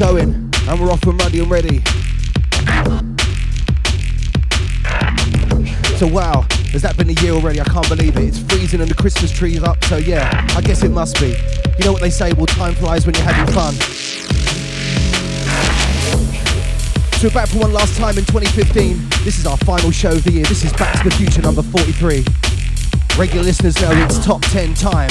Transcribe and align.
and 0.00 0.80
we're 0.80 0.90
off 0.90 1.02
and 1.04 1.20
ready. 1.22 1.38
And 1.38 1.50
ready. 1.50 1.78
So 5.96 6.08
wow, 6.08 6.44
has 6.72 6.82
that 6.82 6.96
been 6.96 7.10
a 7.10 7.20
year 7.22 7.32
already? 7.32 7.60
I 7.60 7.64
can't 7.64 7.88
believe 7.88 8.16
it. 8.16 8.24
It's 8.24 8.38
freezing 8.38 8.80
and 8.80 8.90
the 8.90 8.94
Christmas 8.94 9.30
tree 9.30 9.54
is 9.54 9.62
up, 9.62 9.82
so 9.84 9.96
yeah, 9.96 10.46
I 10.56 10.60
guess 10.62 10.82
it 10.82 10.90
must 10.90 11.20
be. 11.20 11.36
You 11.78 11.84
know 11.84 11.92
what 11.92 12.00
they 12.00 12.10
say, 12.10 12.32
well 12.32 12.46
time 12.46 12.74
flies 12.74 13.06
when 13.06 13.14
you're 13.14 13.24
having 13.24 13.54
fun. 13.54 13.74
So 17.20 17.28
we're 17.28 17.34
back 17.34 17.48
for 17.48 17.58
one 17.58 17.72
last 17.72 17.96
time 17.96 18.18
in 18.18 18.24
2015. 18.24 18.98
This 19.24 19.38
is 19.38 19.46
our 19.46 19.56
final 19.58 19.92
show 19.92 20.12
of 20.12 20.24
the 20.24 20.32
year. 20.32 20.44
This 20.44 20.64
is 20.64 20.72
Back 20.72 20.98
to 20.98 21.08
the 21.08 21.14
Future 21.14 21.40
number 21.40 21.62
43. 21.62 22.24
Regular 23.16 23.44
listeners 23.44 23.80
know 23.80 23.92
it's 23.92 24.24
top 24.24 24.42
10 24.42 24.74
time. 24.74 25.10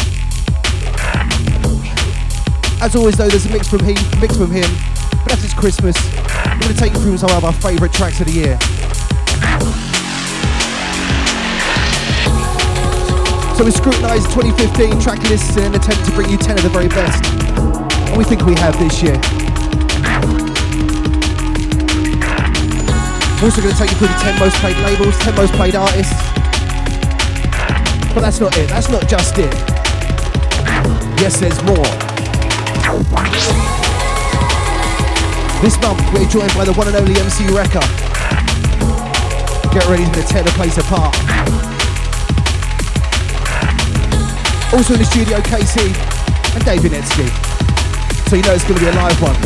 As 2.84 2.98
always 2.98 3.16
though, 3.16 3.30
there's 3.30 3.46
a 3.46 3.50
mix 3.50 3.66
from 3.70 3.80
he, 3.86 3.96
mix 4.20 4.36
from 4.36 4.52
him, 4.52 4.68
but 5.24 5.32
as 5.32 5.42
it's 5.42 5.54
Christmas, 5.54 5.96
I'm 6.44 6.60
going 6.60 6.74
to 6.74 6.78
take 6.78 6.92
you 6.92 7.00
through 7.00 7.18
some 7.18 7.32
of 7.32 7.46
our 7.46 7.54
favourite 7.54 7.94
tracks 7.94 8.20
of 8.20 8.28
the 8.28 8.34
year. 8.34 8.60
So 13.56 13.64
we 13.64 13.72
scrutinised 13.72 14.28
2015 14.36 15.00
track 15.00 15.24
lists 15.30 15.56
in 15.56 15.64
an 15.64 15.76
attempt 15.76 16.04
to 16.04 16.12
bring 16.12 16.30
you 16.30 16.36
10 16.36 16.58
of 16.58 16.64
the 16.64 16.70
very 16.76 16.90
best. 16.90 17.24
And 18.12 18.18
we 18.18 18.26
think 18.26 18.44
we 18.44 18.54
have 18.56 18.78
this 18.78 19.02
year. 19.02 19.16
I'm 23.40 23.46
also 23.48 23.62
going 23.64 23.72
to 23.72 23.80
take 23.80 23.92
you 23.92 23.96
through 23.96 24.12
the 24.12 24.20
10 24.28 24.40
most 24.44 24.58
played 24.60 24.76
labels, 24.84 25.18
10 25.20 25.36
most 25.36 25.54
played 25.54 25.76
artists. 25.76 26.20
But 28.12 28.20
that's 28.20 28.42
not 28.42 28.58
it, 28.58 28.68
that's 28.68 28.90
not 28.90 29.08
just 29.08 29.40
it. 29.40 29.54
Yes, 31.24 31.40
there's 31.40 31.64
more. 31.64 32.03
This 35.62 35.80
month 35.82 36.02
we're 36.14 36.30
joined 36.30 36.54
by 36.54 36.64
the 36.64 36.74
one 36.78 36.88
and 36.88 36.96
only 36.96 37.20
MC 37.20 37.48
Wrecker. 37.50 37.82
Get 39.74 39.86
ready 39.90 40.06
to 40.06 40.22
tear 40.22 40.44
the 40.44 40.54
place 40.54 40.78
apart. 40.78 41.16
Also 44.74 44.94
in 44.94 45.00
the 45.00 45.06
studio, 45.06 45.40
KC 45.40 45.90
and 46.54 46.66
Dave 46.66 46.82
Netsky. 46.82 47.30
So 48.30 48.36
you 48.36 48.44
know 48.44 48.54
it's 48.54 48.64
going 48.64 48.78
to 48.78 48.86
be 48.86 48.90
a 48.90 48.94
live 48.94 49.20
one. 49.22 49.40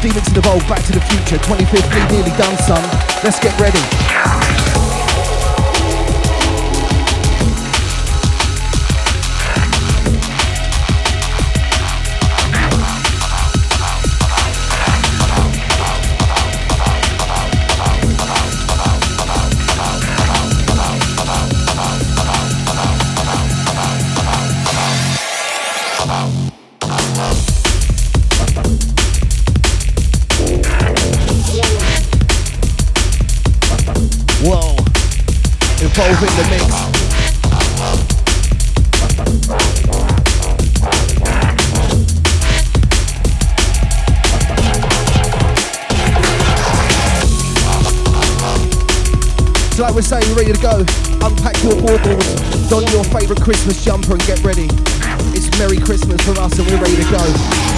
Demons 0.00 0.28
in 0.28 0.34
the 0.34 0.42
Vault, 0.42 0.62
Back 0.68 0.84
to 0.86 0.92
the 0.92 1.00
Future, 1.00 1.38
25th, 1.42 2.10
nearly 2.12 2.30
done, 2.38 2.56
son. 2.58 2.82
Let's 3.24 3.40
get 3.40 3.58
ready. 3.58 4.03
Baubles, 51.84 52.70
don 52.70 52.82
your 52.92 53.04
favourite 53.04 53.42
Christmas 53.42 53.84
jumper 53.84 54.12
and 54.12 54.26
get 54.26 54.42
ready. 54.42 54.68
It's 55.36 55.50
Merry 55.58 55.76
Christmas 55.76 56.18
for 56.22 56.32
us 56.40 56.58
and 56.58 56.66
we're 56.66 56.80
ready 56.80 56.96
to 56.96 57.10
go. 57.10 57.73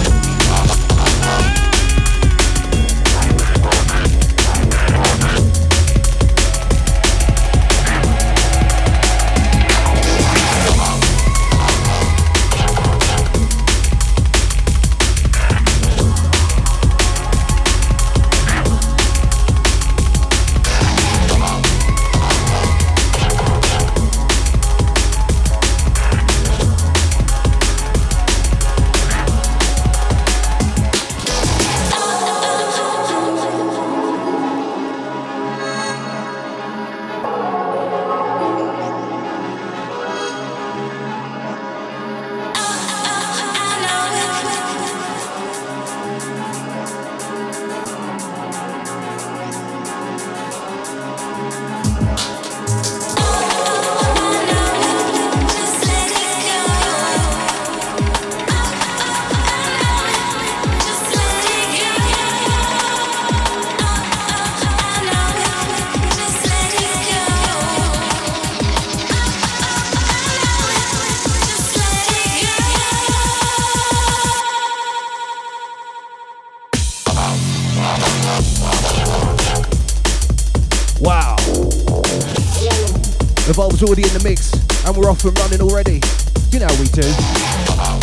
Already 83.77 84.09
in 84.09 84.15
the 84.17 84.25
mix, 84.25 84.57
and 84.89 84.97
we're 84.97 85.07
off 85.13 85.23
and 85.29 85.37
running 85.37 85.61
already. 85.61 86.01
You 86.49 86.59
know 86.59 86.67
how 86.67 86.81
we 86.81 86.89
do. 86.97 87.05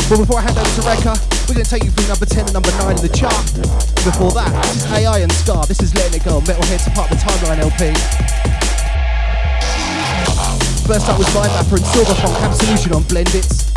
But 0.05 0.21
before 0.21 0.37
I 0.37 0.45
hand 0.45 0.53
over 0.53 0.69
to 0.69 0.83
Rekka, 0.85 1.17
we're 1.49 1.57
going 1.57 1.65
to 1.65 1.73
take 1.73 1.83
you 1.83 1.89
through 1.89 2.07
number 2.07 2.29
10 2.29 2.45
and 2.45 2.53
number 2.53 2.69
9 2.77 2.93
in 2.93 3.01
the 3.01 3.09
chart. 3.09 3.33
Before 4.05 4.29
that, 4.37 4.53
this 4.69 4.85
is 4.85 4.91
AI 4.93 5.25
and 5.25 5.33
Scar. 5.33 5.65
This 5.65 5.81
is 5.81 5.91
Letting 5.97 6.21
It 6.21 6.23
Go, 6.23 6.39
Metalheadz 6.45 6.87
part 6.93 7.09
of 7.09 7.17
the 7.17 7.25
Timeline 7.25 7.57
LP. 7.57 7.89
First 10.85 11.09
up 11.09 11.17
was 11.17 11.27
Mind 11.33 11.51
Mapper 11.57 11.81
and 11.81 11.87
Silverfunk 11.89 12.37
Absolution 12.45 12.93
on 12.93 13.03
Blendits. 13.09 13.67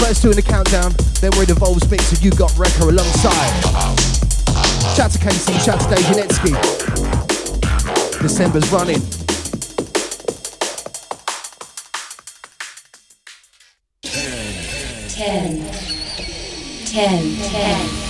First 0.00 0.24
two 0.24 0.32
in 0.32 0.36
the 0.40 0.42
countdown, 0.42 0.96
then 1.20 1.30
we're 1.36 1.44
in 1.44 1.52
Evolve's 1.52 1.84
mix 1.92 2.10
of 2.10 2.24
You 2.24 2.32
Got 2.32 2.50
Rekka 2.56 2.88
alongside. 2.88 3.52
Shout 4.96 5.12
to 5.12 5.18
Casey, 5.20 5.52
shout 5.62 5.78
to 5.78 5.86
Dave 5.92 6.02
Janetsky. 6.10 6.97
December's 8.20 8.70
running. 8.72 9.00
Ten. 14.02 15.64
Ten. 16.84 17.36
Ten. 17.36 17.50
Ten. 17.50 18.07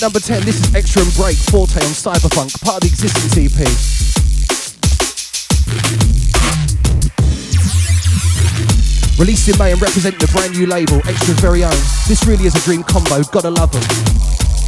At 0.00 0.02
number 0.02 0.20
10, 0.20 0.44
this 0.44 0.60
is 0.60 0.74
Extra 0.74 1.02
and 1.02 1.12
Break 1.14 1.36
Forte 1.36 1.76
on 1.76 1.92
Cyberpunk, 1.92 2.56
part 2.62 2.80
of 2.80 2.82
the 2.84 2.88
existing 2.88 3.44
EP. 3.44 3.58
Released 9.18 9.48
in 9.48 9.58
May 9.58 9.72
and 9.72 9.82
representing 9.82 10.20
the 10.20 10.30
brand 10.32 10.56
new 10.56 10.66
label, 10.66 11.04
Extra's 11.04 11.40
very 11.40 11.64
own. 11.64 11.76
This 12.08 12.24
really 12.26 12.46
is 12.46 12.54
a 12.54 12.60
dream 12.64 12.82
combo, 12.82 13.22
gotta 13.28 13.50
love 13.50 13.72
them. 13.72 13.82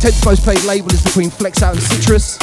10th 0.05 0.25
most 0.27 0.43
played 0.45 0.65
label 0.65 0.93
is 0.93 1.03
between 1.03 1.31
Flex 1.31 1.63
Out 1.63 1.77
and 1.77 1.83
Citrus. 1.83 2.37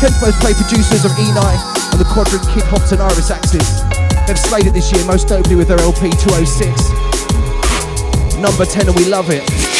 10th 0.00 0.20
most 0.20 0.40
played 0.40 0.56
producers 0.56 1.04
are 1.04 1.14
Eni 1.16 1.54
and 1.92 2.00
the 2.00 2.08
Quadrant 2.12 2.44
Kid 2.52 2.64
Hops 2.68 2.92
and 2.92 3.00
Iris 3.00 3.30
Axis. 3.30 3.80
They've 4.26 4.38
slayed 4.38 4.66
it 4.66 4.74
this 4.74 4.92
year, 4.92 5.04
most 5.06 5.30
notably 5.30 5.56
with 5.56 5.68
their 5.68 5.80
LP 5.80 6.10
206 6.10 7.09
number 8.40 8.64
10 8.64 8.88
and 8.88 8.96
we 8.96 9.04
love 9.04 9.28
it. 9.30 9.79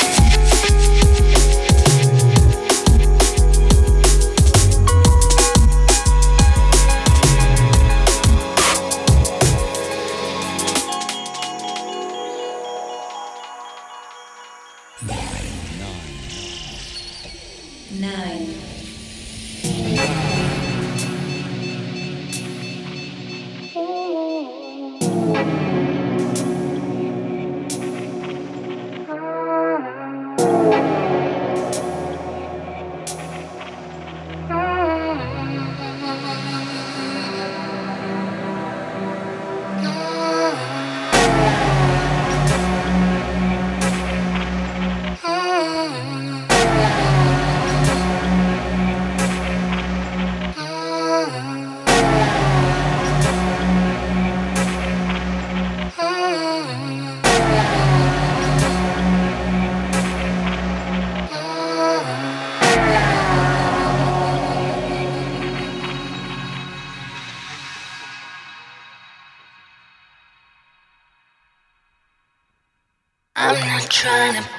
trying 74.00 74.42
to 74.42 74.49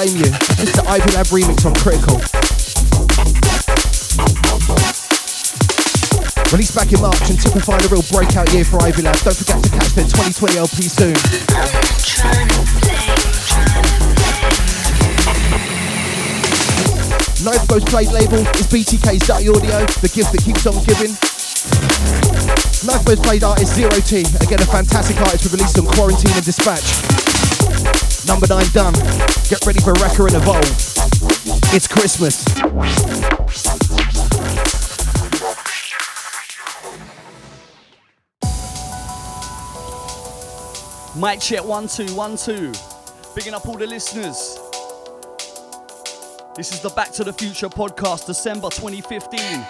Blame 0.00 0.16
You. 0.16 0.32
Is 0.64 0.72
the 0.72 0.84
Ivy 0.88 1.12
Lab 1.12 1.28
remix 1.28 1.68
on 1.68 1.76
Critical. 1.76 2.16
Released 6.48 6.72
back 6.72 6.88
in 6.88 7.04
March 7.04 7.20
and 7.28 7.36
typifying 7.36 7.84
a 7.84 7.88
real 7.92 8.00
breakout 8.08 8.48
year 8.56 8.64
for 8.64 8.80
Ivy 8.80 9.04
Lab. 9.04 9.20
Don't 9.20 9.36
forget 9.36 9.60
to 9.60 9.68
catch 9.68 9.92
their 9.92 10.08
2020 10.08 10.56
LP 10.56 10.88
soon. 10.88 11.12
Ninth 17.44 17.68
most 17.68 17.86
played 17.92 18.08
label 18.08 18.40
is 18.56 18.64
BTK's 18.72 19.28
Dirty 19.28 19.52
Audio, 19.52 19.84
the 20.00 20.08
gift 20.08 20.32
that 20.32 20.40
keeps 20.40 20.64
on 20.64 20.80
giving. 20.88 21.12
Ninth 22.88 23.04
most 23.04 23.20
played 23.20 23.44
artist 23.44 23.76
Zero 23.76 23.92
T, 24.00 24.24
again 24.40 24.64
a 24.64 24.68
fantastic 24.72 25.20
artist 25.20 25.44
we 25.44 25.60
released 25.60 25.76
on 25.76 25.84
Quarantine 25.92 26.32
and 26.32 26.44
Dispatch. 26.44 26.99
Number 28.30 28.46
9 28.46 28.64
done. 28.72 28.94
Get 29.48 29.58
ready 29.66 29.80
for 29.80 29.92
Wrecker 29.94 30.28
and 30.28 30.36
Evolve. 30.36 30.62
It's 31.74 31.88
Christmas. 31.88 32.46
Mic 41.16 41.40
check 41.40 41.64
one 41.64 41.88
two 41.88 42.06
one 42.14 42.36
two. 42.36 42.72
Bigging 43.34 43.52
up 43.52 43.66
all 43.66 43.76
the 43.76 43.88
listeners. 43.88 44.60
This 46.54 46.72
is 46.72 46.80
the 46.82 46.90
Back 46.90 47.10
to 47.14 47.24
the 47.24 47.32
Future 47.32 47.68
podcast, 47.68 48.26
December 48.26 48.70
2015. 48.70 49.66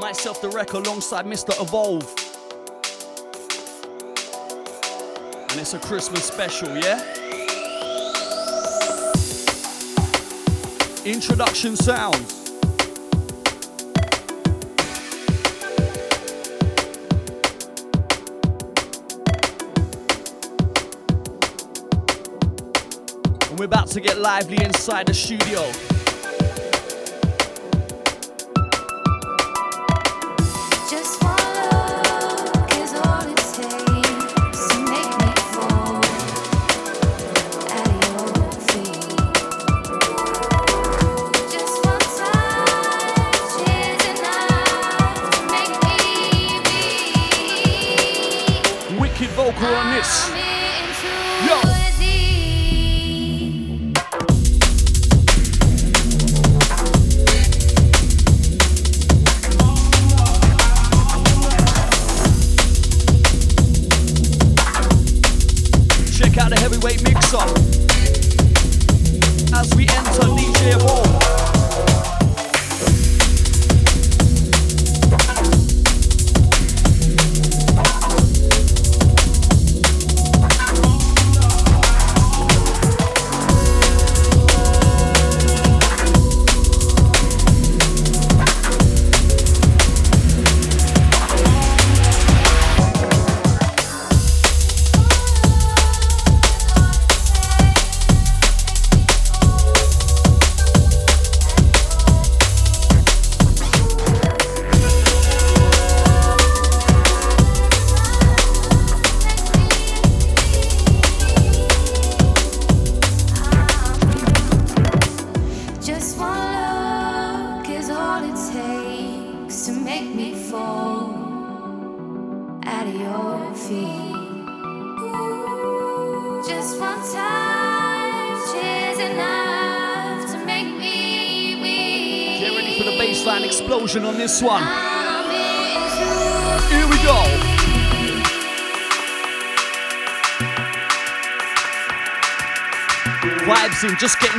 Myself, 0.00 0.42
the 0.42 0.48
wreck, 0.48 0.72
alongside 0.72 1.26
Mr. 1.26 1.50
Evolve. 1.62 2.02
And 5.52 5.60
it's 5.60 5.74
a 5.74 5.78
Christmas 5.78 6.24
special, 6.24 6.76
yeah? 6.76 7.17
Introduction 11.08 11.74
sounds. 11.74 12.60
And 23.48 23.58
we're 23.58 23.64
about 23.64 23.88
to 23.88 24.02
get 24.02 24.18
lively 24.18 24.62
inside 24.62 25.06
the 25.06 25.14
studio. 25.14 25.87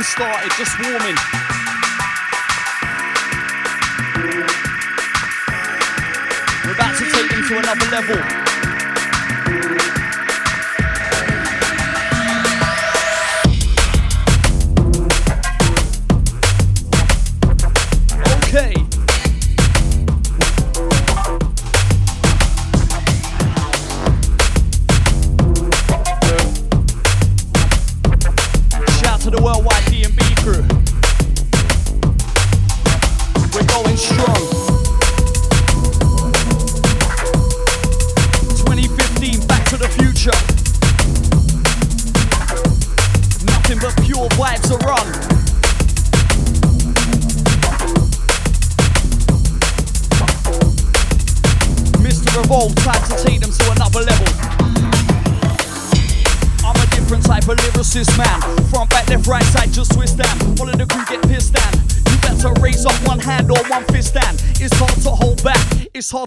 Getting 0.00 0.12
started, 0.12 0.50
just 0.56 0.78
warming. 0.78 1.16
We're 6.64 6.72
about 6.72 6.96
to 6.96 7.04
take 7.10 7.30
them 7.30 7.42
to 7.48 7.58
another 7.58 7.86
level. 7.90 8.39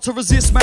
To 0.03 0.11
resist, 0.11 0.53
man. 0.53 0.62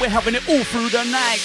We're 0.00 0.08
having 0.08 0.34
it 0.34 0.48
all 0.48 0.62
through 0.64 0.88
the 0.90 1.04
night. 1.04 1.38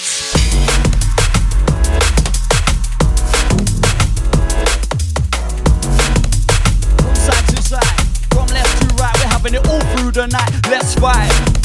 From 6.96 7.14
side 7.14 7.48
to 7.48 7.62
side, 7.62 8.00
from 8.30 8.46
left 8.48 8.82
to 8.82 8.94
right, 8.96 9.14
we're 9.16 9.28
having 9.28 9.54
it 9.54 9.66
all 9.68 9.80
through 9.96 10.12
the 10.12 10.26
night. 10.26 10.68
Let's 10.68 10.94
vibe. 10.94 11.63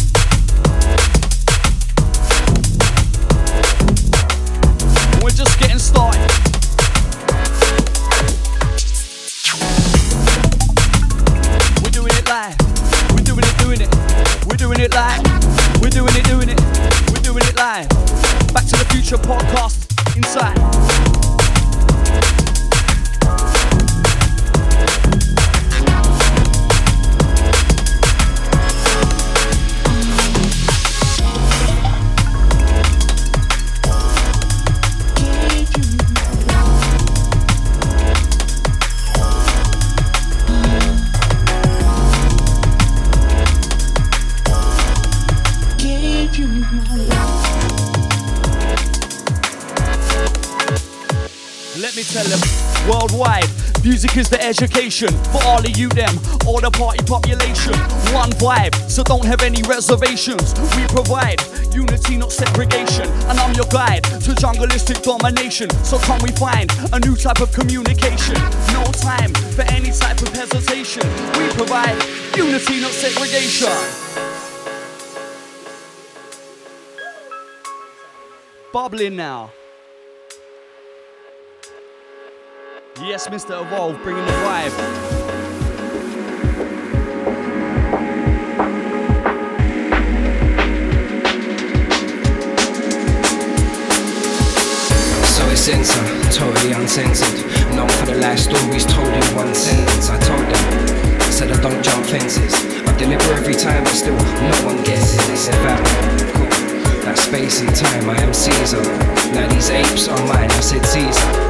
Future 19.09 19.23
podcast 19.27 19.78
is 54.19 54.29
the 54.29 54.43
education 54.43 55.07
for 55.31 55.41
all 55.45 55.59
of 55.59 55.77
you 55.77 55.87
them, 55.89 56.13
all 56.45 56.59
the 56.59 56.69
party 56.69 57.03
population. 57.05 57.73
One 58.11 58.31
vibe, 58.35 58.75
so 58.89 59.01
don't 59.01 59.23
have 59.23 59.41
any 59.41 59.61
reservations. 59.63 60.53
We 60.75 60.83
provide 60.87 61.39
unity, 61.73 62.17
not 62.17 62.31
segregation. 62.31 63.07
And 63.31 63.39
I'm 63.39 63.53
your 63.55 63.65
guide 63.71 64.03
to 64.03 64.31
jungleistic 64.35 65.01
domination. 65.03 65.69
So 65.85 65.97
can 65.99 66.21
we 66.21 66.31
find 66.31 66.69
a 66.91 66.99
new 66.99 67.15
type 67.15 67.39
of 67.39 67.51
communication? 67.53 68.35
No 68.75 68.83
time 68.91 69.31
for 69.55 69.63
any 69.71 69.91
type 69.91 70.21
of 70.21 70.29
hesitation. 70.35 71.07
We 71.39 71.47
provide 71.55 71.95
unity, 72.35 72.81
not 72.81 72.91
segregation. 72.91 73.71
Bubbling 78.73 79.15
now. 79.15 79.51
Yes, 83.09 83.27
Mr. 83.27 83.59
Evolve, 83.59 83.99
bringing 84.03 84.23
the 84.23 84.31
vibe. 84.45 84.69
So 95.25 95.49
it's 95.49 95.61
censored, 95.61 96.31
totally 96.31 96.73
uncensored. 96.73 97.33
Known 97.73 97.89
for 97.89 98.05
the 98.05 98.19
life 98.21 98.37
stories 98.37 98.85
told 98.85 99.07
in 99.07 99.23
one 99.35 99.55
sentence. 99.55 100.11
I 100.11 100.19
told 100.19 100.41
them, 100.41 101.19
I 101.19 101.31
said 101.31 101.51
I 101.51 101.59
don't 101.63 101.81
jump 101.83 102.05
fences. 102.05 102.53
I 102.87 102.95
deliver 102.95 103.33
every 103.33 103.55
time, 103.55 103.85
but 103.85 103.93
still 103.93 104.13
no 104.13 104.67
one 104.67 104.83
gets 104.83 105.15
it. 105.15 105.27
They 105.27 105.35
said 105.35 105.55
that 105.65 106.29
that 107.05 107.17
space 107.17 107.61
and 107.61 107.75
time. 107.75 108.07
I 108.07 108.21
am 108.21 108.31
Caesar. 108.35 108.83
Now 109.33 109.51
these 109.51 109.71
apes 109.71 110.07
are 110.07 110.27
mine. 110.27 110.51
I 110.51 110.59
said 110.59 110.85
Caesar. 110.85 111.48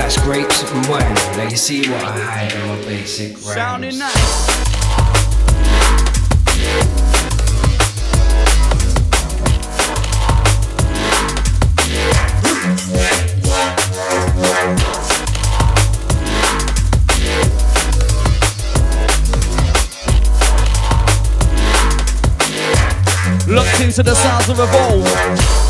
That's 0.00 0.16
grapes 0.22 0.62
and 0.72 0.86
wine. 0.86 1.14
Now 1.36 1.42
you 1.50 1.56
see 1.56 1.82
what 1.90 2.02
I 2.02 2.18
hide 2.18 2.52
in 2.54 2.68
my 2.68 2.76
basic 2.86 3.32
rhymes. 3.32 3.52
Sounding 3.52 3.98
nice. 3.98 4.48
Locked 23.46 23.80
into 23.82 24.02
the 24.02 24.14
sounds 24.14 24.48
of. 24.48 24.60
Evolve 24.60 25.69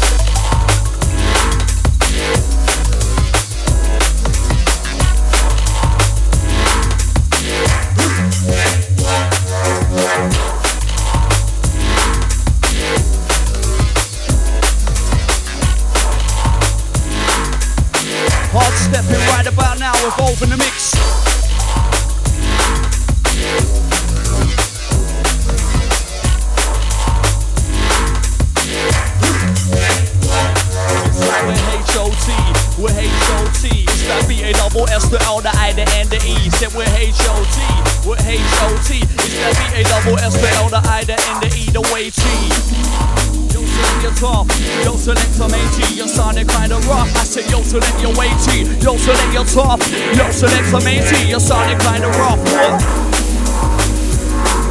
top. 49.55 49.81
Yo, 50.15 50.31
select 50.31 50.67
some 50.67 50.87
AC, 50.87 51.29
your 51.29 51.41
sonic 51.41 51.79
kind 51.81 52.05
of 52.05 52.15
rough. 52.17 52.39
What? 52.39 52.81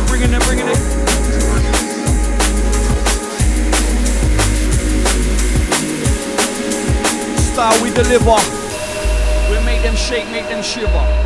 Bringing 0.08 0.34
it, 0.34 0.42
bringing 0.44 0.68
it. 0.68 0.78
Style 7.40 7.84
we 7.84 7.90
deliver. 7.92 8.38
We 9.50 9.66
make 9.66 9.82
them 9.84 9.96
shake, 9.96 10.30
make 10.32 10.48
them 10.48 10.64
shiver. 10.64 11.26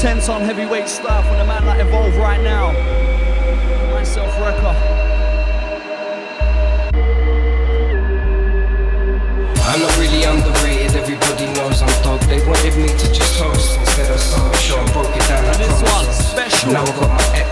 tense 0.00 0.30
on 0.30 0.40
heavyweight 0.40 0.88
stuff 0.88 1.30
with 1.30 1.40
a 1.40 1.44
man 1.44 1.66
like 1.66 1.78
Evolve 1.78 2.16
right 2.16 2.40
now. 2.40 3.09
Self 4.10 4.40
Wrecker. 4.40 4.74
I'm 9.62 9.80
not 9.80 9.98
really 9.98 10.24
underrated, 10.24 10.96
everybody 10.96 11.46
knows 11.54 11.80
I'm 11.80 12.02
dog. 12.02 12.20
They 12.22 12.44
wanted 12.44 12.74
me 12.74 12.88
to 12.88 13.12
just 13.12 13.38
host 13.38 13.78
instead 13.78 14.10
of 14.10 14.18
solo 14.18 14.52
show. 14.54 14.80
I 14.80 14.92
broke 14.92 15.14
it 15.14 15.28
down. 15.28 15.44
This 15.58 15.80
one's 15.92 16.16
special. 16.16 16.72
Now 16.72 16.82
I've 16.82 16.98
got 16.98 17.08
my 17.08 17.38
ex 17.38 17.49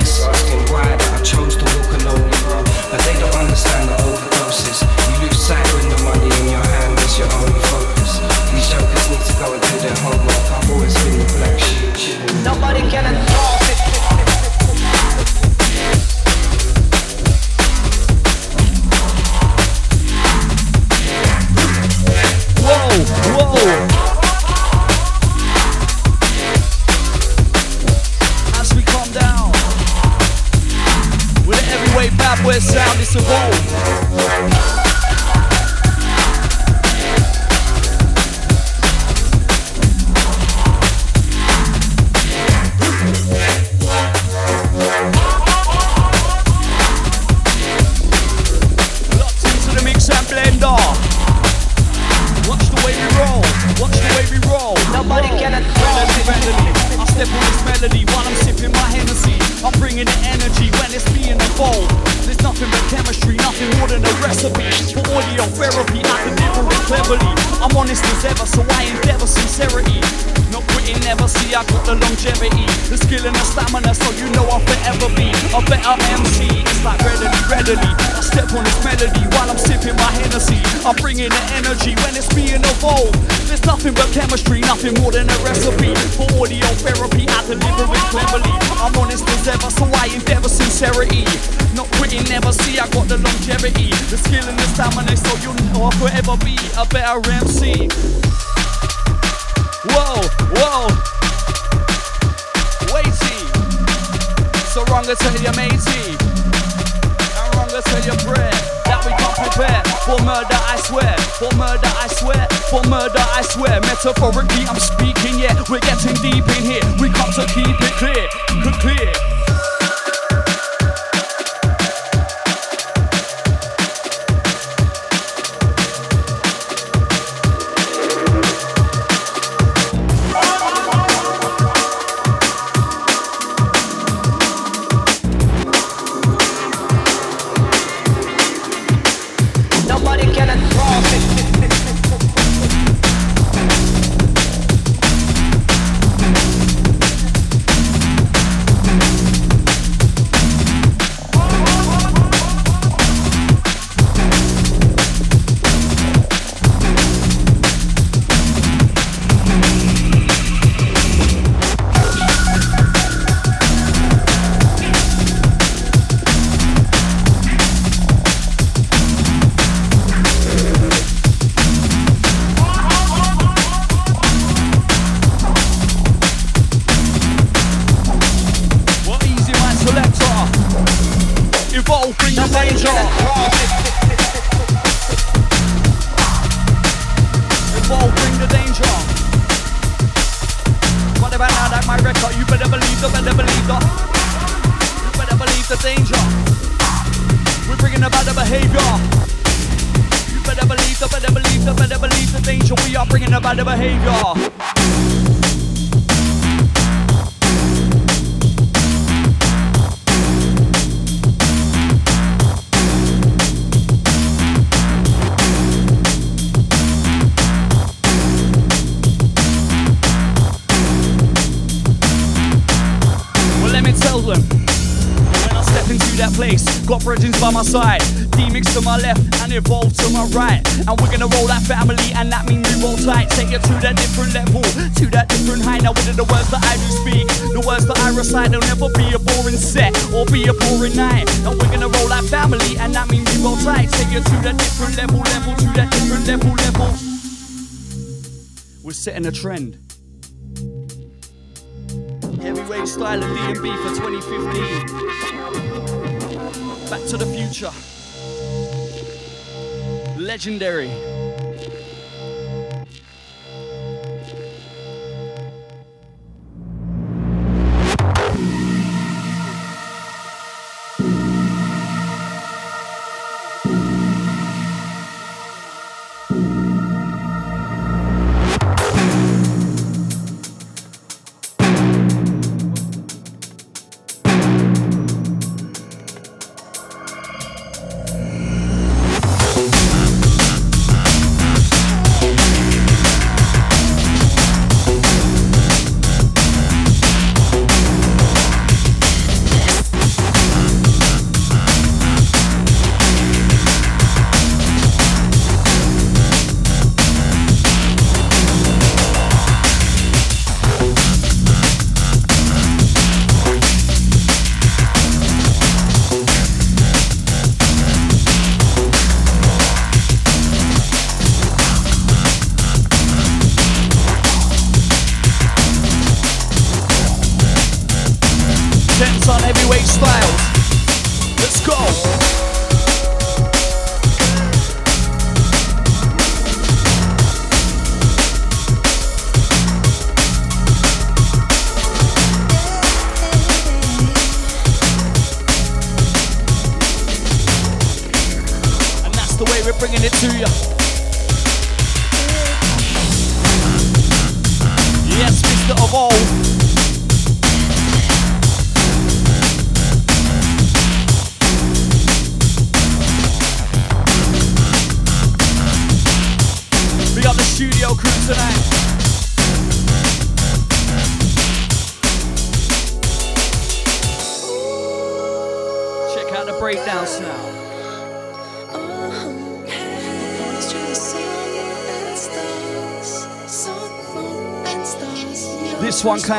a 249.28 249.32
trend. 249.32 249.87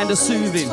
The 0.10 0.16
soothing. 0.16 0.69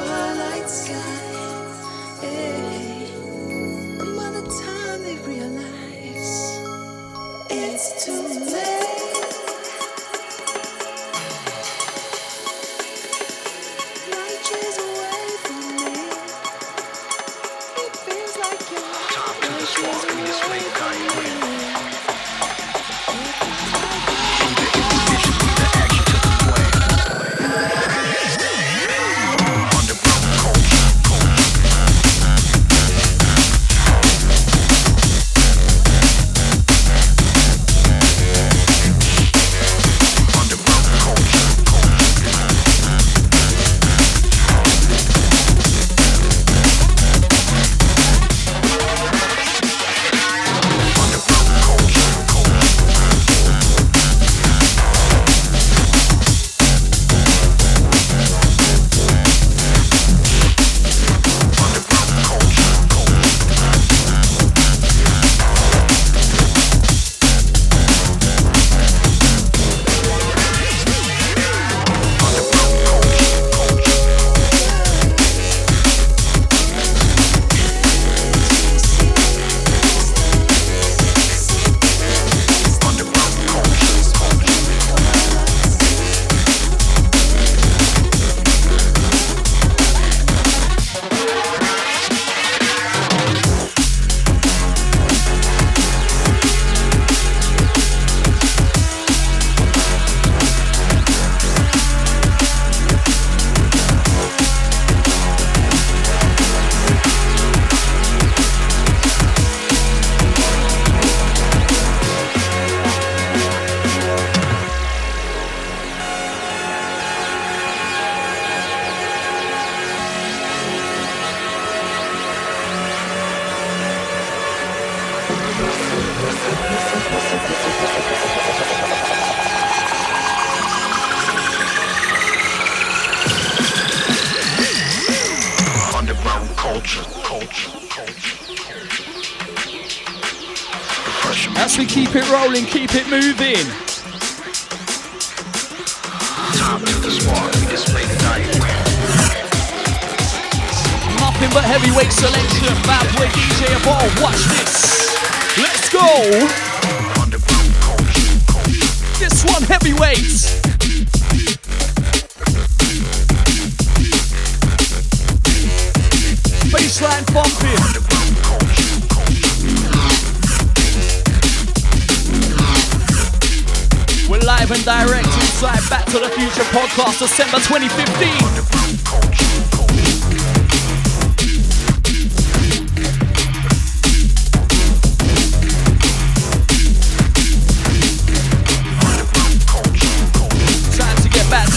live 174.60 174.70
and 174.70 174.84
direct 174.84 175.26
inside 175.26 175.82
Back 175.90 176.06
to 176.06 176.18
the 176.18 176.28
Future 176.30 176.64
podcast, 176.72 177.18
December 177.18 177.58
2015. 177.58 178.64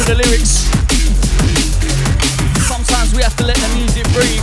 the 0.08 0.16
lyrics. 0.16 0.66
Sometimes 2.66 3.14
we 3.14 3.22
have 3.22 3.36
to 3.36 3.44
let 3.46 3.58
the 3.58 3.68
music 3.76 4.06
breathe. 4.16 4.42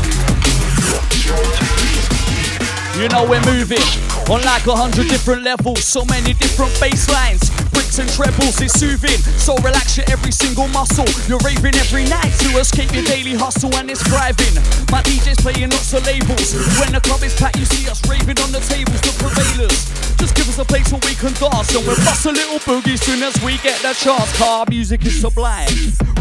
You 3.02 3.08
know 3.08 3.24
we're 3.28 3.44
moving 3.44 3.82
on 4.30 4.42
like 4.42 4.66
a 4.66 4.76
hundred 4.76 5.08
different 5.08 5.42
levels, 5.42 5.82
so 5.82 6.04
many 6.04 6.34
different 6.34 6.78
bass 6.78 7.10
lines 7.10 7.65
bricks 7.76 7.98
and 7.98 8.08
trebles 8.08 8.56
is 8.60 8.72
soothing. 8.72 9.20
So 9.36 9.54
relax 9.60 9.96
your 10.00 10.08
every 10.08 10.32
single 10.32 10.66
muscle. 10.68 11.04
You're 11.28 11.44
raving 11.44 11.76
every 11.76 12.08
night 12.08 12.32
to 12.40 12.56
escape 12.56 12.92
your 12.96 13.04
daily 13.04 13.34
hustle 13.34 13.74
and 13.76 13.90
it's 13.90 14.00
thriving. 14.00 14.56
My 14.88 15.04
DJ's 15.04 15.36
playing 15.44 15.68
lots 15.68 15.92
of 15.92 16.00
labels. 16.06 16.56
When 16.80 16.92
the 16.96 17.00
club 17.04 17.22
is 17.22 17.36
packed, 17.36 17.58
you 17.58 17.66
see 17.66 17.84
us 17.90 18.00
raving 18.08 18.40
on 18.40 18.50
the 18.52 18.64
tables, 18.64 19.00
the 19.04 19.12
prevailers. 19.20 19.92
Just 20.16 20.34
give 20.34 20.48
us 20.48 20.58
a 20.58 20.64
place 20.64 20.90
where 20.90 21.04
we 21.04 21.12
can 21.20 21.36
dance 21.36 21.74
and 21.76 21.84
we'll 21.86 22.00
bust 22.00 22.24
a 22.24 22.32
little 22.32 22.58
boogie 22.64 22.96
soon 22.96 23.22
as 23.22 23.36
we 23.44 23.58
get 23.60 23.76
the 23.84 23.92
chance. 23.92 24.32
Car 24.38 24.64
music 24.68 25.04
is 25.04 25.20
sublime. 25.20 25.68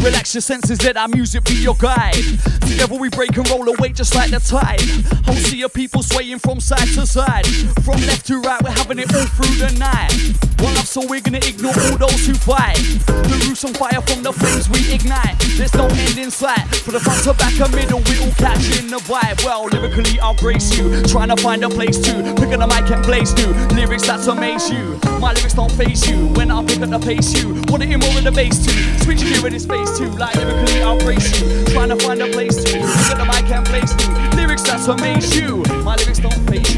Relax 0.04 0.34
your 0.34 0.42
senses, 0.42 0.82
let 0.84 0.96
our 0.96 1.08
music 1.08 1.44
be 1.44 1.54
your 1.54 1.74
guide. 1.76 2.14
Together 2.60 2.96
we 2.96 3.08
break 3.08 3.34
and 3.36 3.48
roll 3.48 3.66
away 3.68 3.88
just 3.90 4.14
like 4.14 4.30
the 4.30 4.40
tide. 4.40 4.84
Whole 5.24 5.34
sea 5.36 5.62
of 5.62 5.72
people 5.72 6.02
swaying 6.02 6.38
from 6.38 6.60
side 6.60 6.88
to 6.94 7.06
side. 7.06 7.46
From 7.82 7.96
left 8.04 8.26
to 8.26 8.40
right, 8.40 8.60
we're 8.62 8.70
having 8.70 8.98
it 8.98 9.14
all 9.14 9.26
through 9.32 9.56
the 9.56 9.72
night. 9.78 10.12
One 10.60 10.74
love, 10.74 10.86
so 10.86 11.00
we're 11.06 11.20
gonna 11.20 11.40
ignore 11.46 11.74
all 11.86 11.96
those 11.96 12.26
who 12.26 12.34
fight. 12.34 12.76
The 13.06 13.46
roots 13.46 13.64
on 13.64 13.74
fire 13.74 14.02
from 14.02 14.22
the 14.22 14.32
flames 14.32 14.68
we 14.68 14.82
ignite. 14.92 15.38
There's 15.56 15.74
no 15.74 15.86
end 15.86 16.18
in 16.18 16.30
sight. 16.30 16.66
For 16.82 16.90
the 16.90 17.00
front 17.00 17.22
to 17.24 17.34
back 17.34 17.54
and 17.60 17.72
middle, 17.74 18.02
we 18.02 18.18
all 18.18 18.34
catch 18.34 18.66
in 18.78 18.90
the 18.90 18.98
vibe. 19.06 19.42
Well, 19.44 19.66
lyrically, 19.66 20.18
I'll 20.20 20.34
grace 20.36 20.76
you. 20.76 21.02
Trying 21.04 21.30
to 21.30 21.36
find 21.36 21.64
a 21.64 21.68
place 21.68 21.98
to 21.98 22.12
pick 22.36 22.50
up 22.50 22.60
the 22.60 22.66
mic 22.66 22.90
and 22.90 23.04
blaze 23.04 23.32
new 23.34 23.52
lyrics 23.74 24.06
that 24.06 24.26
amaze 24.26 24.68
you. 24.70 24.98
My 25.20 25.32
lyrics 25.32 25.54
don't 25.54 25.72
face 25.72 26.08
you. 26.08 26.26
When 26.34 26.50
I 26.50 26.64
pick 26.64 26.80
up 26.82 26.90
the 26.90 26.98
pace, 26.98 27.32
you 27.38 27.54
want 27.70 27.82
to 27.82 27.86
hear 27.86 27.98
more 27.98 28.16
of 28.18 28.24
the 28.24 28.32
bass 28.32 28.66
too. 28.66 28.76
Switch 29.04 29.22
gear 29.22 29.46
in 29.46 29.52
his 29.52 29.62
space 29.62 29.96
too. 29.96 30.10
Like 30.18 30.34
lyrically, 30.34 30.82
I'll 30.82 30.98
grace 31.00 31.30
you. 31.40 31.64
Trying 31.72 31.90
to 31.90 31.96
find 31.96 32.20
a 32.22 32.28
place 32.28 32.56
to 32.64 32.72
pick 32.74 33.10
up 33.14 33.18
the 33.18 33.26
mic 33.26 33.48
and 33.50 33.64
blaze 33.66 33.94
new 33.94 34.10
lyrics 34.36 34.62
that 34.66 34.82
amaze 34.88 35.34
you. 35.36 35.62
My 35.82 35.96
lyrics 35.96 36.18
don't 36.18 36.42
face 36.50 36.74
you. 36.74 36.75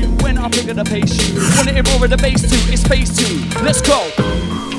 I'm 0.49 0.53
bigger 0.53 0.73
the 0.73 0.85
pace 0.85 1.29
you. 1.29 1.35
Wanna 1.57 1.83
roar 1.93 2.05
at 2.05 2.11
the 2.11 2.17
bass 2.17 2.41
too, 2.41 2.73
it's 2.73 2.83
phase 2.83 3.15
two. 3.15 3.37
Let's 3.63 3.83
go. 3.83 4.78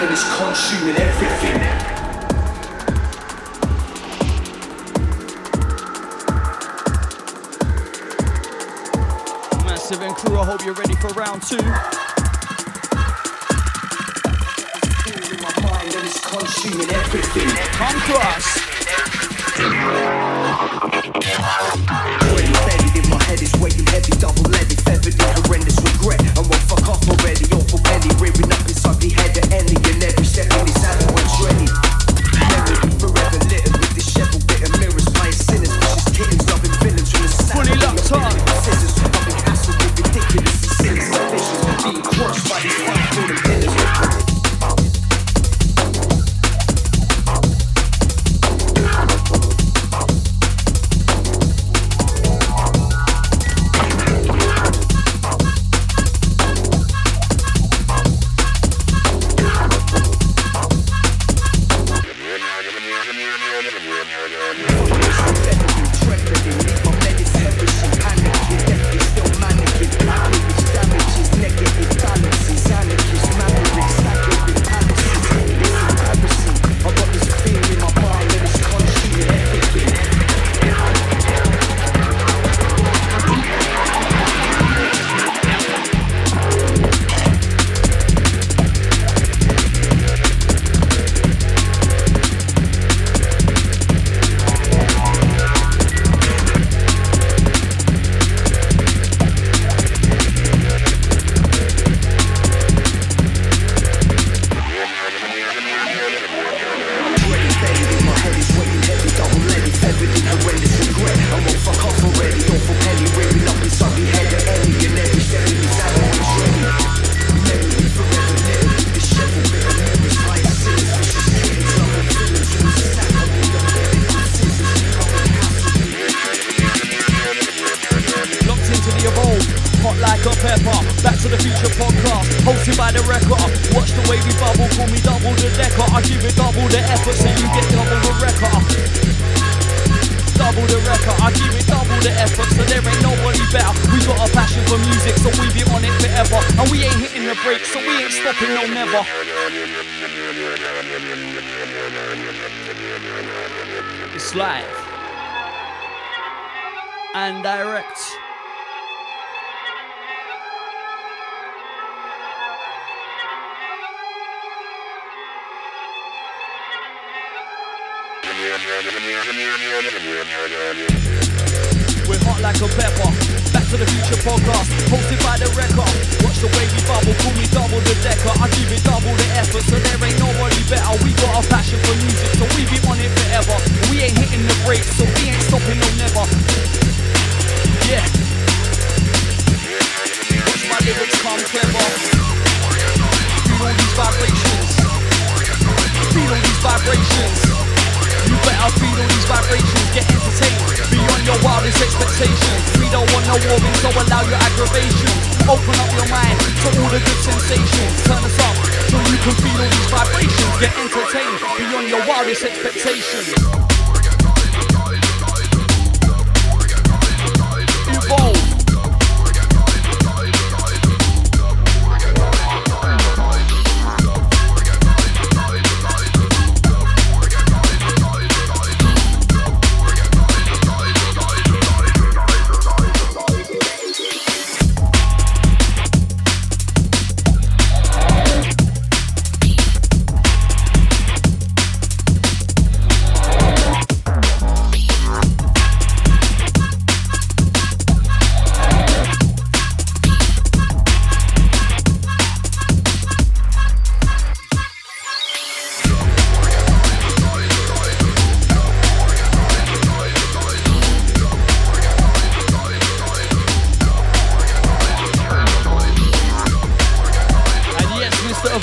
and 0.00 0.10
it's 0.10 0.24
consuming 0.36 0.96
everything. 0.96 1.60
Massive 9.64 10.02
and 10.02 10.14
crew, 10.16 10.38
I 10.38 10.44
hope 10.44 10.64
you're 10.64 10.74
ready 10.74 10.94
for 10.94 11.08
round 11.08 11.42
two. 11.42 11.58
Come 17.76 17.98
cross 18.00 18.62
head 23.32 23.42
is 23.42 23.54
weighing 23.56 23.86
heavy, 23.86 24.12
double-leaded, 24.18 24.80
horrendous 25.40 25.80
regret. 25.80 26.20
I 26.36 26.42
fuck 26.68 26.86
off 26.88 27.08
already, 27.08 27.46
up 28.52 28.68
inside 28.68 29.00
the 29.00 29.08
head 29.08 29.38
any 29.52 29.74
every. 30.52 30.71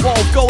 Yes, 0.02 0.32
Mr. 0.32 0.49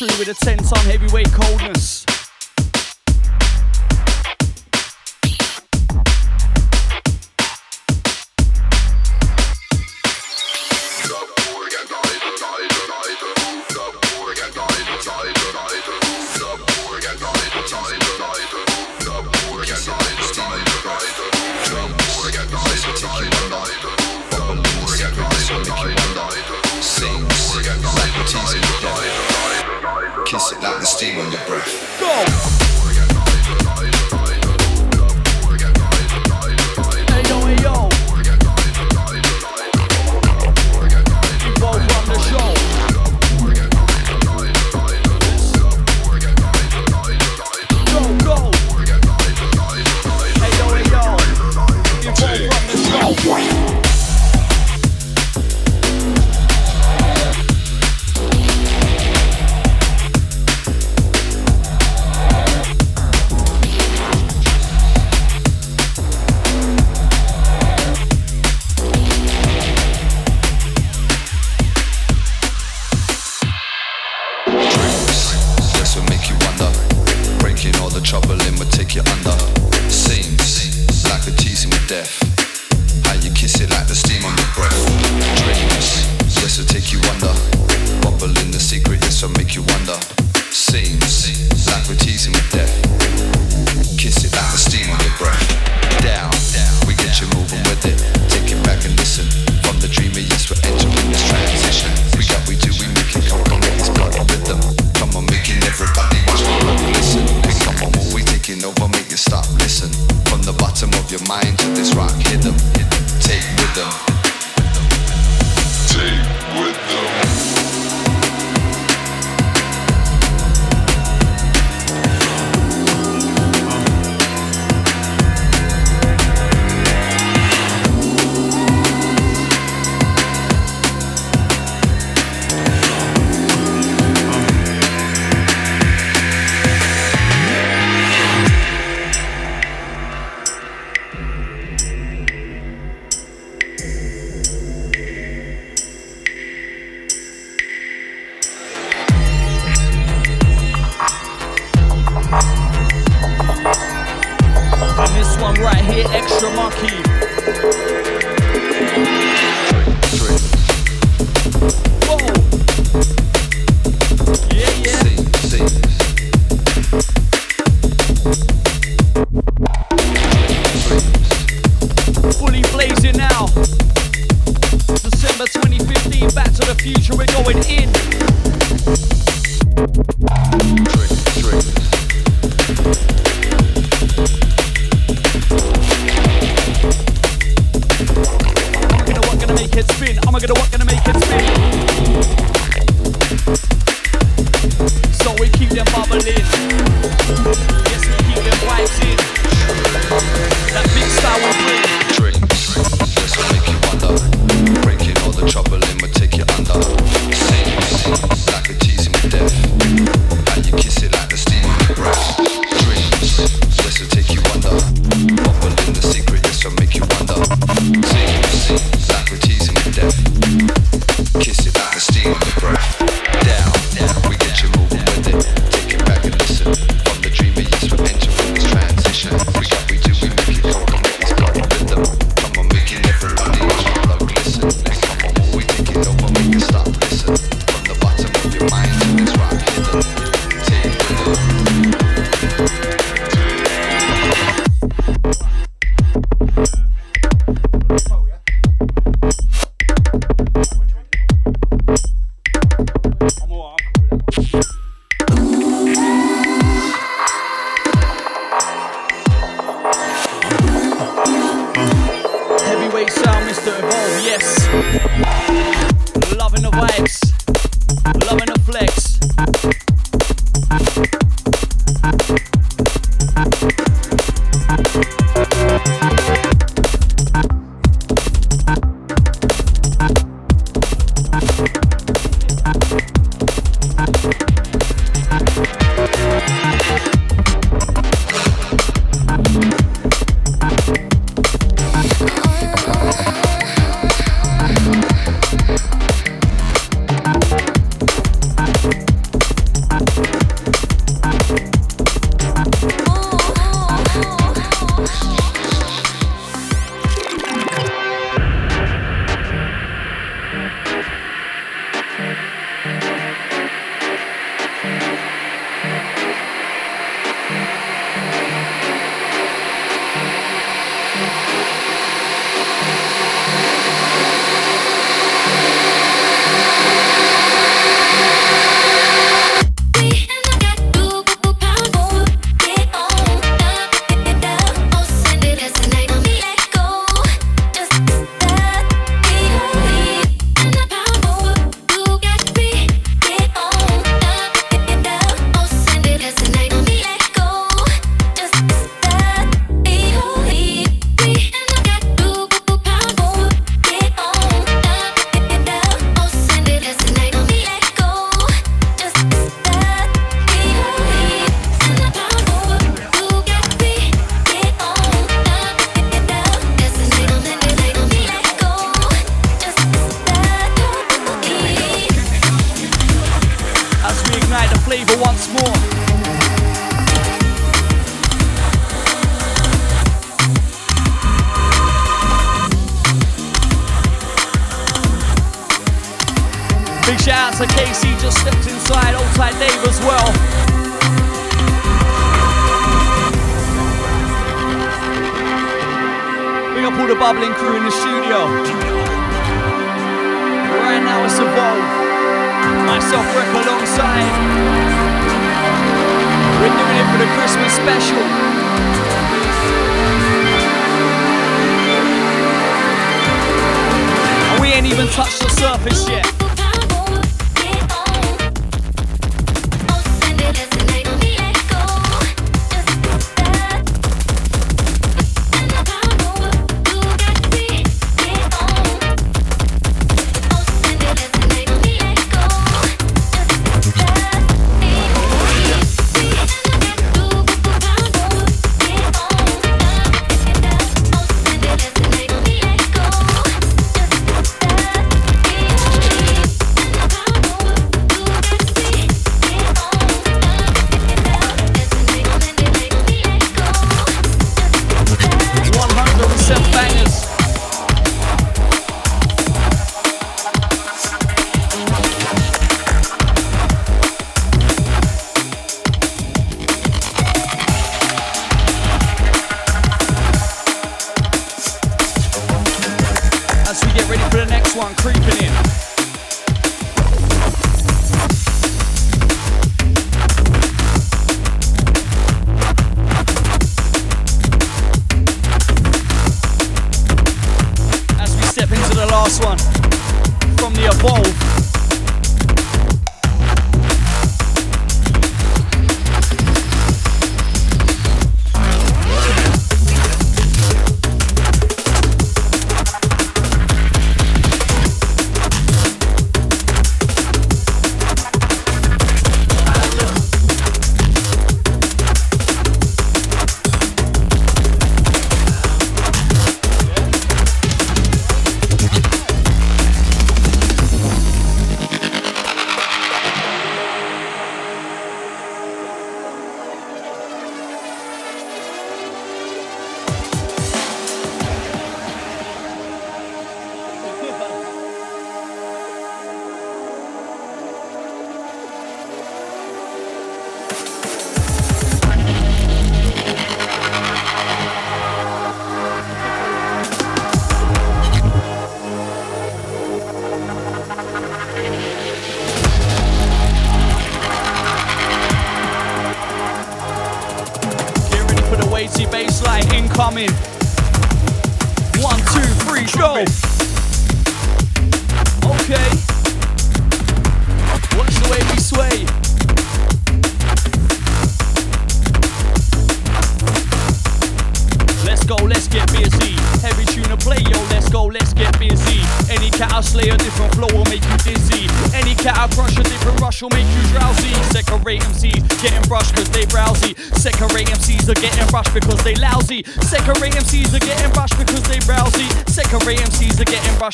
With 0.00 0.28
a 0.28 0.34
10 0.34 0.56
ton 0.56 0.86
heavyweight 0.86 1.30
coldness. 1.30 1.49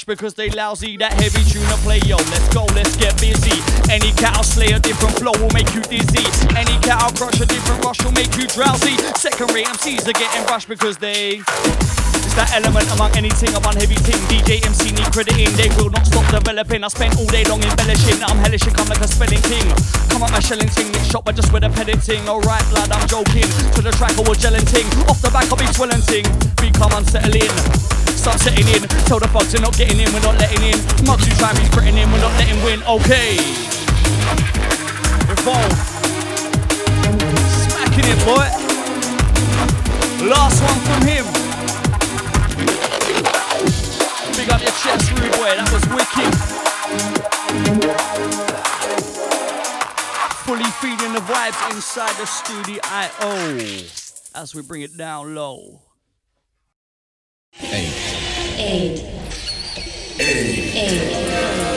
Because 0.06 0.34
they 0.34 0.48
lousy. 0.50 0.96
That 0.96 1.12
heavy 1.12 1.42
tune 1.50 1.66
to 1.66 1.78
play, 1.82 1.98
yo, 2.06 2.16
let's 2.30 2.48
go, 2.54 2.64
let's 2.78 2.96
get 2.96 3.18
busy. 3.20 3.58
Any 3.90 4.14
cow 4.14 4.38
I 4.38 4.42
slay, 4.42 4.70
a 4.70 4.78
different 4.78 5.18
flow 5.18 5.34
will 5.42 5.50
make 5.50 5.74
you 5.74 5.82
dizzy. 5.82 6.24
Any 6.54 6.78
cow 6.86 7.10
I 7.10 7.10
crush, 7.12 7.38
a 7.42 7.46
different 7.46 7.84
rush 7.84 7.98
will 8.06 8.14
make 8.14 8.30
you 8.38 8.46
drowsy. 8.46 8.94
Second 9.18 9.52
rate 9.52 9.66
MCs 9.66 10.06
are 10.06 10.14
getting 10.14 10.46
brushed 10.46 10.70
because 10.70 10.96
they 10.96 11.42
it's 12.26 12.34
that 12.38 12.50
element 12.54 12.86
among 12.94 13.14
anything 13.18 13.50
upon 13.54 13.74
heavy 13.76 13.98
ting. 14.06 14.18
DJ 14.30 14.62
MC 14.62 14.94
need 14.94 15.10
crediting, 15.10 15.50
they 15.58 15.68
will 15.74 15.90
not 15.90 16.06
stop 16.06 16.26
developing. 16.30 16.86
I 16.86 16.88
spent 16.88 17.18
all 17.18 17.26
day 17.26 17.42
long 17.50 17.62
embellishing, 17.62 18.22
I'm 18.22 18.38
hellish 18.38 18.66
and 18.66 18.74
come 18.74 18.88
like 18.88 19.02
a 19.02 19.10
spelling 19.10 19.42
king. 19.42 19.66
Come 20.10 20.22
up 20.22 20.30
my 20.30 20.40
shelling 20.40 20.70
ting, 20.70 20.90
mix 20.94 21.10
shot 21.10 21.26
but 21.26 21.34
just 21.34 21.52
with 21.52 21.66
a 21.66 21.70
petting 21.70 21.98
ting. 21.98 22.22
Alright, 22.30 22.64
blood, 22.70 22.90
I'm 22.94 23.06
joking. 23.10 23.50
To 23.74 23.80
the 23.82 23.90
track, 23.98 24.14
I 24.14 24.22
will 24.22 24.38
gelling 24.38 24.66
ting. 24.70 24.86
Off 25.10 25.18
the 25.18 25.30
back, 25.34 25.50
I'll 25.50 25.58
be 25.58 25.66
swelling 25.74 26.02
ting. 26.06 26.26
Become 26.62 26.94
unsettling. 26.94 27.95
Start 28.26 28.40
setting 28.40 28.66
in, 28.74 28.82
tell 29.06 29.20
the 29.20 29.28
bugs 29.28 29.52
they're 29.52 29.62
not 29.62 29.76
getting 29.78 30.00
in, 30.00 30.12
we're 30.12 30.18
not 30.18 30.34
letting 30.40 30.60
in. 30.66 30.74
Mugs 31.06 31.22
who 31.22 31.32
try 31.38 31.54
me 31.54 31.62
critting 31.70 31.94
in, 31.94 32.10
we're 32.10 32.18
not 32.18 32.34
letting 32.34 32.60
win. 32.64 32.82
Okay. 32.82 33.38
Evolve. 35.30 35.78
Smacking 37.70 38.10
it, 38.10 38.18
boy. 38.26 38.50
Last 40.26 40.58
one 40.58 40.74
from 40.90 41.06
him. 41.06 41.22
Big 44.34 44.50
up 44.50 44.58
your 44.60 44.74
chest, 44.74 45.06
rude 45.14 45.30
boy. 45.38 45.54
That 45.54 45.70
was 45.70 45.86
wicked. 45.94 46.34
Fully 50.42 50.70
feeding 50.82 51.12
the 51.12 51.22
vibes 51.30 51.62
inside 51.70 52.16
the 52.16 52.26
studio 52.26 52.80
IO 52.82 53.86
as 54.34 54.52
we 54.52 54.62
bring 54.62 54.82
it 54.82 54.96
down 54.96 55.36
low. 55.36 55.85
Eight. 58.68 58.98
Eight. 60.18 60.74
Okay, 60.76 61.75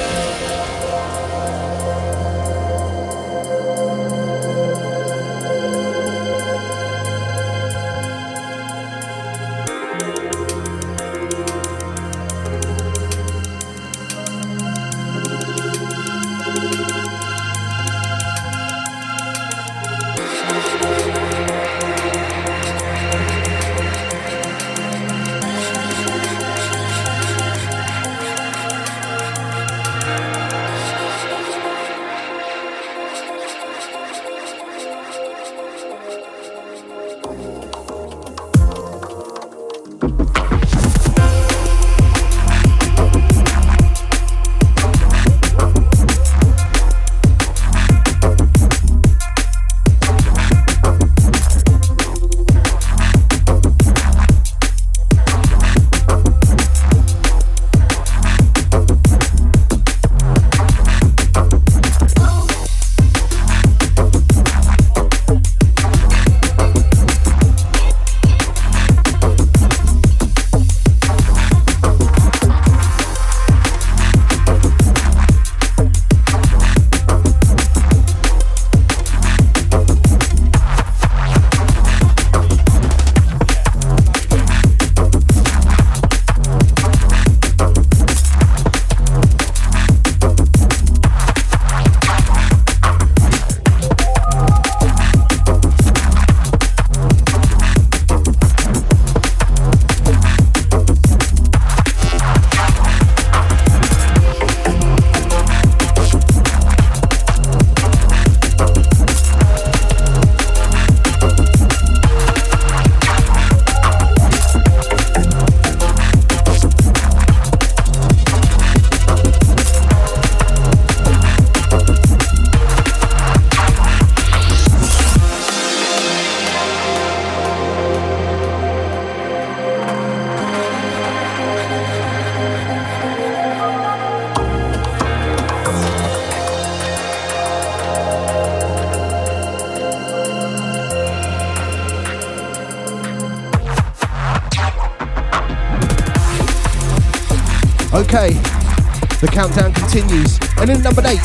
continues. 150.00 150.40
And 150.58 150.70
in 150.70 150.82
number 150.82 151.02
eight, 151.06 151.20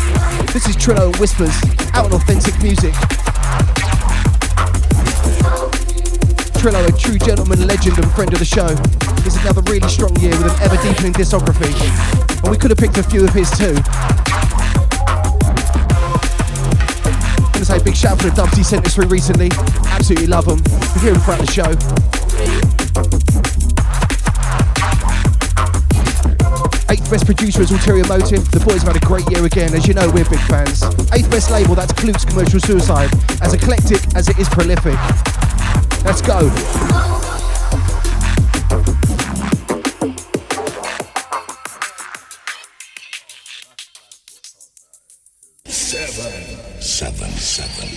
this 0.52 0.66
is 0.68 0.76
Trillo 0.76 1.06
and 1.06 1.16
Whispers, 1.16 1.54
out 1.94 2.06
on 2.06 2.12
authentic 2.12 2.60
music. 2.62 2.92
Trillo, 6.58 6.82
a 6.88 6.92
true 6.98 7.18
gentleman, 7.18 7.66
legend, 7.66 7.98
and 7.98 8.10
friend 8.12 8.32
of 8.32 8.38
the 8.38 8.44
show. 8.44 8.74
It's 9.26 9.36
another 9.42 9.62
really 9.70 9.88
strong 9.88 10.16
year 10.18 10.30
with 10.30 10.52
an 10.52 10.62
ever 10.62 10.76
deepening 10.82 11.12
discography. 11.12 11.70
And 12.42 12.50
we 12.50 12.56
could 12.56 12.70
have 12.70 12.78
picked 12.78 12.96
a 12.96 13.02
few 13.02 13.24
of 13.24 13.32
his 13.32 13.50
too. 13.56 13.76
I'm 17.36 17.52
gonna 17.52 17.64
say 17.64 17.82
big 17.82 17.94
shout 17.94 18.12
out 18.12 18.22
for 18.22 18.30
the 18.30 18.34
dubs 18.34 18.56
he 18.56 18.64
sent 18.64 18.86
us 18.86 18.94
through 18.94 19.06
recently. 19.06 19.50
Absolutely 19.86 20.26
love 20.26 20.46
them. 20.46 20.58
You 20.94 21.00
hear 21.00 21.14
him 21.14 21.20
throughout 21.20 21.40
the 21.40 21.52
show. 21.52 22.23
Best 27.10 27.26
producer 27.26 27.62
is 27.62 27.70
Ulterior 27.70 28.04
Motive. 28.06 28.50
The 28.50 28.60
boys 28.60 28.82
have 28.82 28.92
had 28.92 29.02
a 29.02 29.06
great 29.06 29.28
year 29.30 29.44
again. 29.44 29.72
As 29.74 29.86
you 29.86 29.94
know, 29.94 30.10
we're 30.10 30.24
big 30.24 30.40
fans. 30.48 30.82
Eighth 31.12 31.30
best 31.30 31.50
label, 31.50 31.74
that's 31.74 31.92
Klute's 31.92 32.24
Commercial 32.24 32.58
Suicide. 32.58 33.10
As 33.40 33.54
eclectic 33.54 34.02
as 34.16 34.28
it 34.28 34.38
is 34.38 34.48
prolific. 34.48 34.94
Let's 36.04 36.20
go. 36.20 36.50
Seven, 45.66 46.80
seven, 46.80 47.30
seven. 47.30 47.88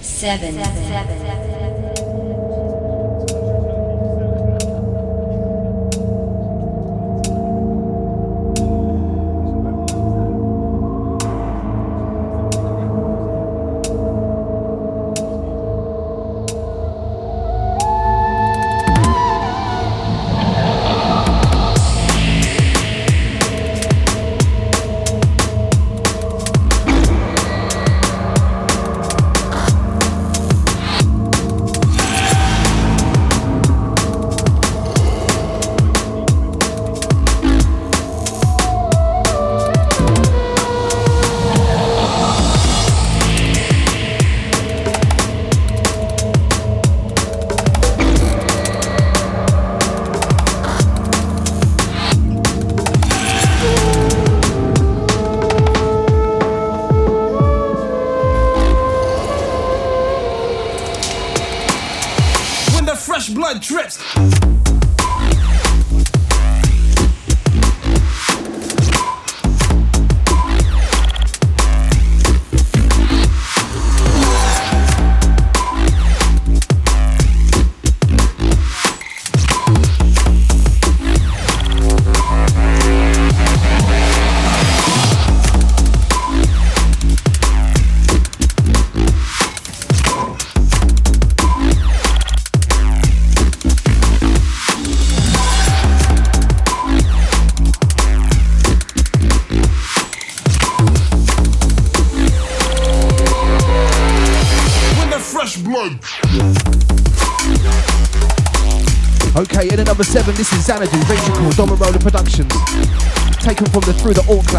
Seven. 0.00 1.45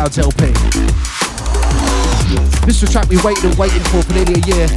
Clouds 0.07 0.19
LP. 0.19 0.45
This 2.65 2.81
is 2.81 2.83
a 2.83 2.91
track 2.91 3.09
we 3.09 3.17
waited 3.23 3.43
and 3.43 3.55
waited 3.57 3.81
for 3.89 4.01
for 4.03 4.13
nearly 4.13 4.35
a 4.35 4.45
year. 4.47 4.67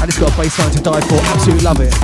And 0.00 0.08
it's 0.10 0.18
got 0.18 0.32
a 0.32 0.36
bass 0.36 0.56
to 0.56 0.82
die 0.82 1.00
for. 1.02 1.14
Absolutely 1.22 1.64
love 1.64 1.78
it. 1.80 1.94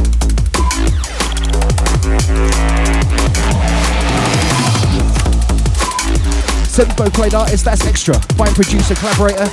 Seventh 6.68 6.96
Bow 6.96 7.10
played 7.10 7.34
artist, 7.34 7.64
that's 7.64 7.84
extra. 7.84 8.14
Fine 8.36 8.54
producer, 8.54 8.94
collaborator. 8.94 9.50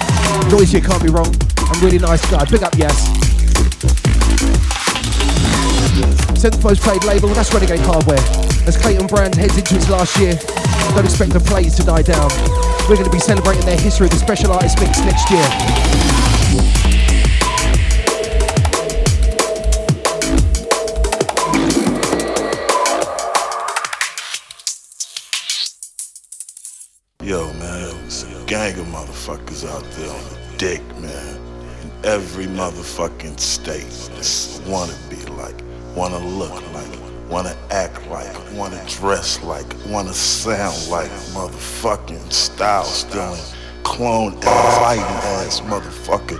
Noisy, 0.49 0.81
can't 0.81 1.01
be 1.01 1.09
wrong. 1.09 1.33
And 1.57 1.81
really 1.81 1.99
nice 1.99 2.23
guy. 2.29 2.45
Big 2.45 2.61
up, 2.61 2.75
yes. 2.77 3.07
Seventh 6.39 6.63
most 6.63 6.81
played 6.81 7.03
label, 7.05 7.29
that's 7.29 7.51
Renegade 7.53 7.79
Hardware. 7.81 8.21
As 8.67 8.77
Clayton 8.77 9.07
Brand 9.07 9.33
heads 9.33 9.57
into 9.57 9.75
its 9.75 9.89
last 9.89 10.15
year, 10.19 10.37
don't 10.95 11.05
expect 11.05 11.31
the 11.33 11.39
plays 11.39 11.75
to 11.75 11.83
die 11.83 12.01
down. 12.01 12.29
We're 12.89 12.95
going 12.95 13.05
to 13.05 13.11
be 13.11 13.19
celebrating 13.19 13.65
their 13.65 13.79
history 13.79 14.07
of 14.07 14.11
the 14.11 14.17
special 14.17 14.51
artist 14.51 14.79
mix 14.79 14.99
next 14.99 15.29
year. 15.31 15.47
Yo, 27.23 27.53
man, 27.53 27.95
it's 28.05 28.23
a 28.23 28.45
gang 28.45 28.77
of 28.79 28.87
motherfuckers 28.87 29.65
out 29.69 29.83
there 29.91 30.09
on 30.11 30.23
the 30.25 30.57
dick, 30.57 30.81
man. 30.97 31.37
In 31.83 31.91
every 32.03 32.45
motherfucking 32.47 33.39
state. 33.39 33.87
Wanna 34.67 34.95
be 35.09 35.17
like, 35.33 35.55
wanna 35.95 36.19
look 36.19 36.70
like, 38.61 38.71
wanna 38.71 38.89
dress 38.89 39.41
like, 39.43 39.65
wanna 39.87 40.13
sound 40.13 40.87
like, 40.89 41.09
motherfucking 41.33 42.31
style 42.31 42.83
stealing, 42.83 43.41
clone 43.83 44.37
ass, 44.43 44.77
fighting 44.77 45.03
ass 45.03 45.61
motherfucker 45.61 46.39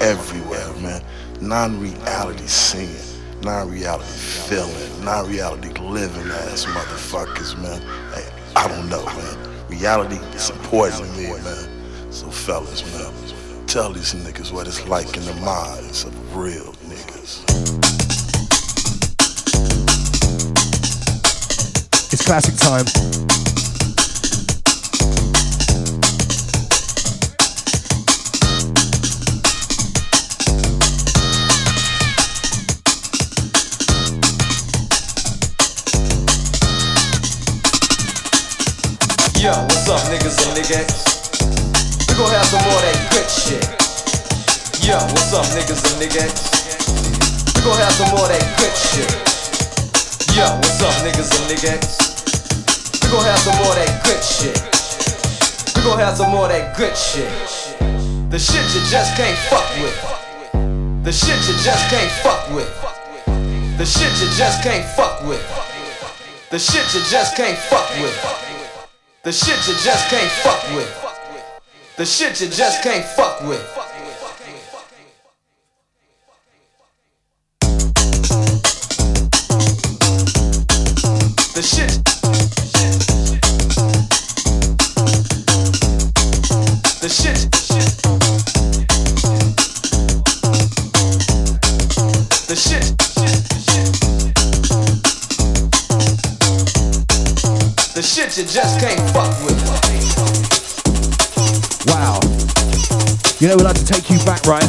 everywhere, 0.00 0.72
man. 0.80 1.02
Non-reality 1.40 2.46
singing, 2.46 2.96
non-reality 3.42 4.04
feeling, 4.04 5.04
non-reality 5.04 5.68
living 5.80 6.30
ass 6.30 6.66
motherfuckers, 6.66 7.60
man. 7.60 7.80
Hey, 8.14 8.28
I 8.54 8.68
don't 8.68 8.88
know, 8.88 9.04
man. 9.04 9.68
Reality 9.68 10.16
is 10.34 10.50
important 10.50 11.04
to 11.04 11.20
me, 11.20 11.28
man. 11.42 12.12
So 12.12 12.30
fellas, 12.30 12.84
man, 12.94 13.66
tell 13.66 13.92
these 13.92 14.14
niggas 14.14 14.52
what 14.52 14.66
it's 14.68 14.86
like 14.86 15.16
in 15.16 15.24
the 15.24 15.34
minds 15.34 16.04
of 16.04 16.36
real 16.36 16.72
niggas. 16.88 17.95
Classic 22.26 22.56
time. 22.56 22.84
Yo, 39.38 39.52
what's 39.62 39.88
up, 39.88 40.00
niggas 40.10 40.42
and 40.42 40.58
niggas? 40.58 40.90
We 42.08 42.14
gon' 42.16 42.32
have 42.32 42.46
some 42.46 42.60
more 42.64 42.74
of 42.74 42.82
that 42.82 43.06
good 43.12 43.30
shit. 43.30 43.62
Yo, 44.84 44.98
what's 44.98 45.32
up, 45.32 45.46
niggas 45.54 45.78
and 45.86 46.02
niggas? 46.02 46.34
We 47.54 47.62
gon' 47.62 47.78
have 47.78 47.92
some 47.92 48.10
more 48.10 48.24
of 48.24 48.30
that 48.30 48.42
good 48.58 48.74
shit. 48.74 49.14
Yo, 50.34 50.44
what's 50.56 50.82
up, 50.82 50.92
niggas 51.06 51.30
and 51.38 51.50
niggas? 51.56 52.05
We 53.06 53.12
gon' 53.12 53.24
have 53.24 53.38
some 53.38 53.56
more 53.62 53.70
of 53.70 53.76
that 53.78 54.02
good 54.02 54.18
shit. 54.18 54.58
We 55.76 55.82
gon' 55.84 56.00
have 56.00 56.16
some 56.16 56.32
more 56.32 56.46
of 56.46 56.50
that 56.50 56.76
good 56.76 56.96
shit. 56.96 57.30
The 58.30 58.36
shit 58.36 58.66
you 58.74 58.82
just 58.90 59.14
can't 59.16 59.38
fuck 59.46 59.70
with 59.78 59.94
The 61.04 61.12
shit 61.12 61.38
you 61.46 61.54
just 61.62 61.88
can't 61.88 62.10
fuck 62.26 62.50
with. 62.50 62.66
The 63.78 63.86
shit 63.86 64.10
you 64.18 64.26
just 64.34 64.60
can't 64.64 64.84
fuck 64.98 65.22
with. 65.22 65.38
The 66.50 66.58
shit 66.58 66.82
you 66.94 67.00
just 67.08 67.36
can't 67.36 67.56
fuck 67.56 67.88
with. 68.02 68.18
The 69.22 69.30
shit 69.30 69.68
you 69.68 69.74
just 69.84 70.10
can't 70.10 70.32
fuck 70.42 70.62
with. 70.74 70.90
The 71.96 72.04
shit 72.04 72.40
you 72.40 72.48
just 72.48 72.82
can't 72.82 73.04
fuck 73.04 73.40
with. 73.42 73.62
The 81.54 81.62
shit. 81.62 82.05
Shit 98.06 98.38
you 98.38 98.44
just 98.44 98.78
can't 98.78 99.02
fuck 99.10 99.34
with. 99.42 99.58
Wow. 101.90 102.22
You 103.40 103.48
know, 103.48 103.56
we 103.58 103.64
like 103.66 103.76
to 103.76 103.84
take 103.84 104.08
you 104.08 104.16
back, 104.24 104.46
right? 104.46 104.62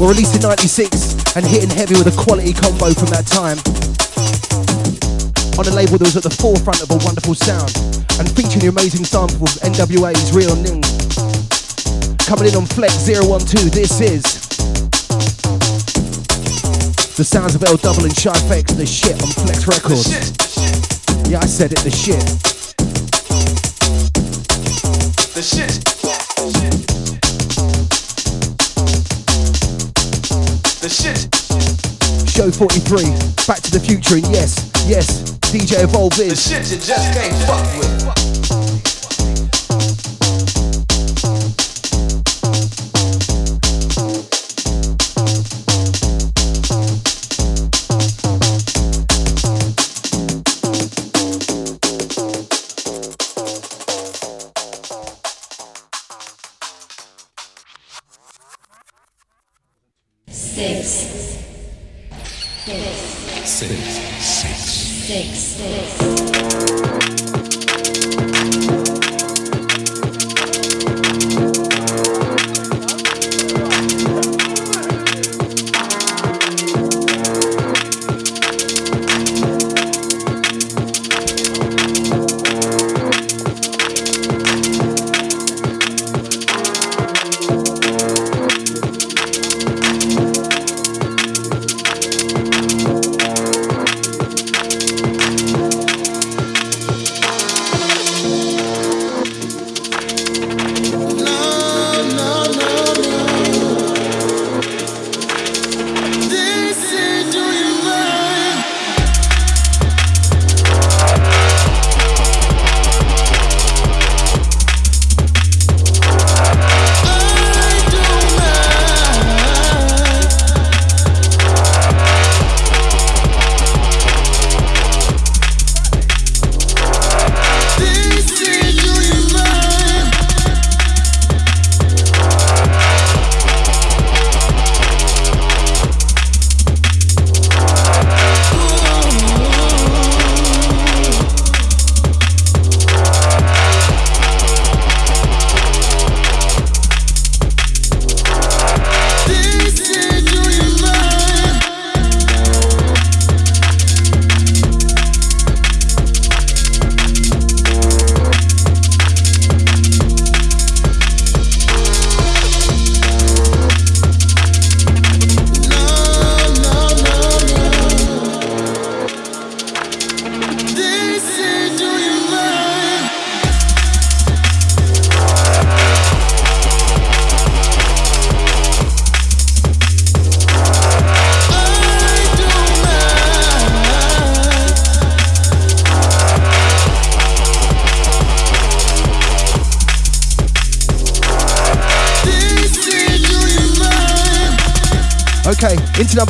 We're 0.00 0.10
released 0.10 0.34
in 0.34 0.42
96 0.42 1.36
and 1.36 1.46
hitting 1.46 1.70
heavy 1.70 1.94
with 1.94 2.10
a 2.10 2.16
quality 2.20 2.52
combo 2.52 2.90
from 2.92 3.08
that 3.14 3.24
time. 3.24 3.56
On 5.56 5.64
a 5.64 5.70
label 5.70 5.96
that 5.96 6.10
was 6.10 6.16
at 6.18 6.24
the 6.26 6.34
forefront 6.42 6.82
of 6.82 6.90
a 6.90 6.98
wonderful 7.06 7.38
sound 7.38 7.70
and 8.18 8.28
featuring 8.34 8.66
the 8.66 8.68
amazing 8.68 9.06
sample 9.06 9.46
of 9.46 9.54
NWA's 9.62 10.34
Real 10.34 10.58
Ning. 10.58 10.82
Coming 12.26 12.50
in 12.50 12.56
on 12.58 12.66
Flex 12.66 13.06
012, 13.06 13.70
this 13.70 14.00
is 14.02 14.26
the 17.14 17.24
sounds 17.24 17.54
of 17.54 17.62
L 17.62 17.78
Double 17.78 18.04
and 18.04 18.14
Shy 18.14 18.34
FX, 18.50 18.76
the 18.76 18.84
shit 18.84 19.14
on 19.22 19.30
Flex 19.46 19.64
Records. 19.70 20.10
Yeah, 21.30 21.40
I 21.40 21.46
said 21.46 21.72
it, 21.72 21.78
the 21.80 21.90
shit. 21.94 22.55
The 25.36 25.42
shit. 25.42 25.68
The 30.80 30.88
shit. 30.88 31.28
Show 32.26 32.50
43, 32.50 33.04
Back 33.46 33.60
to 33.60 33.70
the 33.70 33.78
Future, 33.78 34.14
and 34.14 34.26
yes, 34.28 34.72
yes, 34.86 35.32
DJ 35.52 35.84
Evolve 35.84 36.16
The 36.16 36.34
shit 36.34 36.70
you 36.70 36.78
just 36.78 37.12
can't 37.12 37.34
fuck 37.44 37.66
with. 37.78 38.65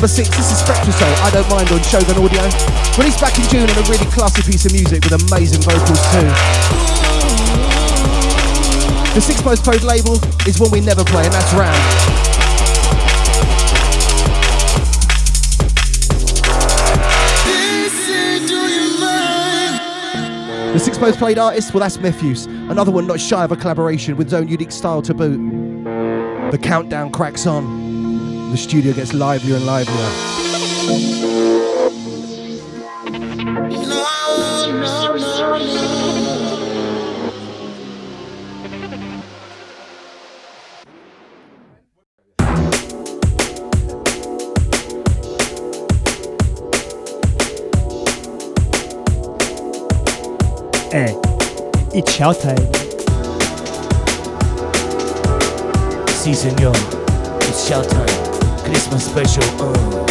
Number 0.07 0.23
six. 0.23 0.37
This 0.37 0.51
is 0.53 0.63
SpectraSoul. 0.63 1.21
I 1.21 1.29
don't 1.31 1.49
mind 1.49 1.69
on 1.69 1.83
Shogun 1.83 2.15
Audio. 2.23 2.41
Released 2.97 3.19
back 3.19 3.37
in 3.37 3.43
June 3.49 3.67
and 3.67 3.77
a 3.77 3.91
really 3.91 4.05
classy 4.09 4.41
piece 4.41 4.65
of 4.65 4.71
music 4.71 5.03
with 5.03 5.11
amazing 5.11 5.61
vocals 5.63 5.99
too. 6.13 6.23
The 9.13 9.19
six 9.19 9.43
most 9.43 9.65
played 9.65 9.83
label 9.83 10.13
is 10.47 10.61
one 10.61 10.71
we 10.71 10.79
never 10.79 11.03
play, 11.03 11.25
and 11.25 11.33
that's 11.33 11.53
Round. 11.53 11.75
The 20.73 20.79
six 20.79 20.97
most 20.99 21.19
played 21.19 21.37
artist, 21.37 21.73
well, 21.73 21.81
that's 21.81 21.97
Mefjus. 21.97 22.47
Another 22.71 22.91
one 22.91 23.07
not 23.07 23.19
shy 23.19 23.43
of 23.43 23.51
a 23.51 23.57
collaboration 23.57 24.15
with 24.15 24.27
his 24.27 24.33
own 24.35 24.47
unique 24.47 24.71
style 24.71 25.01
to 25.01 25.13
boot. 25.13 25.37
The 26.51 26.57
countdown 26.57 27.11
cracks 27.11 27.45
on. 27.45 27.76
The 28.49 28.55
studio 28.55 28.93
gets 28.93 29.13
livelier 29.13 29.57
and 29.57 29.65
livelier. 29.65 29.93
Hey, 50.89 51.13
it's 51.93 52.15
showtime. 52.15 52.57
Si, 56.09 56.33
senor. 56.33 57.06
Special. 59.17 59.43
Oh. 59.59 60.06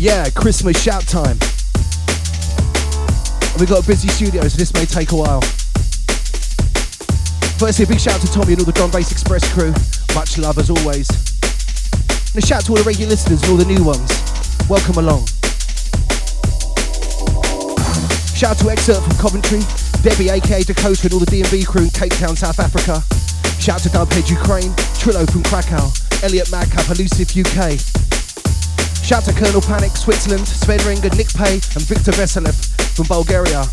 Yeah. 0.00 0.30
Christmas 0.30 0.82
shout 0.82 1.06
time. 1.06 1.36
And 3.52 3.60
we 3.60 3.66
got 3.66 3.84
a 3.84 3.86
busy 3.86 4.08
studio, 4.08 4.40
so 4.48 4.56
this 4.56 4.72
may 4.72 4.86
take 4.86 5.12
a 5.12 5.16
while. 5.16 5.42
Firstly, 7.60 7.84
a 7.84 7.88
big 7.88 8.00
shout 8.00 8.14
out 8.14 8.22
to 8.22 8.32
Tommy 8.32 8.54
and 8.54 8.60
all 8.60 8.64
the 8.64 8.72
Drum 8.72 8.90
Bass 8.90 9.12
Express 9.12 9.44
crew. 9.52 9.74
Much 10.14 10.38
love 10.38 10.56
as 10.56 10.70
always. 10.70 11.04
And 12.32 12.42
a 12.42 12.46
shout 12.46 12.64
out 12.64 12.64
to 12.64 12.72
all 12.72 12.78
the 12.78 12.84
regular 12.84 13.10
listeners 13.10 13.42
and 13.42 13.50
all 13.52 13.58
the 13.58 13.68
new 13.68 13.84
ones. 13.84 14.08
Welcome 14.72 14.96
along. 14.96 15.28
Shout 18.32 18.56
to 18.64 18.70
Excerpt 18.72 19.04
from 19.04 19.16
Coventry, 19.20 19.60
Debbie 20.00 20.30
aka 20.30 20.62
Dakota 20.62 21.12
and 21.12 21.12
all 21.12 21.20
the 21.20 21.28
DNB 21.28 21.66
crew 21.68 21.84
in 21.84 21.90
Cape 21.90 22.16
Town, 22.16 22.36
South 22.36 22.58
Africa. 22.58 23.04
Shout 23.60 23.84
out 23.84 24.08
to 24.08 24.16
Dubhead 24.16 24.30
Ukraine, 24.30 24.72
Trillo 24.96 25.30
from 25.30 25.42
Krakow, 25.44 25.92
Elliot 26.24 26.50
Madcap, 26.50 26.88
Elusive 26.88 27.28
UK. 27.36 27.89
Shout 29.10 29.24
to 29.24 29.32
Colonel 29.32 29.60
Panic, 29.60 29.96
Switzerland, 29.96 30.46
Sven 30.46 30.78
Ringer, 30.86 31.12
Nick 31.16 31.34
Pay 31.34 31.54
and 31.54 31.82
Victor 31.82 32.12
Veselev 32.12 32.54
from 32.94 33.06
Bulgaria. 33.08 33.64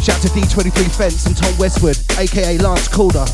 Shout 0.00 0.16
to 0.22 0.28
D23 0.28 0.96
Fence 0.96 1.26
and 1.26 1.36
Tom 1.36 1.52
Westwood, 1.58 1.98
aka 2.18 2.56
Lance 2.56 2.88
Calder. 2.88 3.26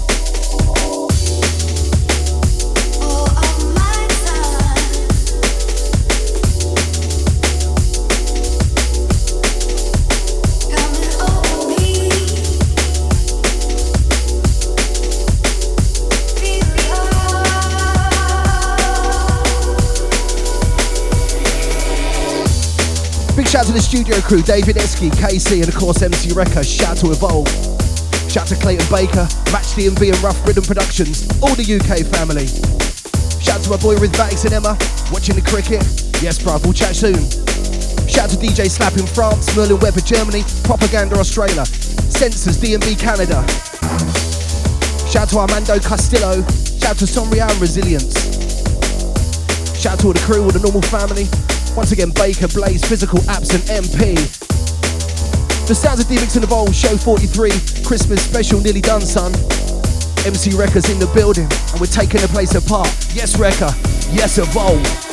Shout 23.67 23.75
to 23.75 23.83
the 23.83 23.99
studio 23.99 24.21
crew, 24.23 24.43
David 24.43 24.77
Esky, 24.77 25.11
KC, 25.11 25.59
and 25.59 25.67
of 25.67 25.75
course 25.75 26.01
MC 26.01 26.31
Rekka. 26.31 26.63
Shout 26.63 26.99
to 26.99 27.11
Evolve. 27.11 27.51
Shout 28.31 28.47
to 28.47 28.55
Clayton 28.55 28.87
Baker, 28.87 29.27
Match 29.51 29.75
DMV 29.75 30.15
and 30.15 30.23
Rough 30.23 30.39
Rhythm 30.47 30.63
Productions, 30.63 31.27
all 31.43 31.51
the 31.59 31.67
UK 31.67 32.07
family. 32.15 32.47
Shout 33.43 33.67
to 33.67 33.71
my 33.75 33.77
boy 33.83 33.99
Rhythmatics 33.99 34.47
and 34.47 34.55
Emma, 34.55 34.79
watching 35.11 35.35
the 35.35 35.43
cricket. 35.43 35.83
Yes, 36.23 36.39
bruv, 36.39 36.63
we'll 36.63 36.79
chat 36.79 36.95
soon. 36.95 37.19
Shout 38.07 38.31
to 38.31 38.39
DJ 38.39 38.71
Slap 38.71 38.95
in 39.03 39.07
France, 39.11 39.51
Merlin 39.59 39.83
Weber 39.83 39.99
Germany, 39.99 40.47
Propaganda 40.63 41.19
Australia, 41.19 41.67
Sensors 42.07 42.63
DNB 42.63 42.95
Canada. 42.95 43.43
Shout 45.11 45.27
to 45.35 45.43
Armando 45.43 45.83
Castillo. 45.83 46.47
Shout 46.79 47.03
to 47.03 47.07
Somrian 47.11 47.51
Resilience. 47.59 48.15
Shout 49.75 49.99
to 50.07 50.07
all 50.07 50.13
the 50.15 50.23
crew, 50.23 50.45
all 50.45 50.55
the 50.55 50.63
normal 50.63 50.87
family. 50.87 51.27
Once 51.77 51.93
again, 51.93 52.11
Baker, 52.11 52.49
Blaze, 52.49 52.83
Physical, 52.83 53.19
Absent, 53.29 53.63
MP. 53.65 54.17
The 55.69 55.75
sounds 55.75 56.01
of 56.01 56.07
DMX 56.07 56.37
and 56.37 56.45
Evolve, 56.45 56.75
Show 56.75 56.97
43, 56.97 57.51
Christmas 57.85 58.25
special, 58.25 58.61
nearly 58.61 58.81
done, 58.81 59.03
son. 59.03 59.35
MC 60.25 60.57
Wrecker's 60.57 60.89
in 60.89 60.99
the 60.99 61.11
building, 61.15 61.47
and 61.73 61.81
we're 61.81 61.87
taking 61.87 62.23
the 62.23 62.29
place 62.29 62.55
apart. 62.55 62.89
Yes, 63.13 63.39
Wrecker, 63.39 63.71
Yes, 64.11 64.39
Evolve. 64.39 65.06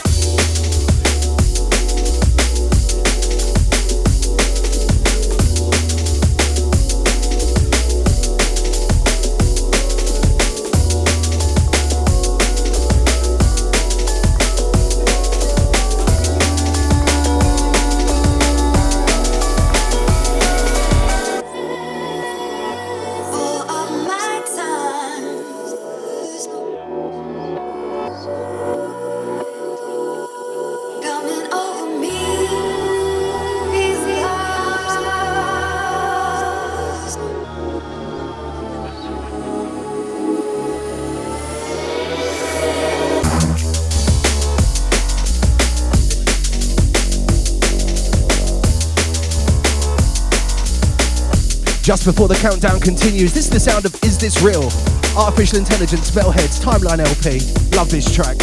Just 52.03 52.17
before 52.17 52.27
the 52.27 52.35
countdown 52.35 52.81
continues, 52.81 53.33
this 53.33 53.45
is 53.45 53.49
the 53.49 53.59
sound 53.61 53.85
of 53.85 53.95
Is 54.03 54.17
This 54.17 54.41
Real? 54.41 54.69
Artificial 55.15 55.57
Intelligence, 55.57 56.11
Metalheadz, 56.11 56.59
Timeline 56.59 56.99
LP. 56.99 57.39
Love 57.77 57.89
this 57.89 58.13
track. 58.13 58.35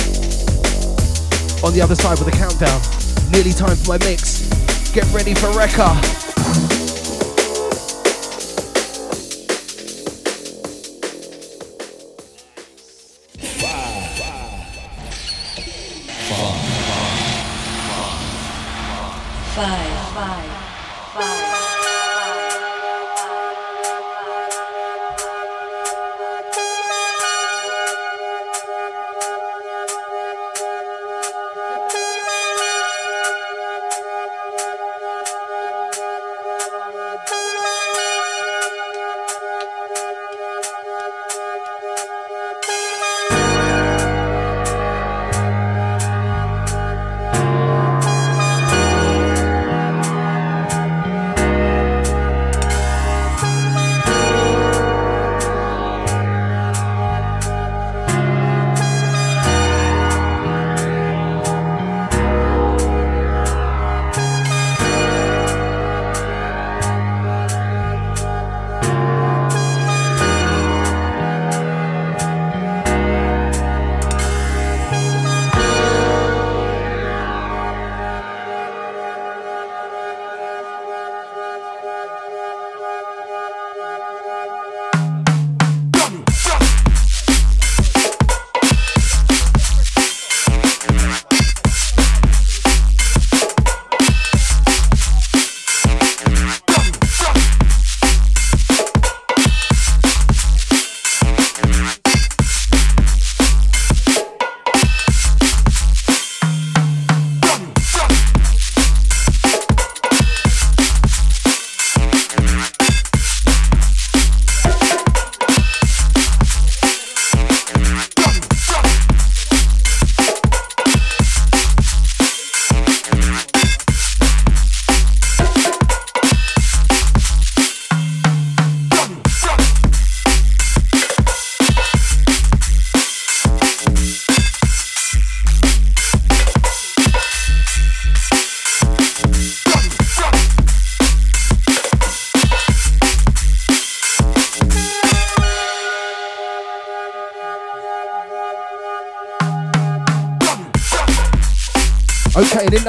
On 1.62 1.70
the 1.74 1.82
other 1.82 1.94
side 1.94 2.18
with 2.18 2.24
the 2.24 2.32
countdown, 2.32 2.80
nearly 3.30 3.52
time 3.52 3.76
for 3.76 3.98
my 3.98 3.98
mix. 3.98 4.48
Get 4.92 5.04
ready 5.12 5.34
for 5.34 5.48
Rekka. 5.48 6.19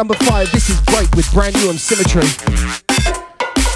Number 0.02 0.26
five, 0.26 0.52
this 0.52 0.68
is 0.68 0.82
Break 0.90 1.14
with 1.14 1.32
brand 1.32 1.54
new 1.62 1.70
on 1.70 1.78
Symmetry. 1.78 2.26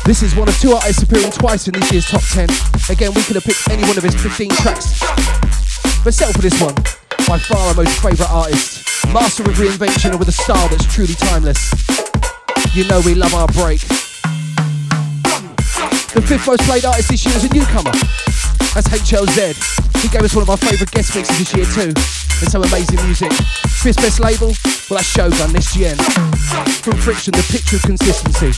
This 0.05 0.23
is 0.23 0.35
one 0.35 0.49
of 0.49 0.57
two 0.57 0.71
artists 0.71 1.03
appearing 1.03 1.29
twice 1.29 1.67
in 1.67 1.73
this 1.75 1.91
year's 1.91 2.07
top 2.07 2.23
10. 2.33 2.49
Again, 2.89 3.13
we 3.13 3.21
could 3.21 3.35
have 3.35 3.43
picked 3.43 3.69
any 3.69 3.83
one 3.83 3.95
of 3.95 4.01
his 4.03 4.15
15 4.15 4.49
tracks. 4.57 4.99
But 6.03 6.15
settle 6.15 6.33
for 6.33 6.41
this 6.41 6.59
one. 6.59 6.73
By 7.29 7.37
far 7.37 7.59
our 7.69 7.75
most 7.75 8.01
favourite 8.01 8.31
artist. 8.31 9.05
Master 9.13 9.43
of 9.43 9.53
reinvention 9.53 10.17
and 10.17 10.19
with 10.19 10.29
a 10.29 10.31
style 10.31 10.67
that's 10.69 10.91
truly 10.91 11.13
timeless. 11.13 11.61
You 12.73 12.87
know 12.87 13.01
we 13.05 13.13
love 13.13 13.35
our 13.35 13.45
break. 13.53 13.81
The 16.09 16.25
fifth 16.25 16.47
most 16.47 16.63
played 16.63 16.85
artist 16.85 17.09
this 17.09 17.23
year 17.23 17.35
is 17.35 17.43
a 17.43 17.53
newcomer. 17.53 17.93
That's 18.75 18.89
HLZ. 18.89 20.01
He 20.01 20.09
gave 20.09 20.23
us 20.23 20.35
one 20.35 20.41
of 20.41 20.49
our 20.49 20.57
favourite 20.57 20.91
guest 20.91 21.15
mixes 21.15 21.37
this 21.39 21.55
year 21.55 21.63
too. 21.63 21.93
And 22.41 22.51
some 22.51 22.61
amazing 22.61 23.01
music. 23.05 23.31
Fifth 23.31 23.95
best 23.95 24.19
label? 24.19 24.47
Well, 24.89 24.99
that's 24.99 25.07
Shogun, 25.07 25.53
this 25.53 25.73
GN. 25.73 25.95
From 26.83 26.97
Friction, 26.97 27.31
the 27.31 27.47
picture 27.49 27.77
of 27.77 27.83
consistency. 27.83 28.51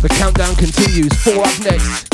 The 0.00 0.08
countdown 0.08 0.56
continues. 0.56 1.12
Four 1.22 1.44
up 1.44 1.60
next. 1.60 2.08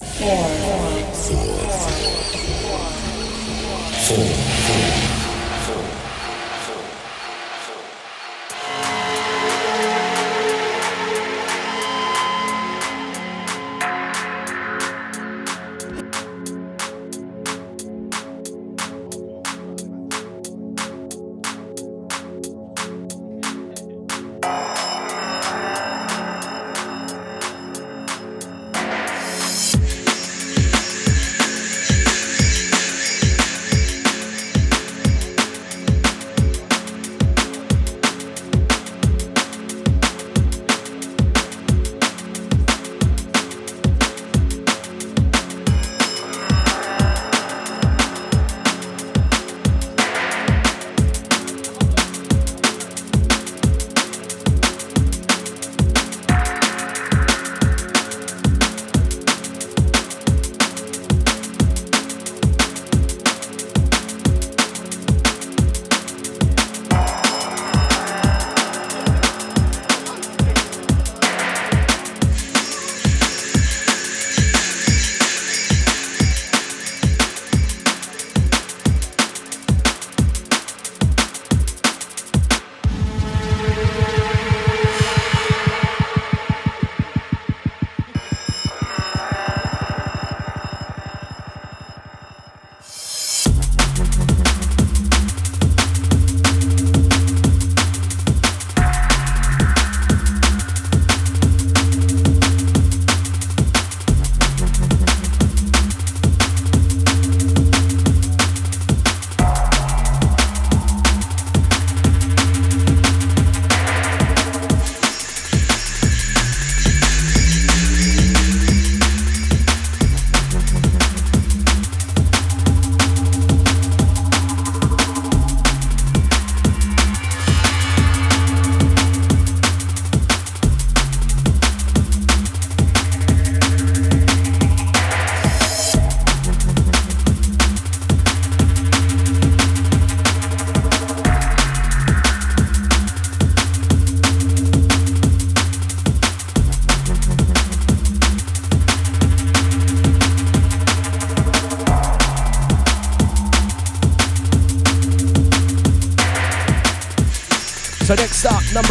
So 0.00 0.53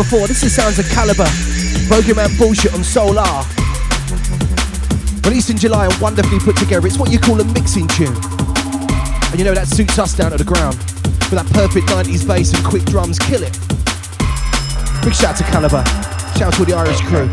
four. 0.02 0.26
This 0.26 0.42
is 0.42 0.56
sounds 0.56 0.80
of 0.80 0.90
Calibre. 0.90 1.30
Bogeyman 1.86 2.36
Bullshit 2.40 2.74
on 2.74 2.84
Solar. 2.84 3.22
Released 5.30 5.52
in 5.52 5.58
July 5.58 5.86
and 5.86 5.94
wonderfully 6.02 6.40
put 6.40 6.58
together. 6.58 6.88
It's 6.88 6.98
what 6.98 7.12
you 7.12 7.20
call 7.20 7.40
a 7.40 7.46
mixing 7.54 7.88
tune. 7.88 8.16
And 9.30 9.38
you 9.38 9.46
know 9.46 9.54
that 9.54 9.68
suits 9.68 10.00
us 10.00 10.16
down 10.18 10.32
to 10.32 10.38
the 10.38 10.44
ground. 10.44 10.78
With 11.30 11.38
that 11.38 11.46
perfect 11.54 11.86
90s 11.88 12.28
bass 12.28 12.54
and 12.54 12.66
quick 12.66 12.86
drums, 12.86 13.20
kill 13.20 13.44
it. 13.44 13.54
Big 15.06 15.14
shout 15.14 15.36
out 15.36 15.38
to 15.38 15.44
Calibre. 15.44 15.86
Shout 16.40 16.50
out 16.50 16.54
to 16.54 16.60
all 16.60 16.66
the 16.66 16.74
Irish 16.74 17.02
crew. 17.06 17.30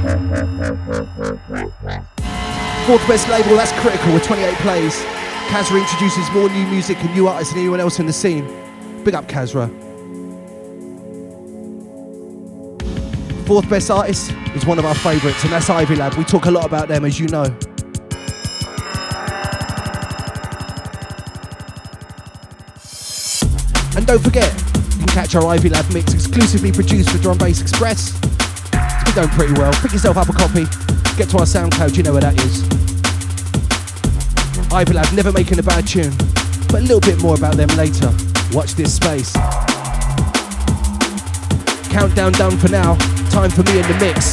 Fourth 2.85 3.09
best 3.09 3.29
label, 3.29 3.57
that's 3.57 3.73
critical 3.81 4.13
with 4.13 4.25
28 4.25 4.55
plays. 4.57 5.01
Kasra 5.49 5.81
introduces 5.81 6.31
more 6.33 6.51
new 6.51 6.67
music 6.69 6.99
and 7.01 7.15
new 7.15 7.27
artists 7.27 7.55
than 7.55 7.63
anyone 7.63 7.81
else 7.81 8.01
in 8.01 8.07
the 8.07 8.13
scene. 8.13 8.45
Big 9.03 9.15
up 9.15 9.27
Kasra. 9.27 9.90
Fourth 13.51 13.69
best 13.69 13.91
artist 13.91 14.33
is 14.55 14.65
one 14.65 14.79
of 14.79 14.85
our 14.85 14.95
favourites, 14.95 15.43
and 15.43 15.53
that's 15.53 15.69
Ivy 15.69 15.97
Lab. 15.97 16.15
We 16.15 16.23
talk 16.23 16.45
a 16.45 16.51
lot 16.53 16.65
about 16.65 16.87
them, 16.87 17.05
as 17.05 17.19
you 17.19 17.27
know. 17.27 17.43
And 23.97 24.07
don't 24.07 24.23
forget, 24.23 24.55
you 24.93 24.99
can 24.99 25.09
catch 25.09 25.35
our 25.35 25.45
Ivy 25.47 25.69
Lab 25.69 25.93
mix 25.93 26.15
exclusively 26.15 26.71
produced 26.71 27.11
for 27.11 27.19
Drum 27.19 27.39
Bass 27.39 27.61
Express. 27.61 28.17
It's 28.23 29.05
been 29.05 29.15
going 29.17 29.29
pretty 29.31 29.55
well. 29.55 29.73
Pick 29.83 29.95
yourself 29.95 30.17
up 30.17 30.29
a 30.29 30.33
copy, 30.33 30.63
get 31.17 31.29
to 31.31 31.39
our 31.39 31.45
SoundCloud, 31.45 31.97
you 31.97 32.05
know 32.05 32.13
where 32.13 32.21
that 32.21 32.41
is. 32.45 32.63
Ivy 34.73 34.93
Lab 34.93 35.13
never 35.13 35.33
making 35.33 35.59
a 35.59 35.65
bad 35.65 35.89
tune, 35.89 36.13
but 36.69 36.83
a 36.83 36.83
little 36.83 37.01
bit 37.01 37.21
more 37.21 37.35
about 37.35 37.57
them 37.57 37.71
later. 37.71 38.13
Watch 38.53 38.75
this 38.75 38.95
space. 38.95 39.33
Countdown 41.91 42.31
done 42.31 42.57
for 42.57 42.69
now. 42.69 43.20
Time 43.31 43.49
for 43.51 43.63
me 43.63 43.79
in 43.79 43.87
the 43.87 43.97
mix. 44.01 44.33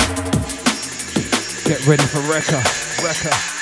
Get 1.65 1.86
ready 1.86 2.03
for 2.03 2.19
Wrecker. 2.22 2.61
Wrecker. 3.03 3.57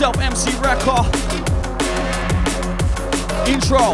Myself, 0.00 0.18
MC 0.18 0.50
Wrecker. 0.62 1.02
Intro. 3.46 3.92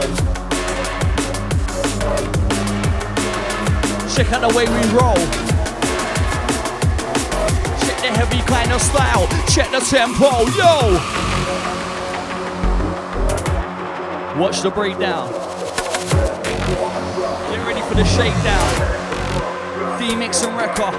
Check 4.14 4.32
out 4.32 4.42
the 4.42 4.52
way 4.54 4.66
we 4.66 4.80
roll. 4.94 5.18
Check 7.82 7.98
the 8.02 8.10
heavy 8.14 8.40
kind 8.46 8.70
of 8.70 8.80
style. 8.80 9.26
Check 9.48 9.72
the 9.72 9.80
tempo. 9.80 10.46
Yo! 10.54 11.00
Watch 14.40 14.60
the 14.60 14.70
breakdown. 14.70 15.32
Get 17.50 17.66
ready 17.66 17.80
for 17.80 17.96
the 17.96 18.04
shakedown. 18.04 19.98
D 19.98 20.14
mix 20.14 20.44
and 20.44 20.56
record. 20.56 20.94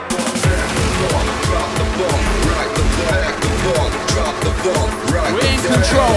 We're 4.48 5.45
in 5.45 5.60
control. 5.60 6.15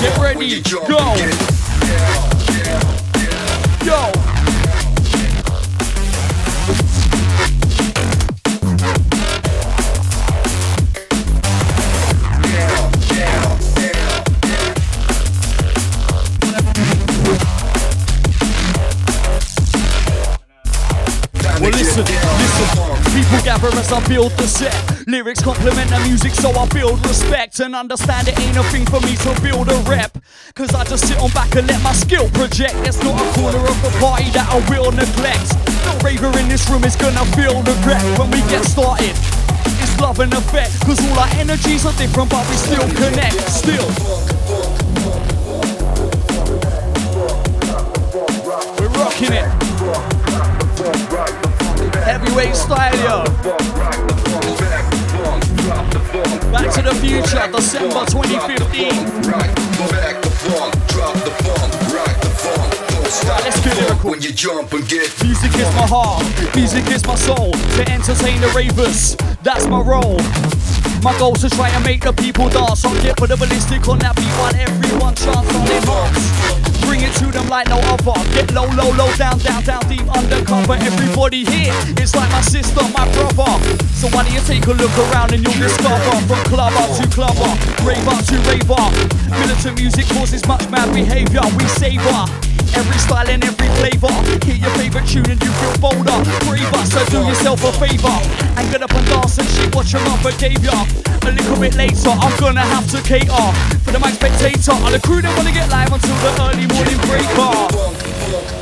Get 0.00 0.18
ready, 0.18 0.60
go. 0.88 2.39
I 23.92 24.06
build 24.06 24.30
the 24.38 24.46
set. 24.46 24.74
Lyrics 25.08 25.42
complement 25.42 25.90
the 25.90 25.98
music, 26.06 26.32
so 26.32 26.50
I 26.52 26.66
build 26.68 27.04
respect 27.06 27.58
and 27.58 27.74
understand 27.74 28.28
it 28.28 28.38
ain't 28.38 28.56
a 28.56 28.62
thing 28.70 28.86
for 28.86 29.00
me 29.00 29.16
to 29.16 29.34
build 29.42 29.68
a 29.68 29.76
rep. 29.90 30.16
Cause 30.54 30.74
I 30.74 30.84
just 30.84 31.08
sit 31.08 31.18
on 31.18 31.30
back 31.30 31.56
and 31.56 31.66
let 31.66 31.82
my 31.82 31.92
skill 31.92 32.28
project. 32.30 32.74
There's 32.86 33.02
not 33.02 33.18
a 33.18 33.26
corner 33.34 33.58
of 33.58 33.78
the 33.82 33.90
party 33.98 34.30
that 34.30 34.46
I 34.46 34.62
will 34.70 34.92
neglect. 34.92 35.58
No 35.82 35.98
raver 36.06 36.30
in 36.38 36.48
this 36.48 36.68
room 36.70 36.84
is 36.84 36.94
gonna 36.94 37.24
feel 37.34 37.62
the 37.62 37.74
regret 37.74 38.02
when 38.18 38.30
we 38.30 38.38
get 38.46 38.62
started. 38.64 39.16
It's 39.82 39.98
love 39.98 40.20
and 40.20 40.32
effect, 40.34 40.78
cause 40.86 41.02
all 41.10 41.18
our 41.18 41.30
energies 41.34 41.84
are 41.84 41.96
different, 41.98 42.30
but 42.30 42.46
we 42.46 42.54
still 42.54 42.86
connect. 42.94 43.42
Still. 43.50 43.90
We're 48.78 48.94
rocking 48.94 49.32
it. 49.34 49.49
Yo. 52.40 52.46
Back 56.50 56.72
to 56.72 56.80
the 56.80 56.96
future, 56.98 57.46
December 57.52 58.06
2015. 58.06 58.88
Right, 59.28 59.52
let's 63.44 63.60
get 63.60 63.76
lyrical. 63.76 64.10
When 64.12 64.22
you 64.22 64.32
jump 64.32 64.72
and 64.72 64.88
get 64.88 65.12
Music 65.22 65.54
is 65.54 65.68
my 65.76 65.86
heart, 65.86 66.24
music 66.56 66.86
is 66.90 67.06
my 67.06 67.14
soul. 67.14 67.52
To 67.52 67.92
entertain 67.92 68.40
the 68.40 68.48
ravers, 68.56 69.16
that's 69.42 69.66
my 69.66 69.82
role. 69.82 70.16
My 71.02 71.14
goal 71.18 71.34
is 71.34 71.42
to 71.42 71.50
try 71.50 71.68
and 71.68 71.84
make 71.84 72.04
the 72.04 72.12
people 72.14 72.48
dance. 72.48 72.86
I'll 72.86 73.02
get 73.02 73.18
for 73.18 73.26
the 73.26 73.36
ballistic 73.36 73.86
on 73.86 73.98
that 73.98 74.16
beat, 74.16 74.32
want 74.40 74.56
everyone 74.56 75.14
chance 75.14 75.54
on 75.54 75.66
their 75.66 75.84
marks. 75.84 76.69
Bring 76.82 77.02
it 77.02 77.12
to 77.20 77.26
them 77.26 77.48
like 77.48 77.68
no 77.68 77.78
other. 77.78 78.16
Get 78.34 78.52
low, 78.52 78.66
low, 78.76 78.90
low, 78.96 79.10
down, 79.16 79.38
down, 79.38 79.62
down, 79.64 79.82
deep 79.88 80.06
undercover. 80.08 80.74
Everybody 80.74 81.44
here, 81.44 81.74
it's 81.96 82.14
like 82.14 82.30
my 82.30 82.40
sister, 82.40 82.82
my 82.96 83.06
brother. 83.12 83.52
So 83.94 84.08
why 84.08 84.24
don't 84.24 84.34
you 84.34 84.40
take 84.40 84.66
a 84.66 84.72
look 84.72 84.96
around 85.10 85.32
and 85.32 85.42
you'll 85.42 85.60
discover 85.60 86.16
from 86.26 86.42
clubber 86.50 86.86
to 86.98 87.04
clubber, 87.08 87.52
raver 87.84 88.18
to 88.30 88.36
raver. 88.48 88.86
Militant 89.30 89.78
music 89.78 90.06
causes 90.06 90.46
much 90.46 90.68
mad 90.70 90.92
behavior. 90.94 91.42
We 91.56 91.64
savor. 91.68 92.49
Every 92.74 92.98
style 92.98 93.28
and 93.28 93.44
every 93.44 93.68
flavor. 93.80 94.12
Hear 94.44 94.56
your 94.56 94.70
favorite 94.78 95.06
tune 95.06 95.30
and 95.30 95.42
you 95.42 95.52
feel 95.52 95.76
bolder, 95.80 96.18
braver. 96.46 96.84
So 96.86 97.04
do 97.10 97.26
yourself 97.26 97.64
a 97.64 97.72
favor 97.72 98.16
and 98.56 98.70
get 98.70 98.82
up 98.82 98.92
and 98.94 99.06
dance 99.06 99.38
and 99.38 99.48
shit 99.48 99.74
what 99.74 99.92
your 99.92 100.02
mother 100.04 100.32
gave 100.38 100.62
ya. 100.64 100.84
A 101.22 101.30
little 101.32 101.58
bit 101.58 101.74
later, 101.76 102.10
I'm 102.10 102.34
gonna 102.38 102.60
have 102.60 102.88
to 102.90 103.02
cater 103.02 103.52
for 103.84 103.92
the 103.92 103.98
mic 103.98 104.14
spectator. 104.14 104.72
All 104.72 104.90
the 104.90 105.00
crew 105.00 105.20
that 105.20 105.36
wanna 105.36 105.52
get 105.52 105.68
live 105.70 105.92
until 105.92 106.16
the 106.22 106.30
early 106.42 106.66
morning 106.66 106.98
breaker. 107.08 108.59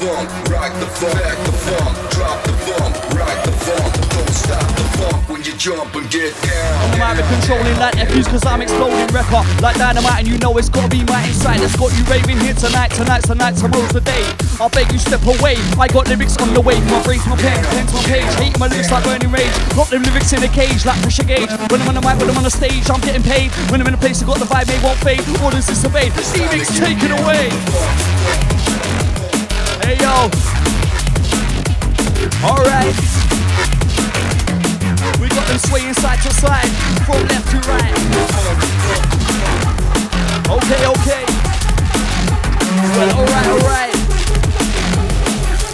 The 0.00 0.06
bomb, 0.06 0.26
rock 0.48 0.72
the 0.80 0.88
bomb, 0.96 1.12
back 1.12 1.36
the 1.44 1.52
bomb, 1.68 1.94
drop 2.08 2.38
the 2.44 2.54
bomb, 2.64 2.92
rock 3.12 3.36
the 3.44 3.52
bomb. 3.68 3.90
Don't 4.08 4.32
stop 4.32 4.64
the 4.76 4.84
bomb 4.96 5.20
when 5.28 5.44
you 5.44 5.52
jump 5.60 5.94
and 5.94 6.08
get 6.08 6.32
down. 6.40 6.94
I'm 6.96 7.00
out 7.00 7.20
of 7.20 7.26
controlling 7.28 7.76
like 7.76 7.96
nephews 7.96 8.28
cause 8.28 8.44
I'm 8.46 8.62
exploding 8.62 9.12
record. 9.12 9.44
Like 9.60 9.76
dynamite 9.76 10.24
and 10.24 10.28
you 10.28 10.38
know 10.38 10.56
it's 10.56 10.68
gotta 10.68 10.88
be 10.88 11.04
my 11.04 11.20
inside. 11.28 11.60
That's 11.60 11.76
got 11.76 11.92
you 11.92 12.04
raving 12.08 12.40
here 12.40 12.54
tonight 12.54 12.92
tonight, 12.96 13.24
tonight, 13.24 13.56
tomorrow's 13.56 13.92
the 13.92 14.00
day. 14.00 14.24
I'll 14.56 14.72
beg 14.72 14.90
you 14.92 14.98
step 14.98 15.22
away. 15.24 15.60
I 15.76 15.88
got 15.88 16.08
lyrics 16.08 16.36
on 16.40 16.54
the 16.54 16.60
way. 16.60 16.80
My 16.88 17.02
brain's 17.04 17.26
my 17.26 17.36
pen 17.36 17.60
pen's 17.68 17.92
my 17.92 18.02
page. 18.08 18.32
Hate 18.40 18.56
my 18.58 18.68
lyrics 18.68 18.90
like 18.90 19.04
burning 19.04 19.32
rage. 19.32 19.52
Got 19.76 19.92
them 19.92 20.02
lyrics 20.02 20.32
in 20.32 20.42
a 20.42 20.48
cage 20.48 20.86
like 20.86 21.00
pressure 21.04 21.28
gauge. 21.28 21.50
When 21.68 21.80
I'm 21.80 21.92
on 21.92 21.96
the 22.00 22.04
mic 22.04 22.16
when 22.16 22.30
I'm 22.30 22.38
on 22.40 22.44
the 22.44 22.52
stage 22.52 22.88
I'm 22.88 23.00
getting 23.04 23.24
paid. 23.24 23.52
When 23.68 23.80
I'm 23.80 23.88
in 23.88 23.94
a 23.94 24.00
place 24.00 24.22
I 24.22 24.26
got 24.26 24.40
the 24.40 24.48
vibe 24.48 24.64
they 24.64 24.80
won't 24.80 24.98
fade. 25.04 25.20
Orders 25.44 25.68
disobeyed 25.68 26.12
Stevie's 26.24 26.72
take 26.80 27.04
it 27.04 27.12
away 27.12 28.49
hey 29.90 29.98
yo 29.98 30.30
alright 32.46 32.94
we 35.20 35.26
got 35.28 35.46
them 35.48 35.58
swaying 35.58 35.94
side 35.94 36.20
to 36.22 36.32
side, 36.32 36.70
from 37.04 37.26
left 37.26 37.50
to 37.50 37.58
right. 37.68 37.92
Okay, 40.48 40.86
okay. 40.86 41.24
Well, 42.96 43.10
alright, 43.18 43.48
alright. 43.48 43.94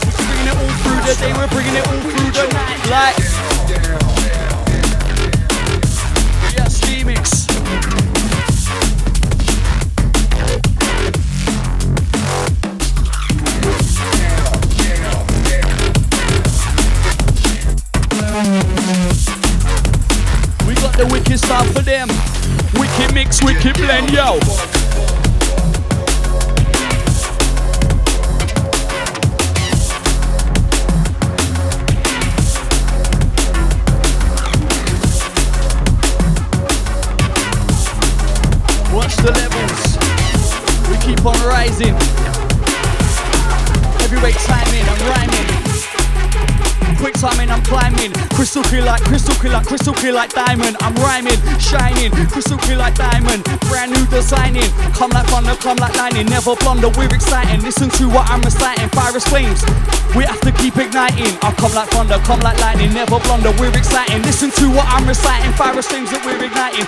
We're 0.02 0.16
bringing 0.26 0.48
it 0.48 0.56
all 0.56 0.72
through 0.82 1.01
the 1.05 1.14
day, 1.20 1.32
we're 1.32 1.48
bringing 1.48 1.76
it 1.76 1.86
all 1.86 2.01
through 2.01 2.30
the 2.32 2.47
night. 2.55 2.80
Like, 2.90 3.18
yeah, 6.55 6.66
Steamix. 6.66 7.35
For 21.47 21.82
them. 21.82 22.09
Wicked 22.74 23.14
mix, 23.14 23.40
wicked 23.40 23.77
blend, 23.77 24.10
yo. 24.10 24.35
Watch 38.93 39.14
the 39.18 39.31
levels. 39.32 39.98
We 40.90 40.97
keep 40.98 41.24
on 41.24 41.39
rising. 41.47 41.94
Heavyweight 44.01 44.35
timing, 44.35 44.85
I'm 44.89 44.98
rhyming. 45.10 45.35
I'm 47.24 47.62
climbing. 47.62 48.12
Crystal 48.36 48.62
clear 48.62 48.84
like 48.84 49.01
crystal 49.01 49.34
clear 49.36 49.52
like 49.52 49.66
crystal 49.66 49.94
clear 49.94 50.12
like 50.12 50.34
diamond. 50.34 50.76
I'm 50.80 50.94
rhyming, 50.97 51.40
shining, 51.59 52.12
crystal 52.28 52.59
clear 52.59 52.76
like 52.76 52.94
diamond. 52.94 53.44
Brand 53.72 53.93
new 53.93 54.05
designing. 54.06 54.68
Come 54.93 55.10
like 55.12 55.26
thunder, 55.26 55.56
come 55.56 55.78
like 55.78 55.97
lightning. 55.97 56.26
Never 56.26 56.55
blunder, 56.56 56.90
we're 56.90 57.14
exciting. 57.14 57.62
Listen 57.62 57.88
to 57.97 58.09
what 58.09 58.28
I'm 58.28 58.43
reciting. 58.43 58.88
Fire 58.90 59.18
flames. 59.20 59.64
We 60.14 60.24
have 60.24 60.40
to 60.43 60.52
keep 60.52 60.76
igniting. 60.76 61.32
I 61.40 61.55
come 61.56 61.72
like 61.72 61.88
thunder, 61.88 62.18
come 62.20 62.40
like 62.40 62.60
lightning. 62.60 62.93
Never 62.93 63.18
blunder, 63.20 63.52
we're 63.56 63.72
exciting. 63.72 64.20
Listen 64.22 64.51
to 64.51 64.68
what 64.76 64.84
I'm 64.88 65.09
reciting. 65.09 65.52
Fire 65.52 65.80
flames 65.80 66.10
that 66.10 66.20
we're 66.20 66.44
igniting. 66.44 66.84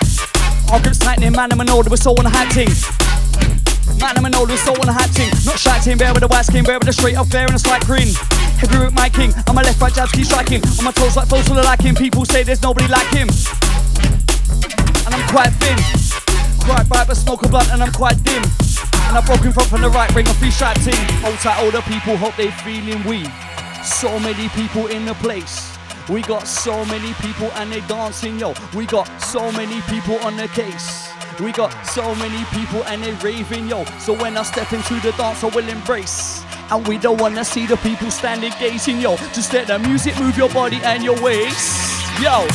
Our 0.71 0.81
grip's 0.83 0.99
tightening, 0.99 1.33
man, 1.33 1.53
I'm 1.53 1.61
an 1.61 1.71
older, 1.71 1.89
we're 1.89 1.97
so 1.97 2.13
on 2.13 2.29
ting. 2.53 2.69
Man, 3.99 4.17
I'm 4.17 4.25
an 4.27 4.35
older, 4.35 4.57
so 4.59 4.73
on 4.77 4.89
a 4.89 4.93
hot 4.93 5.09
ting. 5.17 5.33
Not 5.49 5.83
team, 5.83 5.97
bear 5.97 6.13
with 6.13 6.21
the 6.21 6.29
white 6.29 6.45
skin, 6.45 6.65
bear 6.65 6.79
with 6.79 6.87
the 6.87 6.93
straight 6.93 7.17
up 7.17 7.29
fair 7.29 7.47
and 7.47 7.55
a 7.55 7.59
slight 7.59 7.83
grin. 7.87 8.09
Heavy 8.59 8.79
with 8.85 8.95
my 8.95 9.09
king, 9.09 9.33
I'm 9.47 9.57
a 9.57 9.63
left 9.63 9.81
right 9.81 9.95
jazz, 9.95 10.11
keep 10.11 10.27
striking. 10.27 10.63
On 10.79 10.85
my 10.85 10.93
toes 10.93 11.17
like 11.17 11.29
foes 11.29 11.47
full 11.47 11.59
of 11.59 11.81
him. 11.81 11.95
People 11.95 12.25
say 12.25 12.43
there's 12.43 12.63
nobody 12.63 12.89
like 12.89 13.07
him. 13.15 13.29
And 15.07 15.15
I'm 15.15 15.27
quite 15.31 15.55
thin. 15.63 15.79
Quite 16.67 16.89
bright, 16.89 17.07
but 17.07 17.17
smoke 17.17 17.43
a 17.43 17.49
blunt, 17.49 17.71
and 17.73 17.83
I'm 17.83 17.93
quite 17.93 18.23
dim. 18.25 18.43
And 19.09 19.17
I 19.17 19.23
broke 19.25 19.45
in 19.45 19.53
front 19.53 19.71
from 19.71 19.83
the 19.83 19.89
right, 19.91 20.13
bring 20.13 20.29
a 20.29 20.35
free 20.35 20.51
shot 20.51 20.77
ting. 20.77 20.99
Hold 21.23 21.39
tight, 21.39 21.63
older 21.63 21.81
people, 21.83 22.17
hope 22.17 22.37
they 22.37 22.51
feeling 22.67 23.03
we. 23.05 23.25
So 23.83 24.19
many 24.19 24.49
people 24.51 24.89
in 24.89 25.07
the 25.07 25.15
place. 25.15 25.79
We 26.09 26.23
got 26.23 26.47
so 26.47 26.85
many 26.87 27.15
people 27.15 27.51
and 27.53 27.71
they 27.71 27.81
dancing, 27.83 28.39
yo. 28.39 28.55
We 28.75 28.87
got 28.87 29.07
so 29.21 29.53
many 29.53 29.81
people 29.83 30.17
on 30.21 30.37
the 30.37 30.49
case. 30.49 31.09
We 31.41 31.53
got 31.53 31.73
so 31.87 32.15
many 32.17 32.45
people 32.47 32.83
and 32.85 33.03
they 33.03 33.13
raving, 33.15 33.69
yo. 33.69 33.85
So 33.99 34.15
when 34.15 34.37
I 34.37 34.43
step 34.43 34.73
into 34.73 34.95
the 35.01 35.13
dance, 35.13 35.45
I 35.45 35.49
will 35.49 35.69
embrace. 35.69 36.45
And 36.71 36.87
we 36.87 36.99
don't 36.99 37.21
wanna 37.21 37.45
see 37.45 37.67
the 37.67 37.77
people 37.79 38.11
standing 38.11 38.53
gazing, 38.59 39.01
yo. 39.01 39.17
Just 39.33 39.53
let 39.53 39.69
the 39.69 39.79
music 39.79 40.19
move 40.21 40.37
your 40.37 40.51
body 40.51 40.81
and 40.83 41.03
your 41.03 41.21
waist, 41.23 42.21
yo. 42.21 42.47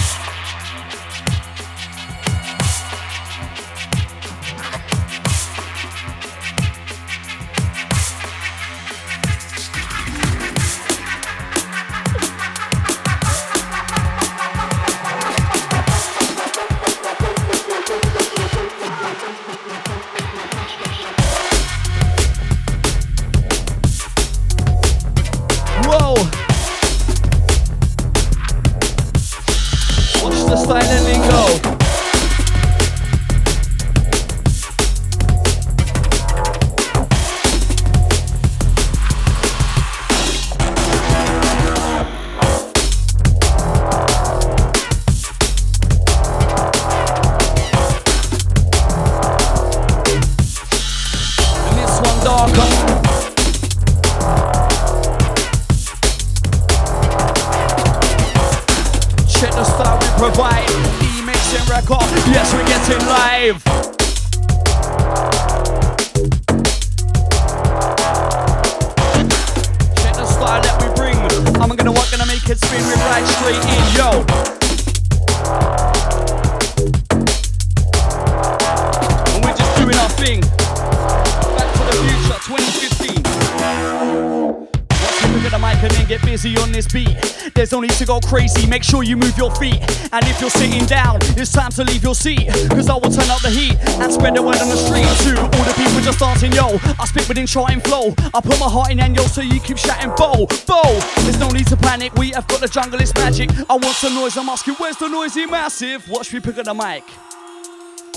Crazy, 88.33 88.65
make 88.65 88.83
sure 88.83 89.03
you 89.03 89.15
move 89.15 89.37
your 89.37 89.53
feet. 89.61 89.79
And 90.11 90.25
if 90.25 90.41
you're 90.41 90.49
sitting 90.49 90.85
down, 90.87 91.19
it's 91.37 91.51
time 91.51 91.69
to 91.77 91.83
leave 91.83 92.01
your 92.01 92.15
seat. 92.15 92.47
Cause 92.71 92.89
I 92.89 92.95
will 92.95 93.13
turn 93.13 93.29
up 93.29 93.41
the 93.41 93.51
heat 93.51 93.77
and 94.01 94.11
spread 94.11 94.35
the 94.35 94.41
word 94.41 94.57
on 94.57 94.69
the 94.69 94.75
street. 94.75 95.05
To 95.05 95.39
all 95.39 95.65
the 95.69 95.73
people 95.77 96.01
just 96.01 96.17
dancing, 96.17 96.51
yo. 96.51 96.79
I 96.99 97.05
spit 97.05 97.27
within 97.29 97.45
trying 97.45 97.79
flow. 97.81 98.15
I 98.33 98.41
put 98.41 98.59
my 98.59 98.67
heart 98.67 98.89
in 98.89 98.99
and 99.01 99.15
yo, 99.15 99.21
so 99.27 99.41
you 99.41 99.59
keep 99.59 99.77
shouting, 99.77 100.09
bow, 100.17 100.47
bow. 100.65 100.89
There's 101.21 101.39
no 101.39 101.49
need 101.49 101.67
to 101.67 101.77
panic, 101.77 102.13
we 102.15 102.31
have 102.31 102.47
got 102.47 102.59
the 102.61 102.67
jungle, 102.67 102.99
it's 102.99 103.13
magic. 103.13 103.51
I 103.69 103.73
want 103.73 103.95
some 104.01 104.15
noise, 104.15 104.35
I'm 104.35 104.49
asking, 104.49 104.75
where's 104.75 104.97
the 104.97 105.09
noisy 105.09 105.45
massive? 105.45 106.09
Watch 106.09 106.33
me 106.33 106.39
pick 106.39 106.57
up 106.57 106.65
the 106.65 106.73
mic 106.73 107.03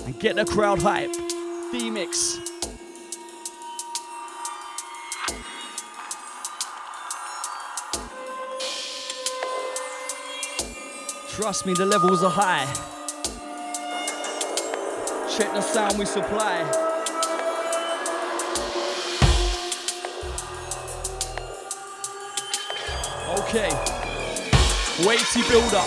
and 0.07 0.19
get 0.19 0.37
the 0.37 0.47
crowd 0.47 0.81
hype. 0.81 1.13
D-Mix. 1.73 2.46
Trust 11.47 11.65
me, 11.65 11.75
the 11.75 11.87
levels 11.87 12.25
are 12.25 12.31
high. 12.35 12.67
Check 15.31 15.53
the 15.55 15.61
sound 15.61 15.97
we 15.97 16.05
supply. 16.05 16.63
Okay. 23.39 23.71
Weighty 25.07 25.43
build 25.49 25.73
up. 25.73 25.87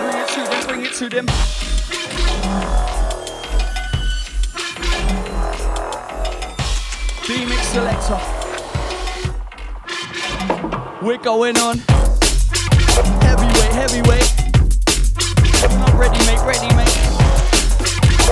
Bring 0.00 0.16
it 0.18 0.28
to 0.34 0.42
them, 0.50 0.66
bring 0.66 0.82
it 0.84 0.94
to 0.94 1.08
them. 1.08 1.26
D-Mix 7.28 7.62
selector. 7.68 8.20
We're 11.06 11.18
going 11.18 11.56
on. 11.56 11.89
Heavyweight. 13.90 14.32
I'm 15.64 15.98
ready, 15.98 16.18
mate, 16.24 16.38
ready, 16.46 16.72
mate. 16.76 16.96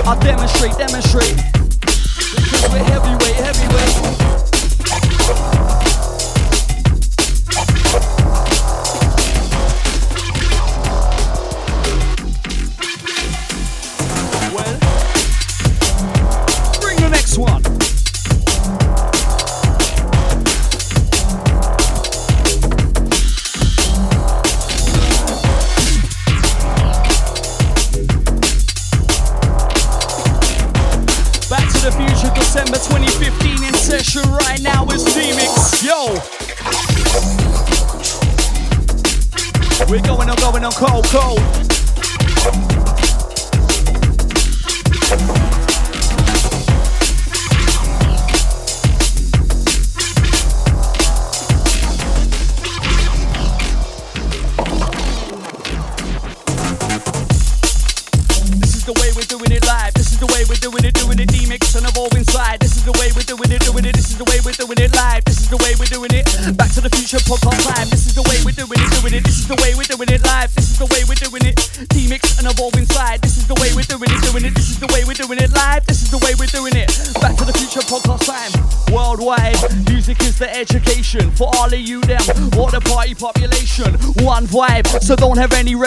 I'll 0.05 0.17
demonstrate, 0.17 0.77
demonstrate. 0.77 1.48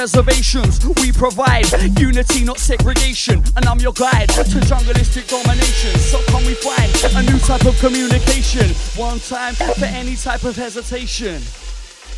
Reservations. 0.03 0.85
We 1.01 1.13
provide 1.13 1.71
unity, 1.97 2.43
not 2.43 2.59
segregation, 2.59 3.41
and 3.55 3.65
I'm 3.67 3.79
your 3.79 3.93
guide 3.93 4.29
to 4.31 4.59
jungleistic 4.67 5.31
domination. 5.31 5.97
So 6.01 6.19
can 6.27 6.45
we 6.45 6.55
find 6.55 6.91
a 7.15 7.23
new 7.31 7.39
type 7.39 7.65
of 7.67 7.79
communication? 7.79 8.69
One 9.01 9.21
time 9.21 9.55
for 9.55 9.85
any 9.85 10.17
type 10.17 10.43
of 10.43 10.57
hesitation. 10.57 11.41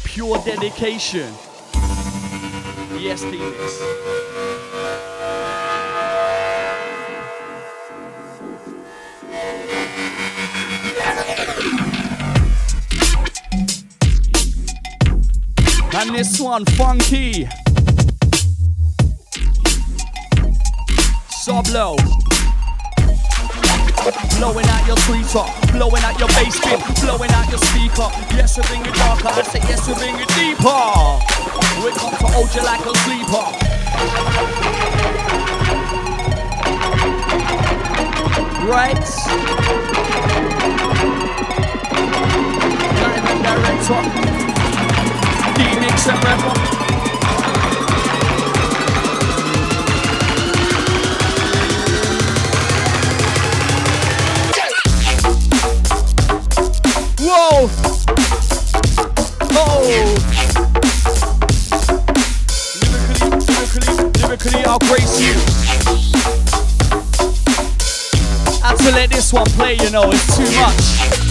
Pure 0.02 0.38
dedication. 0.46 1.34
Yes, 2.96 3.22
Phoenix. 3.22 3.82
And 15.94 16.14
this 16.14 16.40
one, 16.40 16.64
funky. 16.64 17.46
Sublo. 21.44 21.94
blowing 24.38 24.64
out 24.64 24.86
your 24.86 24.96
tweeter, 25.04 25.44
blowing 25.72 26.02
out 26.02 26.18
your 26.18 26.28
bass 26.28 26.58
bin, 26.58 26.80
blowing 27.04 27.30
out 27.32 27.46
your 27.50 27.58
speaker. 27.58 28.08
Yes, 28.32 28.56
we 28.56 28.62
bring 28.64 28.80
it 28.80 28.94
darker. 28.94 29.28
I 29.28 29.42
say 29.42 29.60
yes, 29.68 29.86
we 29.86 29.92
bring 29.92 30.14
it 30.16 30.28
deeper. 30.32 30.72
We 31.84 31.92
come 32.00 32.16
to 32.16 32.26
hold 32.32 32.48
you 32.54 32.64
like 32.64 32.80
a 32.80 32.96
sleeper. 33.04 33.44
Right. 38.64 39.04
Diamond 42.96 43.42
director. 43.44 44.00
D-Mix 45.58 46.08
and 46.08 46.24
rapper. 46.24 46.83
Whoa! 57.46 57.68
Oh! 59.52 59.84
Lyrically, 62.80 63.28
lyrically, 63.52 64.22
lyrically, 64.22 64.64
I'll 64.64 64.78
grace 64.78 65.20
you. 65.20 65.34
Had 68.62 68.76
to 68.78 68.90
let 68.92 69.10
this 69.10 69.30
one 69.30 69.44
play, 69.44 69.74
you 69.74 69.90
know, 69.90 70.10
it's 70.10 70.36
too 70.38 70.50
much. 70.58 71.23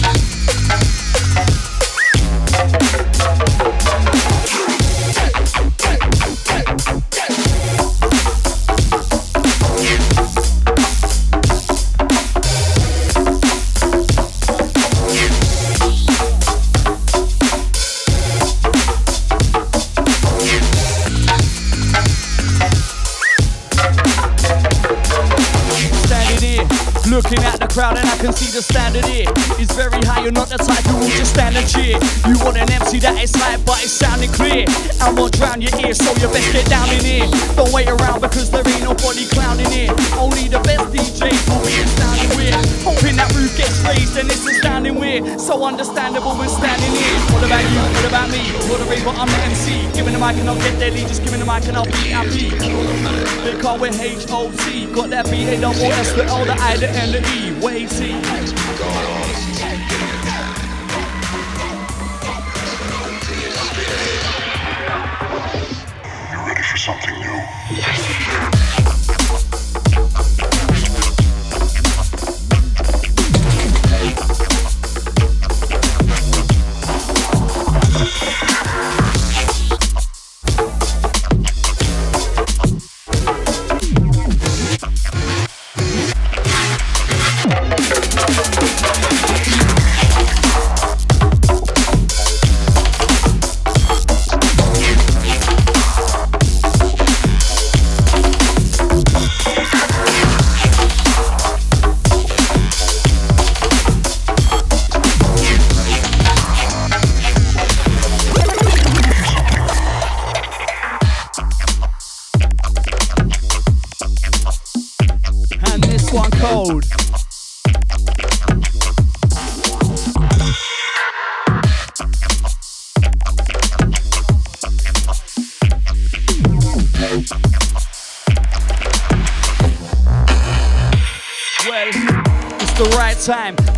Crowd, 27.74 27.98
and 27.98 28.06
I 28.06 28.16
can 28.22 28.30
see 28.30 28.54
the 28.54 28.62
standard 28.62 29.04
here 29.10 29.26
is 29.58 29.66
very 29.74 29.98
high. 30.06 30.22
You're 30.22 30.30
not 30.30 30.46
the 30.46 30.62
type 30.62 30.86
who 30.86 30.94
will 30.94 31.10
just 31.18 31.34
stand 31.34 31.58
and 31.58 31.66
cheer. 31.66 31.98
You 32.30 32.38
want 32.38 32.54
an 32.54 32.70
MC 32.70 33.02
that 33.02 33.18
is 33.18 33.34
light, 33.34 33.58
but 33.66 33.82
it's 33.82 33.90
sounding 33.90 34.30
clear. 34.30 34.62
I 35.02 35.10
won't 35.10 35.34
drown 35.34 35.58
your 35.58 35.74
ears, 35.82 35.98
so 35.98 36.14
you 36.22 36.30
best 36.30 36.54
get 36.54 36.70
down 36.70 36.86
in 36.94 37.02
here. 37.02 37.26
Don't 37.58 37.74
wait 37.74 37.90
around 37.90 38.22
because 38.22 38.46
there 38.54 38.62
ain't 38.62 38.86
nobody 38.86 39.26
clowning 39.26 39.66
here. 39.74 39.90
Only 40.14 40.46
the 40.46 40.62
best 40.62 40.86
DJs 40.94 41.42
will 41.50 41.66
be 41.66 41.74
astounding 41.82 42.30
weird. 42.38 42.54
Hoping 42.86 43.18
that 43.18 43.34
roof 43.34 43.50
gets 43.58 43.82
raised 43.82 44.14
and 44.22 44.30
it's 44.30 44.46
astounding 44.46 44.94
weird. 44.94 45.42
So 45.42 45.58
understandable 45.66 46.38
when 46.38 46.46
standing 46.46 46.94
here. 46.94 47.18
What 47.34 47.42
about 47.42 47.66
you? 47.66 47.82
What 47.98 48.06
about 48.06 48.28
me? 48.30 48.42
What 48.70 48.78
a 48.78 48.86
raver, 48.86 49.10
I'm 49.18 49.26
the 49.26 49.40
MC. 49.50 49.90
Giving 49.98 50.14
the 50.14 50.22
mic 50.22 50.38
and 50.38 50.46
I'll 50.46 50.62
get 50.62 50.78
deadly. 50.78 51.02
Just 51.10 51.26
giving 51.26 51.42
the 51.42 51.48
mic 51.48 51.66
and 51.66 51.74
I'll 51.74 51.90
be 51.90 52.14
happy. 52.14 52.54
They 53.42 53.58
call 53.58 53.82
it 53.82 53.98
H-O-T. 53.98 54.94
Got 54.94 55.10
that 55.10 55.26
B-A-double-S, 55.26 56.14
the 56.14 56.24
L, 56.30 56.46
the 56.46 56.54
I, 56.54 56.78
the 56.78 56.86
N, 56.86 57.10
the 57.10 57.22
E. 57.34 57.53
Wait, 57.64 57.88
see. 57.88 58.63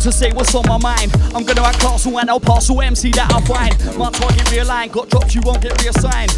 To 0.01 0.11
say 0.11 0.31
what's 0.31 0.53
on 0.55 0.67
my 0.67 0.77
mind. 0.77 1.11
I'm 1.33 1.43
gonna 1.43 1.61
act 1.61 1.79
castle 1.79 2.19
and 2.19 2.29
I'll 2.29 2.39
parcel 2.39 2.81
MC 2.81 3.11
that 3.11 3.31
I 3.33 3.41
find. 3.45 3.73
My 3.97 4.11
target 4.11 4.45
realigned, 4.47 4.91
got 4.91 5.09
dropped, 5.09 5.33
you 5.33 5.41
won't 5.43 5.61
get 5.61 5.81
reassigned. 5.81 6.31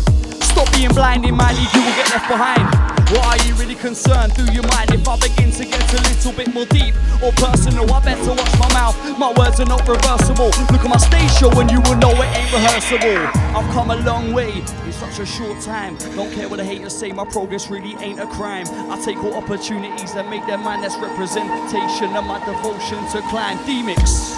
Stop 0.43 0.71
being 0.73 0.89
blind 0.89 1.25
in 1.25 1.35
my 1.35 1.51
league, 1.51 1.73
you 1.73 1.81
will 1.81 1.95
get 1.95 2.09
left 2.09 2.27
behind. 2.27 2.89
What 3.09 3.25
are 3.25 3.47
you 3.47 3.55
really 3.55 3.75
concerned 3.75 4.33
through 4.33 4.53
your 4.53 4.67
mind 4.69 4.93
if 4.93 5.07
I 5.07 5.17
begin 5.17 5.51
to 5.51 5.65
get 5.65 5.81
a 5.93 6.01
little 6.09 6.33
bit 6.33 6.53
more 6.53 6.65
deep 6.65 6.93
or 7.23 7.31
personal? 7.33 7.91
I 7.91 7.99
better 8.05 8.33
watch 8.33 8.53
my 8.59 8.69
mouth, 8.73 8.95
my 9.17 9.33
words 9.33 9.59
are 9.59 9.65
not 9.65 9.87
reversible. 9.87 10.53
Look 10.69 10.85
at 10.85 10.89
my 10.89 10.97
stage 10.97 11.31
show 11.37 11.49
and 11.59 11.69
you 11.71 11.81
will 11.81 11.97
know 11.97 12.11
it 12.11 12.29
ain't 12.37 12.51
rehearsable. 12.53 13.17
I've 13.55 13.69
come 13.73 13.91
a 13.91 13.97
long 14.05 14.33
way 14.33 14.61
such 15.11 15.19
a 15.19 15.25
short 15.25 15.59
time. 15.61 15.95
Don't 16.15 16.31
care 16.33 16.47
what 16.47 16.57
the 16.57 16.63
haters 16.63 16.95
say, 16.95 17.11
my 17.11 17.25
progress 17.25 17.69
really 17.69 17.95
ain't 18.03 18.19
a 18.19 18.27
crime. 18.27 18.65
I 18.91 19.01
take 19.03 19.17
all 19.17 19.33
opportunities 19.33 20.13
that 20.13 20.29
make 20.29 20.45
their 20.45 20.57
mind 20.57 20.83
that's 20.83 20.97
representation 20.97 22.15
of 22.15 22.25
my 22.25 22.43
devotion 22.45 23.05
to 23.11 23.21
climb. 23.29 23.63
D-Mix. 23.65 24.28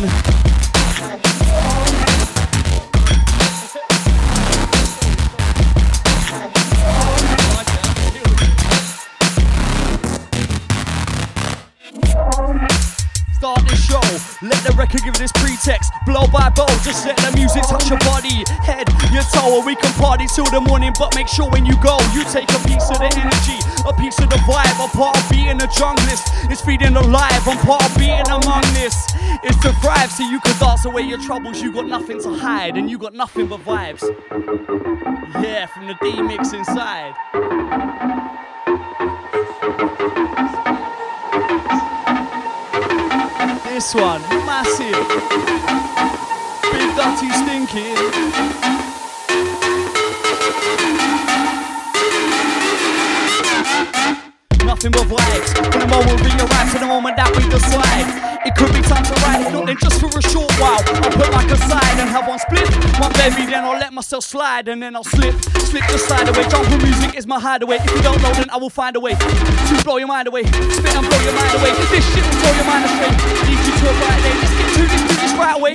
This 0.00 0.12
one. 0.12 0.34
Start 13.34 13.60
the 13.68 13.76
show, 13.76 14.00
let 14.42 14.62
the 14.64 14.72
record 14.76 15.02
give 15.04 15.14
this 15.14 15.30
pretext. 15.32 15.92
Blow 16.06 16.26
by 16.26 16.48
blow, 16.50 16.66
just 16.82 17.06
let 17.06 17.16
the 17.18 17.32
music 17.34 17.62
touch 17.64 17.88
your 17.90 17.98
body, 18.00 18.44
head, 18.64 18.88
your 19.12 19.22
toe, 19.32 19.58
and 19.58 19.66
we 19.66 19.74
can 19.76 19.92
party 20.00 20.26
till 20.34 20.46
the 20.46 20.60
morning. 20.60 20.92
But 20.98 21.14
make 21.14 21.28
sure 21.28 21.48
when 21.50 21.66
you 21.66 21.76
go, 21.82 21.98
you 22.14 22.24
take 22.24 22.48
a 22.50 22.58
piece 22.64 22.90
of 22.90 22.98
the 22.98 23.08
energy, 23.12 23.33
a 23.86 23.92
piece 23.92 24.18
of 24.18 24.30
the 24.30 24.36
vibe. 24.36 24.80
I'm 24.80 24.90
part 24.90 25.16
of 25.16 25.30
being 25.30 25.60
a 25.60 25.66
junglist, 25.66 26.50
it's 26.50 26.60
feeding 26.60 26.96
alive. 26.96 27.46
I'm 27.46 27.58
part 27.58 27.84
of 27.84 27.96
being 27.98 28.26
among 28.28 28.62
this, 28.74 29.06
it's 29.42 29.58
to 29.62 29.72
thrive 29.80 30.10
so 30.10 30.24
you 30.28 30.40
can 30.40 30.58
dance 30.58 30.84
away 30.84 31.02
your 31.02 31.18
troubles. 31.18 31.60
You 31.60 31.72
got 31.72 31.86
nothing 31.86 32.20
to 32.22 32.34
hide, 32.34 32.76
and 32.76 32.90
you 32.90 32.98
got 32.98 33.14
nothing 33.14 33.46
but 33.46 33.60
vibes. 33.60 34.02
Yeah, 35.42 35.66
from 35.66 35.86
the 35.86 35.96
D 36.00 36.22
mix 36.22 36.52
inside. 36.52 37.14
This 43.64 43.94
one, 43.94 44.22
massive. 44.46 45.08
Big 46.72 46.94
dirty, 46.96 47.28
stinking. 47.30 48.83
Nothing. 54.84 55.72
From 55.72 55.80
the 55.80 55.88
moment 55.88 56.20
we 56.20 56.28
arrive 56.44 56.68
to 56.72 56.78
the 56.78 56.84
moment 56.84 57.16
that 57.16 57.32
we 57.32 57.48
decide. 57.48 58.04
It 58.44 58.52
could 58.52 58.68
be 58.76 58.84
time 58.84 59.00
to 59.00 59.16
ride 59.24 59.40
it, 59.40 59.48
not 59.56 59.64
just 59.80 59.96
for 59.96 60.12
a 60.12 60.20
short 60.20 60.52
while. 60.60 60.84
I'll 61.00 61.08
put 61.08 61.32
like 61.32 61.48
aside 61.48 61.96
and 61.96 62.04
have 62.12 62.28
one 62.28 62.36
split. 62.36 62.68
One 63.00 63.08
baby, 63.16 63.48
then 63.48 63.64
I'll 63.64 63.80
let 63.80 63.96
myself 63.96 64.28
slide 64.28 64.68
and 64.68 64.84
then 64.84 64.92
I'll 64.92 65.08
slip. 65.08 65.32
Slip 65.64 65.88
the 65.88 65.96
side 65.96 66.28
away. 66.28 66.44
Jungle 66.52 66.76
music 66.84 67.16
is 67.16 67.26
my 67.26 67.40
hideaway. 67.40 67.80
If 67.80 67.96
you 67.96 68.02
don't 68.04 68.20
know, 68.20 68.32
then 68.36 68.52
I 68.52 68.60
will 68.60 68.68
find 68.68 68.92
a 68.96 69.00
way 69.00 69.16
to 69.16 69.74
blow 69.88 69.96
your 69.96 70.08
mind 70.08 70.28
away. 70.28 70.44
Spit 70.44 70.92
and 70.92 71.08
blow 71.08 71.20
your 71.24 71.32
mind 71.32 71.54
away. 71.56 71.72
This 71.88 72.04
shit 72.12 72.20
will 72.20 72.40
blow 72.44 72.52
your 72.52 72.68
mind 72.68 72.84
astray. 72.84 73.12
Lead 73.48 73.60
you 73.64 73.72
to 73.80 73.84
a 73.88 73.94
right 74.04 74.20
lane. 74.20 74.36
Let's 74.36 74.52
get 74.52 74.68
to 74.68 74.82
this, 74.84 75.00
to 75.00 75.14
this 75.16 75.32
right 75.40 75.56
away. 75.56 75.72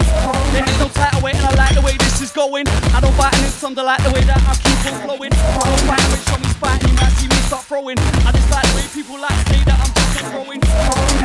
There 0.53 0.69
is 0.69 0.77
no 0.77 0.87
tight 0.93 1.17
away, 1.17 1.33
and 1.33 1.49
I 1.49 1.53
like 1.57 1.73
the 1.73 1.81
way 1.81 1.97
this 1.97 2.21
is 2.21 2.29
going. 2.29 2.69
I 2.93 3.01
don't 3.01 3.17
bite 3.17 3.33
and 3.33 3.49
it's 3.49 3.57
some 3.57 3.73
like 3.73 4.05
the 4.05 4.13
way 4.13 4.21
that 4.29 4.37
I 4.37 4.53
keep 4.61 4.77
on 4.85 5.01
flowing. 5.01 5.33
I 5.33 5.65
don't 5.65 5.83
fight 5.89 6.05
and 6.05 6.21
show 6.29 6.37
me 6.37 6.49
spite. 6.53 6.77
You 6.85 6.93
might 6.93 7.13
see 7.17 7.25
me 7.25 7.38
start 7.49 7.65
throwing. 7.65 7.97
I 7.97 8.29
just 8.29 8.45
like 8.53 8.61
the 8.69 8.73
way 8.77 8.85
people 8.93 9.17
like 9.17 9.33
say 9.49 9.57
that 9.65 9.81
I'm 9.81 9.89
just 9.97 10.21
throwing. 10.29 10.61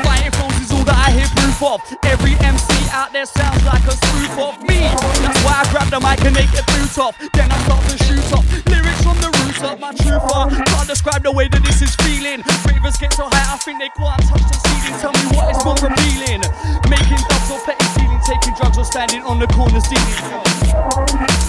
Fighting 0.01 0.32
flows 0.32 0.56
is 0.56 0.72
all 0.72 0.80
that 0.88 0.96
I 0.96 1.12
hear 1.12 1.28
proof 1.36 1.60
of. 1.60 1.84
Every 2.01 2.32
MC 2.40 2.72
out 2.96 3.12
there 3.12 3.28
sounds 3.28 3.60
like 3.68 3.84
a 3.84 3.92
spoof 3.92 4.32
of 4.40 4.56
me. 4.64 4.88
That's 5.20 5.36
why 5.44 5.60
I 5.60 5.68
grab 5.68 5.92
the 5.92 6.01
mic 6.01 6.24
and 6.24 6.32
make 6.32 6.48
it 6.56 6.64
through 6.72 6.88
top. 6.96 7.12
Then 7.36 7.52
I 7.52 7.59
start 7.68 7.84
to 7.92 7.96
shoot 8.09 8.24
up 8.32 8.40
lyrics 8.72 9.05
from 9.05 9.20
the 9.20 9.28
roots 9.36 9.60
of 9.68 9.76
my 9.76 9.92
true 10.01 10.16
far. 10.32 10.48
Can't 10.48 10.88
describe 10.88 11.28
the 11.28 11.32
way 11.36 11.44
that 11.52 11.60
this 11.60 11.84
is 11.84 11.92
feeling. 12.01 12.40
Ravers 12.64 12.96
get 12.96 13.12
so 13.12 13.28
high, 13.28 13.52
I 13.52 13.60
think 13.60 13.84
they 13.84 13.92
can't 13.92 14.16
touch 14.24 14.48
the 14.48 14.56
ceiling. 14.64 14.96
Tell 15.05 15.12
me 15.12 15.28
what 15.36 15.52
is 15.52 15.60
more 15.60 15.76
appealing. 15.76 16.40
Making 16.88 17.20
dubs 17.28 17.52
or 17.52 17.60
petty 17.68 17.84
stealing, 17.92 18.20
taking 18.24 18.56
drugs 18.56 18.80
or 18.80 18.88
standing 18.88 19.20
on 19.28 19.44
the 19.44 19.48
corner 19.52 19.76
stealing. 19.84 21.44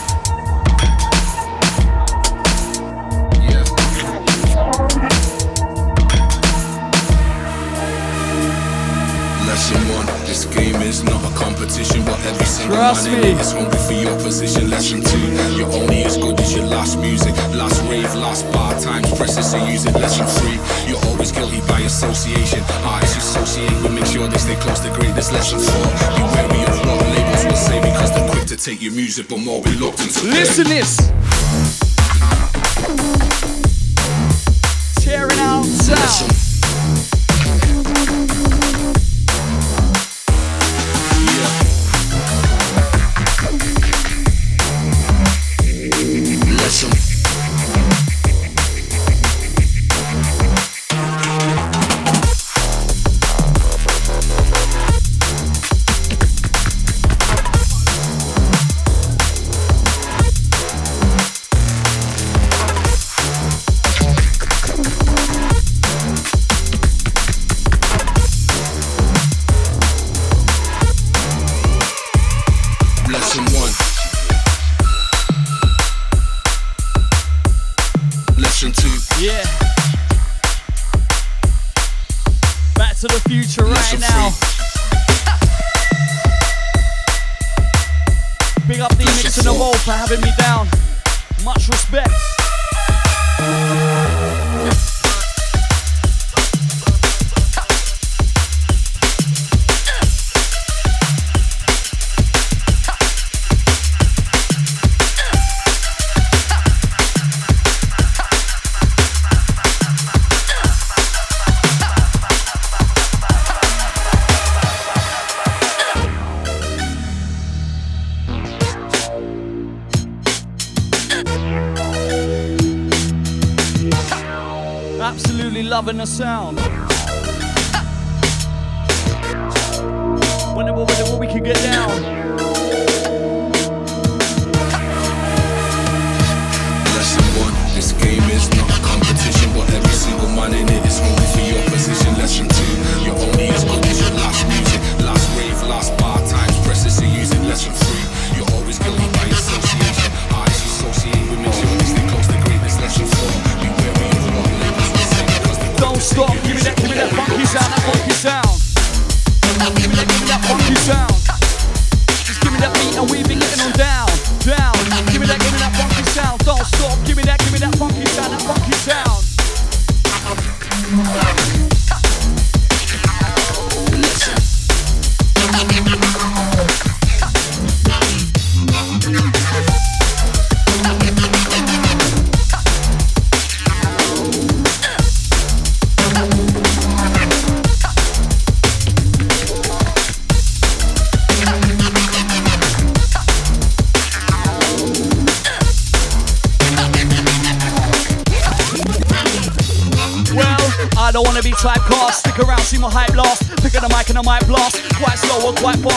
Lesson 9.56 9.88
one, 9.96 10.06
this 10.28 10.44
game 10.44 10.76
is 10.82 11.02
not 11.02 11.24
a 11.24 11.34
competition, 11.34 12.04
but 12.04 12.20
every 12.28 12.46
single 12.46 12.76
Trust 12.76 13.08
man 13.08 13.22
me. 13.22 13.32
in 13.32 13.38
it 13.38 13.40
is 13.40 13.54
hungry 13.54 13.80
for 13.88 13.94
your 13.94 14.14
position. 14.20 14.70
Lesson 14.70 15.00
two, 15.00 15.32
you're 15.56 15.72
only 15.72 16.04
as 16.04 16.18
good 16.18 16.38
as 16.42 16.54
your 16.54 16.66
last 16.66 17.00
music, 17.00 17.34
last 17.56 17.82
rave, 17.88 18.14
last 18.16 18.44
bar, 18.52 18.78
times 18.82 19.08
presses 19.16 19.54
to 19.54 19.60
use 19.72 19.86
it. 19.86 19.94
Lesson 19.94 20.28
three, 20.28 20.60
you're 20.92 21.00
always 21.08 21.32
guilty 21.32 21.62
by 21.72 21.80
association. 21.88 22.60
Artists 22.84 23.16
you 23.16 23.22
associate 23.24 23.72
with 23.82 23.94
make 23.94 24.06
sure 24.06 24.28
they 24.28 24.38
stay 24.38 24.56
close 24.60 24.82
to 24.82 24.92
greatness. 24.92 25.32
Lesson 25.32 25.60
four, 25.60 25.88
be 26.20 26.24
wary 26.36 26.62
of 26.68 26.76
what 26.84 27.00
labels 27.16 27.46
will 27.46 27.56
say 27.56 27.80
because 27.80 28.12
they're 28.12 28.30
quick 28.30 28.46
to 28.48 28.58
take 28.58 28.82
your 28.82 28.92
music, 28.92 29.30
but 29.30 29.40
more 29.40 29.64
reluctant 29.64 30.12
to 30.16 30.20
pay. 30.20 30.44
Listen 30.44 30.68
this. 30.68 30.98
Tearing 35.00 35.40
out 35.40 35.64
sound. 35.64 36.45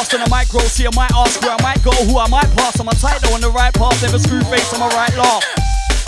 Fast, 0.08 0.14
and 0.14 0.22
I 0.22 0.28
might 0.28 0.48
grow. 0.48 0.60
See, 0.60 0.86
I 0.86 0.90
might 0.94 1.12
ask 1.12 1.40
where 1.42 1.52
I 1.52 1.62
might 1.62 1.82
go, 1.82 1.90
who 2.06 2.18
I 2.18 2.28
might 2.28 2.50
pass. 2.56 2.80
I'm 2.80 2.88
a 2.88 2.94
tight 2.94 3.20
though 3.22 3.34
on 3.34 3.40
the 3.40 3.50
right 3.50 3.72
path. 3.74 4.00
Never 4.02 4.18
screw 4.18 4.42
face, 4.42 4.72
I'm 4.72 4.82
a 4.82 4.88
right 4.88 5.14
laugh. 5.16 5.44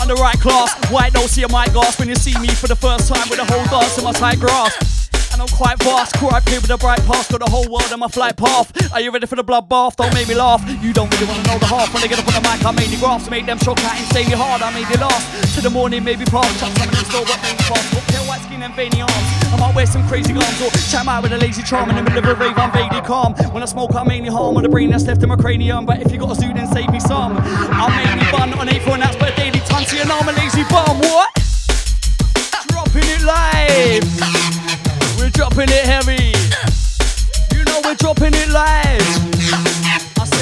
On 0.01 0.07
the 0.07 0.15
right 0.15 0.39
class, 0.39 0.73
white 0.89 1.13
don't 1.13 1.29
see 1.29 1.43
I 1.43 1.51
might 1.51 1.73
gasp 1.73 1.99
when 1.99 2.09
you 2.09 2.15
see 2.15 2.37
me 2.39 2.47
for 2.47 2.67
the 2.67 2.75
first 2.75 3.07
time 3.07 3.29
with 3.29 3.39
a 3.39 3.45
whole 3.45 3.65
dance 3.69 3.97
in 3.97 4.03
my 4.03 4.11
tight 4.11 4.39
grasp. 4.39 4.81
And 5.31 5.41
I'm 5.41 5.47
quite 5.47 5.81
fast, 5.83 6.17
quite 6.17 6.43
play 6.43 6.57
with 6.57 6.69
a 6.71 6.77
bright 6.77 6.99
path, 7.05 7.29
got 7.29 7.39
the 7.39 7.49
whole 7.49 7.69
world 7.69 7.91
on 7.93 7.99
my 7.99 8.07
flight 8.07 8.35
path. 8.35 8.67
Are 8.91 8.99
you 8.99 9.11
ready 9.11 9.27
for 9.27 9.35
the 9.35 9.43
bloodbath? 9.43 9.95
Don't 9.95 10.13
make 10.13 10.27
me 10.27 10.35
laugh. 10.35 10.59
You 10.81 10.91
don't 10.91 11.09
really 11.13 11.27
wanna 11.27 11.43
know 11.43 11.59
the 11.59 11.67
half. 11.67 11.93
When 11.93 12.03
I 12.03 12.07
get 12.07 12.19
up 12.19 12.27
on 12.27 12.33
the 12.33 12.41
mic, 12.41 12.65
I 12.65 12.71
made 12.71 12.89
the 12.89 12.97
graphs, 12.97 13.29
made 13.29 13.45
them 13.45 13.59
shock 13.59 13.79
out 13.85 13.97
insanely 13.99 14.35
hard. 14.35 14.61
I 14.61 14.73
made 14.73 14.89
it 14.89 14.99
last 14.99 15.55
to 15.55 15.61
the 15.61 15.69
morning, 15.69 16.03
maybe 16.03 16.25
past. 16.25 16.59
Chuck 16.59 16.73
some 16.75 16.89
of 16.89 16.95
them 16.95 17.05
slow, 17.05 17.23
but 17.23 17.39
maybe 17.43 17.63
fast. 17.63 18.20
Veiny 18.69 19.01
arms. 19.01 19.13
I 19.51 19.57
might 19.59 19.75
wear 19.75 19.87
some 19.87 20.07
crazy 20.07 20.33
arms 20.33 20.61
or 20.61 20.69
chat 20.91 21.07
out 21.07 21.23
with 21.23 21.33
a 21.33 21.37
lazy 21.37 21.63
charm 21.63 21.89
in 21.89 21.95
the 21.95 22.03
middle 22.03 22.19
of 22.19 22.25
a 22.25 22.35
rave. 22.35 22.55
I'm 22.57 22.71
vaguely 22.71 23.01
calm. 23.01 23.33
When 23.51 23.63
I 23.63 23.65
smoke, 23.65 23.95
I'm 23.95 24.07
mainly 24.07 24.29
harm 24.29 24.55
on 24.55 24.61
the 24.61 24.69
brain 24.69 24.91
that's 24.91 25.03
left 25.05 25.23
in 25.23 25.29
my 25.29 25.35
cranium. 25.35 25.85
But 25.85 26.03
if 26.03 26.11
you 26.11 26.19
got 26.19 26.31
a 26.31 26.35
zoo, 26.35 26.53
then 26.53 26.67
save 26.71 26.91
me 26.91 26.99
some. 26.99 27.37
I'm 27.37 27.89
mainly 28.05 28.31
bun 28.31 28.53
on 28.53 28.67
A4 28.67 28.93
and 28.93 29.01
that's 29.01 29.15
but 29.17 29.33
a 29.33 29.35
daily 29.35 29.59
ton. 29.61 29.83
And 29.91 30.11
I'm 30.11 30.29
a 30.29 30.31
lazy 30.33 30.63
bum. 30.69 30.99
What? 30.99 31.33
Dropping 32.67 33.09
it 33.09 33.23
live. 33.23 34.05
We're 35.17 35.31
dropping 35.31 35.69
it 35.69 35.85
heavy. 35.85 36.37
You 37.57 37.63
know 37.65 37.81
we're 37.83 37.95
dropping 37.95 38.33
it 38.35 38.49
live. 38.49 39.30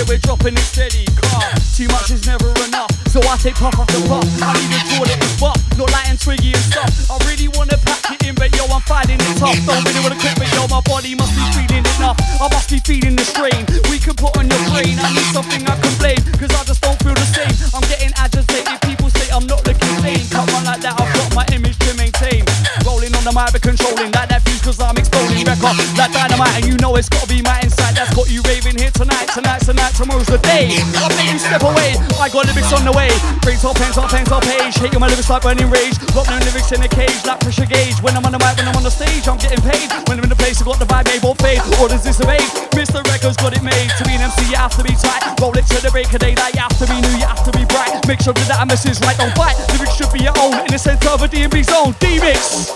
We're 0.08 0.22
dropping 0.24 0.56
it 0.56 0.64
steady. 0.64 1.04
Car. 1.20 1.44
Too 1.76 1.88
much 1.92 2.12
is 2.12 2.26
never 2.26 2.48
enough. 2.64 2.92
So 3.12 3.20
I 3.28 3.36
take 3.36 3.56
puff 3.56 3.76
off 3.80 3.88
the 3.92 4.00
puff. 4.08 4.24
I 4.40 4.54
need 4.56 4.72
a 4.72 4.80
toilet 4.96 5.20
and 5.20 5.36
buff. 5.40 5.60
Not 5.76 5.92
light 5.92 6.08
and 6.08 6.20
twiggy 6.20 6.56
and 6.56 6.66
stuff. 6.72 6.88
I 7.12 7.20
really 7.28 7.48
wanna 7.52 7.76
pack 7.84 8.16
it 8.16 8.24
in, 8.28 8.36
but 8.36 8.54
yo, 8.56 8.64
I'm 8.70 8.82
fighting 8.88 9.20
it 9.20 9.36
tough. 9.38 9.58
Don't 9.66 9.84
really 9.84 10.02
wanna 10.04 10.20
quit, 10.20 10.36
but 10.40 10.48
yo, 10.56 10.68
my 10.68 10.82
body 10.88 11.16
must 11.16 11.36
be 11.36 11.44
feeling 11.52 11.86
enough. 12.00 12.18
I 12.40 12.48
must 12.48 12.70
be 12.70 12.80
feeling 12.84 13.16
the 13.16 13.26
strain. 13.26 13.66
We 13.90 14.00
can 14.00 14.16
put 14.16 14.36
on 14.38 14.48
your 14.48 14.62
brain. 14.72 15.00
I 15.00 15.10
need 15.12 15.30
something 15.36 15.64
I 15.68 15.76
can 15.80 15.94
blame. 16.00 16.22
Cause 16.36 16.52
I 16.54 16.64
just 16.64 16.82
don't 16.82 17.00
feel 17.02 17.16
the 17.16 17.28
same. 17.32 17.54
I'm 17.72 17.84
getting 17.90 18.14
agitated. 18.20 18.80
People 18.86 19.10
say 19.10 19.28
I'm 19.32 19.48
not 19.48 19.66
looking 19.68 19.96
sane. 20.04 20.28
Come 20.30 20.50
on 20.56 20.64
like 20.66 20.84
that, 20.86 21.00
I've 21.00 21.12
got 21.12 21.30
my 21.34 21.46
image 21.56 21.80
to 21.88 21.92
maintain. 21.96 22.44
Rolling 22.84 23.16
on 23.16 23.24
the 23.24 23.32
mic, 23.32 23.56
but 23.56 23.64
controlling 23.64 24.12
like 24.12 24.30
that 24.30 24.44
fuse, 24.44 24.62
cause 24.62 24.80
I'm 24.80 24.98
exploding 24.98 25.48
record 25.48 25.80
like 25.96 26.12
dynamite. 26.12 26.56
And 26.60 26.66
you 26.68 26.76
know 26.84 26.96
it's 27.00 27.10
gotta 27.10 27.28
be 27.28 27.42
my 27.42 27.60
inside 27.64 27.96
that's 27.96 28.12
got 28.12 28.28
you 28.30 28.44
raving 28.44 28.59
tonight. 29.00 29.32
Tonight's 29.32 29.64
the 29.64 29.74
night, 29.74 29.96
tomorrow's 29.96 30.28
the 30.28 30.38
day. 30.44 30.76
I'll 31.00 31.08
make 31.16 31.40
step 31.40 31.64
away. 31.64 31.96
I 32.20 32.28
got 32.28 32.44
lyrics 32.52 32.76
on 32.76 32.84
the 32.84 32.92
way. 32.92 33.08
Breaks 33.40 33.64
all 33.64 33.72
pens, 33.72 33.96
all 33.96 34.12
pens, 34.12 34.28
all 34.28 34.44
page. 34.44 34.76
Hating 34.76 35.00
my 35.00 35.08
lyrics 35.08 35.32
like 35.32 35.48
burning 35.48 35.72
rage. 35.72 35.96
Got 36.12 36.28
no 36.28 36.36
lyrics 36.44 36.68
in 36.76 36.84
a 36.84 36.92
cage, 36.92 37.24
like 37.24 37.40
pressure 37.40 37.64
gauge. 37.64 37.96
When 38.04 38.12
I'm 38.20 38.28
on 38.28 38.36
the 38.36 38.42
mic, 38.44 38.60
when 38.60 38.68
I'm 38.68 38.76
on 38.76 38.84
the 38.84 38.92
stage, 38.92 39.24
I'm 39.24 39.40
getting 39.40 39.64
paid. 39.64 39.88
When 40.12 40.20
I'm 40.20 40.28
in 40.28 40.32
the 40.32 40.36
place, 40.36 40.60
I 40.60 40.68
got 40.68 40.84
the 40.84 40.90
vibe, 40.90 41.08
may 41.08 41.20
won't 41.24 41.40
fade. 41.40 41.64
Or 41.80 41.88
does 41.88 42.04
this 42.04 42.20
evade? 42.20 42.44
Mr. 42.76 43.00
Records 43.08 43.40
got 43.40 43.56
it 43.56 43.64
made. 43.64 43.88
To 43.96 44.04
be 44.04 44.20
an 44.20 44.28
MC, 44.28 44.52
you 44.52 44.60
have 44.60 44.76
to 44.76 44.84
be 44.84 44.92
tight. 45.00 45.24
Roll 45.40 45.56
it 45.56 45.64
to 45.72 45.80
the 45.80 45.92
break 45.96 46.12
of 46.12 46.20
daylight. 46.20 46.60
You 46.60 46.68
have 46.68 46.76
to 46.84 46.86
be 46.92 47.00
new, 47.00 47.16
you 47.16 47.28
have 47.30 47.44
to 47.48 47.56
be 47.56 47.64
bright. 47.72 47.96
Make 48.04 48.20
sure 48.20 48.36
that 48.36 48.52
that 48.52 48.68
message 48.68 49.00
right. 49.08 49.16
Don't 49.16 49.32
fight. 49.40 49.56
Lyrics 49.72 49.96
should 49.96 50.12
be 50.12 50.28
your 50.28 50.36
own 50.44 50.60
in 50.60 50.72
the 50.76 50.82
center 50.82 51.08
of 51.16 51.24
a 51.24 51.28
D&B 51.32 51.64
zone. 51.64 51.96
D-Mix. 52.04 52.76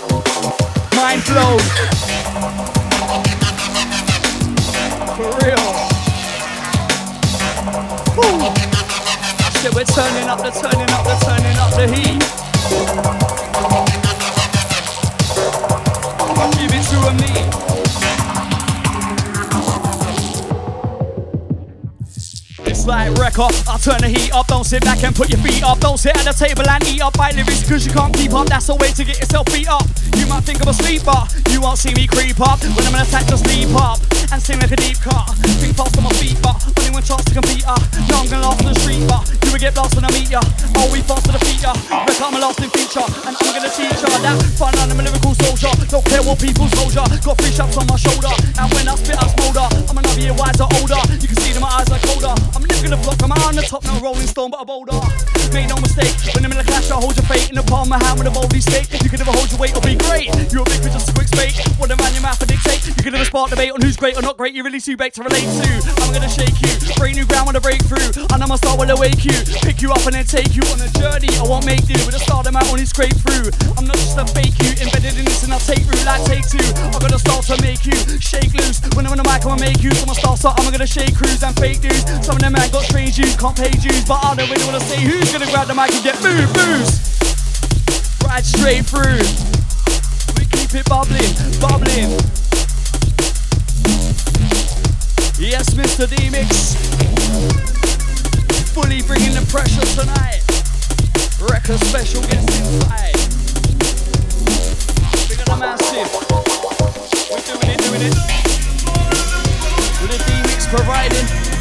Mind 0.96 1.20
blown. 1.28 1.60
For 5.20 5.28
real. 5.44 5.73
We're 9.74 9.84
turning 9.84 10.28
up, 10.28 10.38
the 10.38 10.50
turning 10.50 10.90
up, 10.90 11.04
the 11.04 11.23
like 22.86 23.12
record. 23.16 23.52
I 23.68 23.78
turn 23.78 24.00
the 24.00 24.08
heat 24.08 24.32
up. 24.32 24.46
Don't 24.46 24.64
sit 24.64 24.84
back 24.84 25.02
and 25.02 25.14
put 25.14 25.28
your 25.30 25.40
feet 25.40 25.62
up. 25.62 25.80
Don't 25.80 25.98
sit 25.98 26.16
at 26.16 26.24
the 26.24 26.32
table 26.32 26.68
and 26.68 26.82
eat 26.86 27.00
up 27.00 27.16
by 27.16 27.30
lyrics 27.32 27.62
because 27.62 27.86
you 27.86 27.92
can't 27.92 28.12
keep 28.14 28.32
up. 28.32 28.48
That's 28.48 28.68
a 28.68 28.74
way 28.76 28.88
to 28.92 29.04
get 29.04 29.18
yourself 29.18 29.46
beat 29.46 29.68
up. 29.68 29.86
You 30.16 30.26
might 30.26 30.44
think 30.44 30.60
I'm 30.60 30.68
a 30.68 30.74
sleeper. 30.74 31.16
You 31.50 31.60
won't 31.60 31.78
see 31.78 31.94
me 31.94 32.06
creep 32.06 32.40
up. 32.40 32.60
When 32.60 32.84
I'm 32.86 32.94
in 32.94 33.02
attack, 33.02 33.26
just 33.26 33.46
leap 33.46 33.72
up 33.76 33.98
and 34.32 34.40
sing 34.40 34.58
like 34.60 34.72
a 34.72 34.76
deep 34.76 34.98
cut. 35.00 35.30
Think 35.60 35.76
fast 35.76 35.96
on 35.96 36.04
my 36.04 36.12
feet, 36.18 36.36
but 36.42 36.56
only 36.78 36.90
one 36.90 37.02
chance 37.02 37.24
to 37.24 37.32
compete. 37.34 37.64
Uh. 37.66 37.78
No, 38.10 38.20
I'm 38.20 38.28
gonna 38.28 38.44
last 38.44 38.60
on 38.64 38.72
the 38.72 38.78
street, 38.80 39.04
but 39.08 39.22
you 39.44 39.48
will 39.52 39.62
get 39.62 39.76
lost 39.76 39.94
when 39.96 40.04
I 40.04 40.10
meet 40.12 40.30
ya. 40.30 40.42
Oh, 40.76 40.90
we 40.92 41.00
fast 41.04 41.26
to 41.26 41.32
defeat 41.32 41.62
ya. 41.62 41.72
Look, 41.72 42.20
I'm 42.20 42.34
a 42.34 42.40
lasting 42.40 42.72
feature, 42.74 43.06
and 43.06 43.32
I'm 43.32 43.50
gonna 43.54 43.70
teach 43.70 44.00
ya 44.02 44.10
that 44.10 44.36
fun. 44.58 44.74
I'm 44.76 44.98
a 44.98 45.02
lyrical 45.02 45.34
soldier. 45.38 45.72
Don't 45.88 46.04
care 46.04 46.22
what 46.22 46.36
people 46.42 46.68
soldier. 46.74 47.04
Got 47.22 47.38
three 47.38 47.52
straps 47.54 47.76
on 47.78 47.86
my 47.86 47.96
shoulder, 47.96 48.34
and 48.60 48.66
when 48.74 48.88
I 48.88 48.94
spit, 48.98 49.16
I 49.16 49.26
smolder. 49.32 49.66
I'm 49.88 49.98
another 49.98 50.20
year 50.20 50.34
wiser, 50.34 50.66
older. 50.82 51.00
You 51.22 51.28
can 51.30 51.38
see 51.40 51.52
that 51.54 51.62
my 51.62 51.70
eyes 51.80 51.88
are 51.88 52.02
colder. 52.02 52.34
I'm 52.54 52.73
never 52.74 52.96
gonna 52.96 53.02
block. 53.02 53.22
I'm 53.22 53.32
on 53.32 53.54
the 53.54 53.62
top, 53.62 53.84
no 53.84 53.98
rolling 54.00 54.26
stone, 54.26 54.50
but 54.50 54.60
a 54.60 54.64
boulder. 54.64 54.98
Make 55.52 55.70
no 55.70 55.78
mistake, 55.78 56.10
when 56.34 56.42
I'm 56.42 56.50
in 56.50 56.58
the 56.58 56.66
clash, 56.66 56.90
I 56.90 56.98
hold 56.98 57.14
your 57.14 57.26
fate 57.30 57.46
in 57.50 57.54
the 57.54 57.62
palm 57.62 57.86
of 57.86 57.94
my 57.94 57.98
hand 58.02 58.18
with 58.18 58.26
a 58.26 58.34
boldly 58.34 58.58
state. 58.58 58.90
You 59.02 59.10
can 59.10 59.22
never 59.22 59.30
hold 59.30 59.46
your 59.54 59.60
weight 59.60 59.76
or 59.76 59.82
be 59.86 59.94
great. 59.94 60.26
You're 60.50 60.66
a 60.66 60.70
big 60.70 60.82
for 60.82 60.90
just 60.90 61.10
a 61.10 61.14
quick 61.14 61.30
spate. 61.30 61.54
What 61.78 61.90
a 61.90 61.96
man 61.96 62.10
your 62.10 62.26
mouth 62.26 62.40
and 62.42 62.50
dictate. 62.50 62.82
You 62.90 63.02
can 63.06 63.14
never 63.14 63.24
spark 63.24 63.54
debate 63.54 63.70
on 63.70 63.78
who's 63.78 63.94
great 63.94 64.18
or 64.18 64.22
not 64.22 64.36
great. 64.36 64.54
You're 64.54 64.66
really 64.66 64.82
too 64.82 64.96
big 64.96 65.14
to 65.14 65.22
relate 65.22 65.46
to. 65.46 65.70
I'm 66.02 66.10
gonna 66.10 66.28
shake 66.28 66.58
you, 66.58 66.72
break 66.98 67.14
new 67.14 67.26
ground 67.26 67.46
with 67.46 67.60
a 67.60 67.62
breakthrough. 67.62 68.10
And 68.34 68.42
I'ma 68.42 68.58
start 68.58 68.82
with 68.82 68.90
awake 68.90 69.22
you, 69.22 69.36
pick 69.62 69.78
you 69.78 69.94
up 69.94 70.02
and 70.10 70.18
then 70.18 70.26
take 70.26 70.58
you 70.58 70.66
on 70.74 70.82
a 70.82 70.90
journey. 70.98 71.30
I 71.38 71.46
won't 71.46 71.66
make 71.66 71.86
do 71.86 71.94
with 72.02 72.18
a 72.18 72.22
start 72.22 72.44
them 72.44 72.58
out 72.58 72.66
on 72.74 72.82
his 72.82 72.90
scrape 72.90 73.14
through. 73.22 73.54
I'm 73.78 73.86
not 73.86 73.98
just 74.00 74.18
a 74.18 74.26
fake 74.34 74.58
you, 74.58 74.74
embedded 74.82 75.14
in 75.14 75.24
this 75.24 75.46
and 75.46 75.54
I'll 75.54 75.62
take 75.62 75.86
root 75.86 76.02
like 76.02 76.26
take 76.26 76.46
two. 76.50 76.66
I'm 76.90 76.98
gonna 76.98 77.22
start 77.22 77.46
to 77.54 77.56
make 77.62 77.86
you 77.86 77.94
shake 78.18 78.50
loose. 78.58 78.82
When 78.98 79.06
I'm 79.06 79.14
on 79.14 79.20
the 79.22 79.28
mic, 79.28 79.46
I'ma 79.46 79.62
make 79.62 79.86
you. 79.86 79.94
So 79.94 80.06
my 80.10 80.18
start 80.18 80.42
start, 80.42 80.58
I'm 80.58 80.66
gonna 80.74 80.88
shake 80.88 81.14
crews 81.14 81.46
and 81.46 81.54
fake 81.54 81.78
dudes. 81.78 82.02
Some 82.26 82.34
of 82.34 82.42
them 82.42 82.58
man 82.64 82.72
got 82.72 82.84
strange 82.84 83.16
views, 83.16 83.36
can't 83.36 83.56
pay 83.56 83.70
dues, 83.70 84.04
but 84.04 84.24
I 84.24 84.34
don't 84.34 84.50
really 84.50 84.64
wanna 84.64 84.80
say 84.80 85.00
who's 85.00 85.30
gonna 85.32 85.50
grab 85.50 85.66
the 85.66 85.74
mic 85.74 85.92
and 85.92 86.04
get 86.04 86.16
moved, 86.22 86.54
booze. 86.54 87.00
Right 88.24 88.44
straight 88.44 88.86
through. 88.86 89.20
We 90.36 90.44
keep 90.48 90.72
it 90.74 90.86
bubbling, 90.88 91.34
bubbling. 91.60 92.16
Yes, 95.36 95.74
Mr. 95.74 96.08
D-Mix. 96.08 96.74
Fully 98.72 99.02
bringing 99.02 99.34
the 99.34 99.44
pressure 99.50 99.84
tonight. 100.00 100.40
Record 101.40 101.80
special 101.84 102.22
guest 102.22 102.48
inside. 102.48 103.14
Big 105.28 105.40
on 105.40 105.46
the 105.52 105.66
massive. 105.66 106.08
We're 107.30 107.44
doing 107.44 107.68
it, 107.68 107.78
doing 107.84 108.02
it. 108.08 108.14
With 110.00 110.10
the 110.12 110.18
D-Mix 110.26 110.66
providing. 110.66 111.53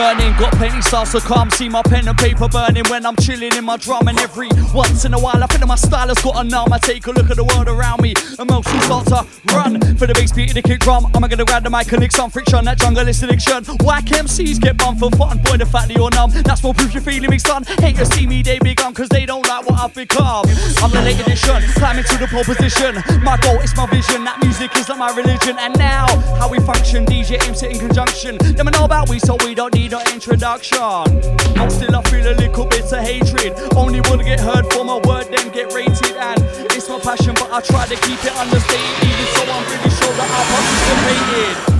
Learning, 0.00 0.32
got 0.38 0.54
plenty 0.54 0.80
styles 0.80 1.12
to 1.12 1.20
come. 1.20 1.50
See 1.50 1.68
my 1.68 1.82
pen 1.82 2.08
and 2.08 2.16
paper 2.16 2.48
burning 2.48 2.84
when 2.88 3.04
I'm 3.04 3.16
chilling 3.16 3.54
in 3.54 3.66
my 3.66 3.76
drum. 3.76 4.08
And 4.08 4.18
every 4.18 4.48
once 4.72 5.04
in 5.04 5.12
a 5.12 5.20
while, 5.20 5.44
I 5.44 5.46
feel 5.46 5.58
that 5.58 5.66
my 5.66 5.74
style 5.74 6.08
has 6.08 6.16
got 6.22 6.42
a 6.42 6.48
numb. 6.48 6.72
I 6.72 6.78
take 6.78 7.06
a 7.06 7.10
look 7.10 7.28
at 7.28 7.36
the 7.36 7.44
world 7.44 7.68
around 7.68 8.00
me, 8.00 8.14
emotions 8.38 8.82
start 8.84 9.04
to 9.08 9.26
run. 9.52 9.78
For 9.98 10.06
the 10.06 10.14
bass 10.14 10.32
beat 10.32 10.54
the 10.54 10.62
kick 10.62 10.80
drum, 10.80 11.04
I'm 11.12 11.20
gonna 11.20 11.44
grab 11.44 11.64
the 11.64 11.68
mic 11.68 11.92
and 11.92 12.00
lick 12.00 12.12
some 12.12 12.30
friction. 12.30 12.64
That 12.64 12.78
jungle 12.78 13.06
is 13.06 13.22
addiction. 13.22 13.62
Whack 13.84 14.06
MCs 14.06 14.58
get 14.58 14.78
bummed 14.78 15.00
for 15.00 15.10
fun. 15.10 15.36
Boy, 15.42 15.58
the 15.58 15.66
fact 15.66 15.88
that 15.88 15.96
you're 15.98 16.10
numb, 16.10 16.30
that's 16.48 16.62
more 16.62 16.72
proof 16.72 16.94
you're 16.94 17.02
feeling 17.02 17.28
me, 17.28 17.38
son. 17.38 17.64
Haters 17.64 18.08
see 18.08 18.26
me, 18.26 18.40
they 18.40 18.58
be 18.58 18.74
gone, 18.74 18.94
cause 18.94 19.10
they 19.10 19.26
don't 19.26 19.46
like 19.46 19.68
what 19.68 19.78
I've 19.78 19.94
become. 19.94 20.48
I'm 20.80 20.90
the 20.96 21.02
late 21.04 21.20
edition, 21.20 21.60
climbing 21.76 22.04
to 22.04 22.16
the 22.16 22.26
pole 22.26 22.44
position. 22.44 22.96
My 23.20 23.36
goal 23.36 23.60
is 23.60 23.76
my 23.76 23.84
vision, 23.84 24.24
that 24.24 24.40
music 24.40 24.74
is 24.76 24.88
like 24.88 24.98
my 24.98 25.12
religion. 25.14 25.58
And 25.60 25.76
now, 25.76 26.06
how 26.40 26.48
we 26.48 26.58
function, 26.60 27.04
DJ 27.04 27.36
it 27.36 27.62
in 27.62 27.78
conjunction. 27.78 28.38
Them 28.56 28.72
know 28.72 28.86
about 28.86 29.10
we, 29.10 29.18
so 29.18 29.36
we 29.44 29.54
don't 29.54 29.74
need 29.74 29.89
no 29.90 30.00
introduction. 30.12 30.78
But 31.54 31.68
still, 31.70 31.96
I 31.96 32.02
feel 32.02 32.26
a 32.26 32.34
little 32.34 32.64
bit 32.64 32.92
of 32.92 33.00
hatred. 33.00 33.54
Only 33.74 34.00
wanna 34.02 34.24
get 34.24 34.38
heard 34.38 34.66
for 34.72 34.84
my 34.84 34.98
word, 35.06 35.26
then 35.30 35.50
get 35.50 35.72
rated. 35.72 36.16
And 36.16 36.38
it's 36.70 36.88
my 36.88 37.00
passion, 37.00 37.34
but 37.34 37.50
I 37.50 37.60
try 37.60 37.86
to 37.86 37.96
keep 37.96 38.24
it 38.24 38.36
understated. 38.36 38.84
Even 39.02 39.26
so, 39.34 39.42
I'm 39.50 39.64
really 39.66 39.90
sure 39.90 40.14
that 40.14 40.30
I 40.30 40.42
participated. 40.52 41.79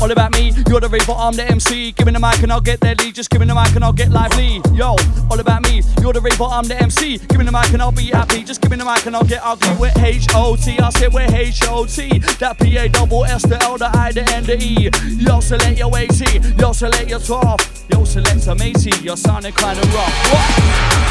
All 0.00 0.10
about 0.10 0.32
me, 0.32 0.52
you're 0.68 0.80
the 0.80 0.88
raver, 0.88 1.12
I'm 1.12 1.34
the 1.34 1.44
MC. 1.44 1.92
Give 1.92 2.06
me 2.06 2.12
the 2.12 2.20
mic 2.20 2.42
and 2.42 2.52
I'll 2.52 2.60
get 2.60 2.80
deadly. 2.80 3.12
Just 3.12 3.30
give 3.30 3.40
me 3.40 3.46
the 3.46 3.54
mic 3.54 3.74
and 3.74 3.82
I'll 3.82 3.92
get 3.92 4.10
lively. 4.10 4.60
Yo, 4.74 4.96
all 5.30 5.40
about 5.40 5.62
me, 5.62 5.82
you're 6.00 6.12
the 6.12 6.20
raver, 6.20 6.44
I'm 6.44 6.64
the 6.64 6.76
MC. 6.80 7.18
Give 7.18 7.38
me 7.38 7.44
the 7.46 7.52
mic 7.52 7.72
and 7.72 7.80
I'll 7.80 7.92
be 7.92 8.06
happy. 8.06 8.44
Just 8.44 8.60
give 8.60 8.70
me 8.70 8.76
the 8.76 8.84
mic 8.84 9.06
and 9.06 9.16
I'll 9.16 9.24
get 9.24 9.40
ugly. 9.42 9.74
With 9.80 9.96
H 9.98 10.26
O 10.34 10.54
T, 10.56 10.78
I 10.78 10.90
said 10.90 11.14
with 11.14 11.32
H 11.32 11.62
O 11.68 11.86
T. 11.86 12.18
That 12.40 12.58
P 12.58 12.76
A 12.76 12.88
double 12.88 13.24
S, 13.24 13.42
the 13.42 13.60
L, 13.62 13.78
the 13.78 13.90
I, 13.96 14.12
the 14.12 14.22
N, 14.34 14.44
the 14.44 14.62
E. 14.62 14.90
Yo, 15.18 15.40
select 15.40 15.78
your 15.78 15.96
80, 15.96 16.40
yo, 16.60 16.72
select 16.72 17.08
your 17.08 17.20
12. 17.20 17.86
Yo, 17.90 18.04
select 18.04 18.46
a 18.46 18.54
matey, 18.54 18.92
you're 19.02 19.16
sounding 19.16 19.52
kinda 19.54 19.80
rough. 19.96 20.32
What? 20.32 21.06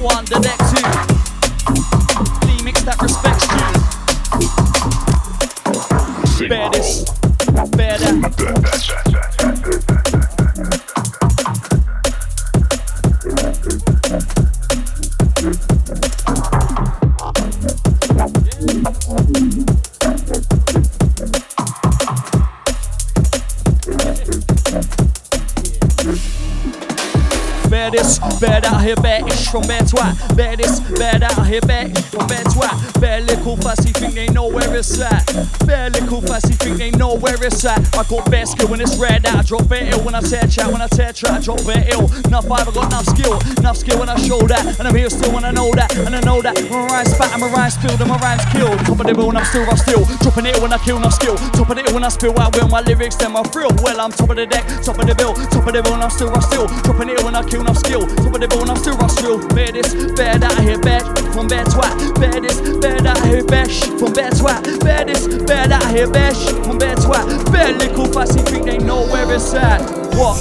One, 0.00 0.24
the 0.24 0.40
deck 0.40 0.59
Bear 28.40 28.60
that 28.62 28.80
here, 28.80 28.96
bear 28.96 29.20
ish 29.28 29.48
from 29.52 29.62
twat. 29.62 30.16
Bear 30.34 30.56
this, 30.56 30.80
bear 30.96 31.18
that 31.18 31.46
here, 31.46 31.60
bear 31.60 31.92
ish 31.92 32.08
from 32.08 32.24
twat. 32.24 33.00
Bear 33.00 33.20
little 33.20 33.56
fussy 33.58 33.92
think 33.92 34.14
they 34.14 34.28
know 34.28 34.48
where 34.48 34.74
it's 34.74 34.98
at. 34.98 35.28
Bear 35.66 35.90
little 35.90 36.22
fussy 36.22 36.54
think 36.54 36.78
they 36.78 36.90
know 36.92 37.16
where 37.16 37.36
it's 37.44 37.64
at. 37.66 37.84
I 37.94 38.02
got 38.08 38.30
bear 38.30 38.46
skill 38.46 38.68
when 38.68 38.80
it's 38.80 38.96
rare 38.96 39.20
that 39.20 39.36
I 39.36 39.42
drop 39.42 39.68
bear 39.68 39.84
ill 39.92 40.00
when 40.04 40.14
I 40.14 40.20
tear 40.20 40.46
chat. 40.48 40.72
When 40.72 40.80
I 40.80 40.88
tear 40.88 41.12
chat, 41.12 41.30
I 41.30 41.40
drop 41.40 41.60
bear 41.66 41.84
ill. 41.92 42.08
Enough 42.32 42.48
vibe, 42.48 42.68
I 42.68 42.72
got 42.72 42.86
enough 42.88 43.04
skill. 43.12 43.36
Enough 43.60 43.76
skill 43.76 43.98
when 44.00 44.08
I 44.08 44.16
show 44.16 44.40
that. 44.48 44.78
And 44.80 44.88
I'm 44.88 44.94
here 44.94 45.10
still 45.10 45.32
when 45.34 45.44
I 45.44 45.50
know 45.50 45.68
that. 45.76 45.92
And 46.00 46.16
I 46.16 46.20
know 46.20 46.40
that. 46.40 46.56
My 46.70 46.80
rhymes 46.88 47.12
spat 47.12 47.32
and 47.36 47.42
my 47.44 47.48
rhymes 47.52 47.74
spilled 47.74 48.00
and 48.00 48.08
my 48.08 48.16
rhymes 48.24 48.44
killed. 48.56 48.78
Top 48.88 49.00
of 49.00 49.04
the 49.04 49.12
bill 49.12 49.36
I'm 49.36 49.44
still 49.44 49.68
rough 49.68 49.84
still. 49.84 50.04
Dropping 50.24 50.46
it 50.46 50.56
when 50.62 50.72
I 50.72 50.78
kill, 50.78 50.96
enough 50.96 51.12
skill. 51.12 51.36
Top 51.52 51.68
of 51.68 51.76
it 51.76 51.92
when 51.92 52.04
I 52.04 52.08
spill 52.08 52.32
out 52.40 52.56
will 52.56 52.68
my 52.68 52.80
lyrics, 52.80 53.16
then 53.16 53.32
my 53.32 53.42
thrill. 53.52 53.68
Well, 53.84 54.00
I'm 54.00 54.12
top 54.12 54.30
of 54.30 54.36
the 54.36 54.46
deck, 54.46 54.64
top 54.80 54.96
of 54.96 55.04
the 55.04 55.14
bill, 55.14 55.34
top 55.52 55.66
of 55.66 55.72
the 55.76 55.82
bill 55.82 56.00
I'm 56.00 56.08
still 56.08 56.32
rough 56.32 56.48
still. 56.48 56.66
Dropping 56.88 57.10
it 57.10 57.22
when 57.22 57.36
I 57.36 57.44
kill, 57.44 57.60
enough 57.60 57.76
skill. 57.76 58.08
Top 58.30 58.40
of 58.40 58.48
the 58.48 58.56
bill 58.56 58.70
I'm 58.70 59.08
still. 59.08 59.48
Bear 59.48 59.72
this, 59.72 59.92
bear 60.14 60.38
that 60.38 60.60
here, 60.60 60.78
bear 60.78 61.00
from 61.32 61.48
bear 61.48 61.64
twat. 61.64 61.98
This, 62.40 62.60
bear 62.78 63.00
that 63.00 63.26
here, 63.26 63.44
bear 63.44 63.68
shit 63.68 63.98
from 63.98 64.12
bear 64.12 64.30
twat. 64.30 64.62
This, 64.62 65.26
bear 65.42 65.66
that 65.66 65.90
here, 65.90 66.08
bear 66.08 66.32
shit 66.32 66.64
from 66.64 66.78
bear 66.78 66.94
twat. 66.94 67.50
Bear 67.50 67.72
little 67.76 68.06
fussy 68.06 68.38
think 68.42 68.66
they 68.66 68.78
know 68.78 69.04
where 69.08 69.26
it's 69.34 69.52
at. 69.52 69.80
What? 70.14 70.38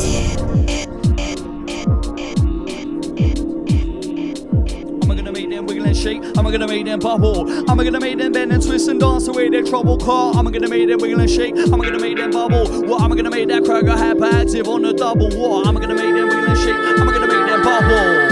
Am 5.01 5.09
I 5.09 5.15
gonna 5.15 5.31
make 5.31 5.49
them 5.49 5.65
wiggle 5.65 5.85
and 5.87 5.97
shake? 5.97 6.21
Am 6.37 6.45
I 6.45 6.51
gonna 6.51 6.67
make 6.67 6.85
them 6.85 6.99
bubble? 6.99 7.49
Am 7.71 7.79
I 7.79 7.83
gonna 7.83 7.99
make 7.99 8.19
them 8.19 8.31
bend 8.31 8.53
and 8.53 8.61
twist 8.63 8.87
and 8.87 8.99
dance 8.99 9.27
away 9.27 9.49
their 9.49 9.63
trouble 9.63 9.97
car? 9.97 10.37
Am 10.37 10.47
I 10.47 10.51
gonna 10.51 10.69
make 10.69 10.87
them 10.87 10.99
wiggle 10.99 11.21
and 11.21 11.29
shake? 11.29 11.57
Am 11.57 11.81
I 11.81 11.85
gonna 11.85 11.99
make 11.99 12.17
them 12.17 12.29
bubble? 12.29 12.83
What 12.83 13.01
am 13.01 13.11
I 13.11 13.15
gonna 13.15 13.31
make 13.31 13.47
that 13.47 13.65
crowd 13.65 13.87
go 13.87 13.95
hyperactive 13.95 14.67
on 14.67 14.83
the 14.83 14.93
double? 14.93 15.29
What 15.29 15.65
am 15.65 15.75
I 15.75 15.81
gonna 15.81 15.95
make 15.95 16.13
them 16.13 16.27
wiggle 16.27 16.49
and 16.49 16.57
shake? 16.59 16.75
Am 16.99 17.08
I 17.81 18.28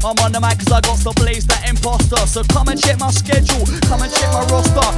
I'm 0.00 0.16
on 0.24 0.32
the 0.32 0.40
mic 0.40 0.58
cause 0.58 0.72
I 0.72 0.80
got 0.80 0.98
to 1.04 1.12
blaze 1.20 1.44
that 1.46 1.68
imposter. 1.68 2.18
So 2.26 2.42
come 2.48 2.68
and 2.72 2.80
check 2.80 2.98
my 2.98 3.12
schedule, 3.12 3.62
come 3.86 4.00
and 4.00 4.10
check 4.10 4.32
my 4.32 4.42
roster. 4.48 4.88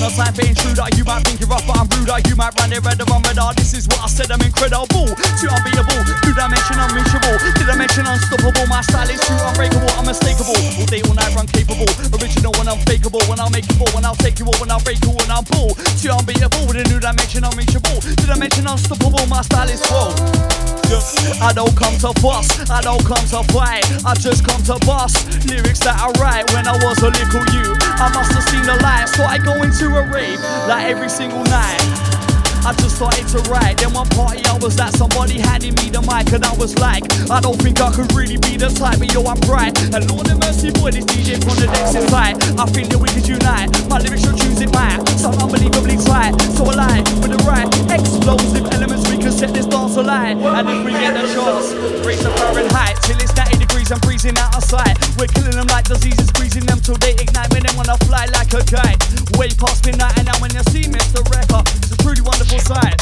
No 0.00 0.08
time 0.12 0.32
for 0.32 0.44
intruder. 0.44 0.84
You 0.96 1.04
might 1.04 1.24
think 1.24 1.40
you're 1.40 1.48
rough, 1.48 1.64
but 1.66 1.76
I'm 1.76 1.88
ruder. 1.96 2.20
You 2.28 2.36
might 2.36 2.52
run 2.60 2.72
it 2.72 2.84
red 2.84 3.00
on 3.00 3.22
radar. 3.24 3.52
This 3.56 3.72
is 3.72 3.88
what 3.88 4.00
I 4.04 4.08
said, 4.08 4.30
I'm 4.30 4.40
incredible. 4.40 5.08
Too 5.40 5.48
unbeatable, 5.48 6.00
two 6.24 6.32
dimension 6.36 6.76
unreachable. 6.76 7.36
Did 7.56 7.68
I 7.68 7.76
mention 7.76 8.04
unstoppable? 8.04 8.66
My 8.68 8.80
style 8.84 9.08
is 9.08 9.20
too 9.24 9.36
unbreakable, 9.36 9.88
unmistakable. 9.96 10.56
All 10.56 10.88
day, 10.88 11.00
all 11.04 11.16
night, 11.16 11.32
run 11.34 11.48
capable. 11.48 11.88
Original 12.12 12.52
when 12.60 12.68
I'm 12.68 12.80
fakeable. 12.84 13.24
When 13.28 13.40
I'll 13.40 13.50
make 13.50 13.68
you 13.68 13.76
fall, 13.76 13.90
when 13.96 14.04
I'll 14.04 14.16
take 14.16 14.38
you 14.38 14.46
all, 14.46 14.56
when 14.60 14.70
I'll 14.70 14.84
break 14.84 15.00
you, 15.04 15.12
when 15.12 15.30
I'm 15.30 15.44
bull. 15.52 15.74
Too 16.00 16.12
unbeatable 16.12 16.64
with 16.68 16.80
a 16.80 16.84
new 16.88 17.00
dimension 17.00 17.44
unreachable. 17.44 18.00
Did 18.00 18.30
I 18.30 18.36
mention 18.38 18.66
unstoppable? 18.66 19.26
My 19.26 19.42
style 19.42 19.68
is 19.68 19.84
full. 19.84 20.12
I 21.42 21.52
don't 21.52 21.74
come 21.76 21.98
to 21.98 22.14
fuss, 22.22 22.46
I 22.70 22.80
don't 22.80 23.02
come 23.04 23.26
to 23.34 23.42
fight, 23.52 23.82
I 24.06 24.14
just 24.14 24.25
come 24.42 24.58
to 24.64 24.74
bust 24.84 25.46
lyrics 25.46 25.78
that 25.86 25.94
I 25.94 26.10
write 26.18 26.50
when 26.50 26.66
I 26.66 26.74
was 26.82 26.98
a 26.98 27.14
little 27.14 27.46
you. 27.54 27.78
I 28.02 28.10
must 28.10 28.34
have 28.34 28.42
seen 28.50 28.66
the 28.66 28.74
light, 28.82 29.06
so 29.14 29.22
I 29.22 29.38
go 29.38 29.54
into 29.62 29.86
a 29.94 30.02
rave 30.10 30.40
like 30.66 30.90
every 30.90 31.08
single 31.08 31.44
night. 31.46 31.78
I 32.66 32.74
just 32.82 32.98
started 32.98 33.22
to 33.30 33.38
write. 33.46 33.78
Then 33.78 33.94
one 33.94 34.10
party 34.10 34.42
I 34.50 34.58
was 34.58 34.74
at, 34.82 34.90
somebody 34.98 35.38
handed 35.38 35.78
me 35.78 35.94
the 35.94 36.02
mic, 36.02 36.34
and 36.34 36.42
I 36.42 36.50
was 36.58 36.74
like, 36.82 37.06
I 37.30 37.38
don't 37.38 37.54
think 37.62 37.78
I 37.78 37.94
could 37.94 38.10
really 38.18 38.34
be 38.42 38.58
the 38.58 38.66
type, 38.74 38.98
but 38.98 39.14
yo, 39.14 39.22
I'm 39.22 39.38
bright. 39.46 39.78
And 39.94 40.02
Lord 40.10 40.26
have 40.26 40.42
mercy, 40.42 40.74
boy, 40.74 40.90
this 40.90 41.06
DJ 41.06 41.38
from 41.38 41.54
the 41.62 41.70
next 41.70 41.94
is. 41.94 42.10
I 42.10 42.66
think 42.74 42.90
that 42.90 42.98
we 42.98 43.06
could 43.14 43.22
unite. 43.22 43.70
My 43.86 44.02
lyrics, 44.02 44.26
your 44.26 44.34
tunes, 44.34 44.58
it 44.58 44.74
might 44.74 44.98
sound 45.14 45.38
unbelievably 45.38 46.02
tight. 46.02 46.34
So 46.58 46.66
alive 46.66 47.06
with 47.22 47.30
the 47.30 47.38
right 47.46 47.70
explosive 47.94 48.66
elements, 48.74 49.06
we 49.06 49.22
can 49.22 49.30
set 49.30 49.54
this 49.54 49.66
dance 49.70 49.94
alight. 49.94 50.34
And 50.34 50.66
if 50.66 50.82
we 50.82 50.90
get 50.98 51.14
the 51.14 51.22
chance, 51.30 51.70
raise 52.02 52.26
the 52.26 52.34
Fahrenheit 52.34 52.98
till 53.06 53.22
it's 53.22 53.30
90 53.38 53.55
and 53.90 54.02
freezing 54.02 54.36
out 54.38 54.56
of 54.56 54.64
sight. 54.64 54.98
We're 55.18 55.30
killing 55.30 55.54
them 55.54 55.66
like 55.68 55.86
diseases, 55.86 56.26
squeezing 56.28 56.66
them 56.66 56.80
till 56.80 56.96
they 56.96 57.12
ignite. 57.12 57.52
When 57.52 57.62
them 57.62 57.76
wanna 57.76 57.96
fly 58.08 58.26
like 58.34 58.52
a 58.54 58.62
kite, 58.64 58.98
way 59.38 59.48
past 59.54 59.86
midnight. 59.86 60.16
And 60.18 60.26
now 60.26 60.38
when 60.40 60.50
you 60.54 60.62
see 60.74 60.82
Mr. 60.90 61.22
Wrecker, 61.30 61.62
it's 61.82 61.92
a 61.92 61.96
truly 62.02 62.22
wonderful 62.22 62.58
sight. 62.58 62.98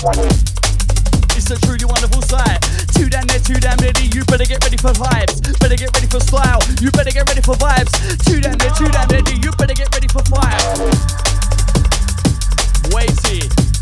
It's 1.36 1.50
a 1.50 1.56
truly 1.64 1.84
wonderful 1.84 2.22
sight. 2.22 2.60
Too 2.92 3.08
damn 3.08 3.26
there, 3.26 3.40
too 3.40 3.60
damn 3.60 3.78
ready. 3.78 4.10
You 4.12 4.24
better 4.24 4.44
get 4.44 4.62
ready 4.62 4.76
for 4.76 4.92
vibes. 4.92 5.40
Better 5.58 5.76
get 5.76 5.94
ready 5.94 6.06
for 6.06 6.20
style. 6.20 6.60
You 6.80 6.90
better 6.90 7.10
get 7.10 7.28
ready 7.28 7.40
for 7.40 7.54
vibes. 7.54 7.92
Too 8.24 8.40
damn 8.40 8.58
there, 8.58 8.74
too 8.76 8.88
damn 8.88 9.08
ready. 9.08 9.40
You 9.40 9.52
better 9.52 9.74
get 9.74 9.88
ready 9.94 10.08
for 10.08 10.22
fire. 10.26 10.60
Weighty. 12.92 13.73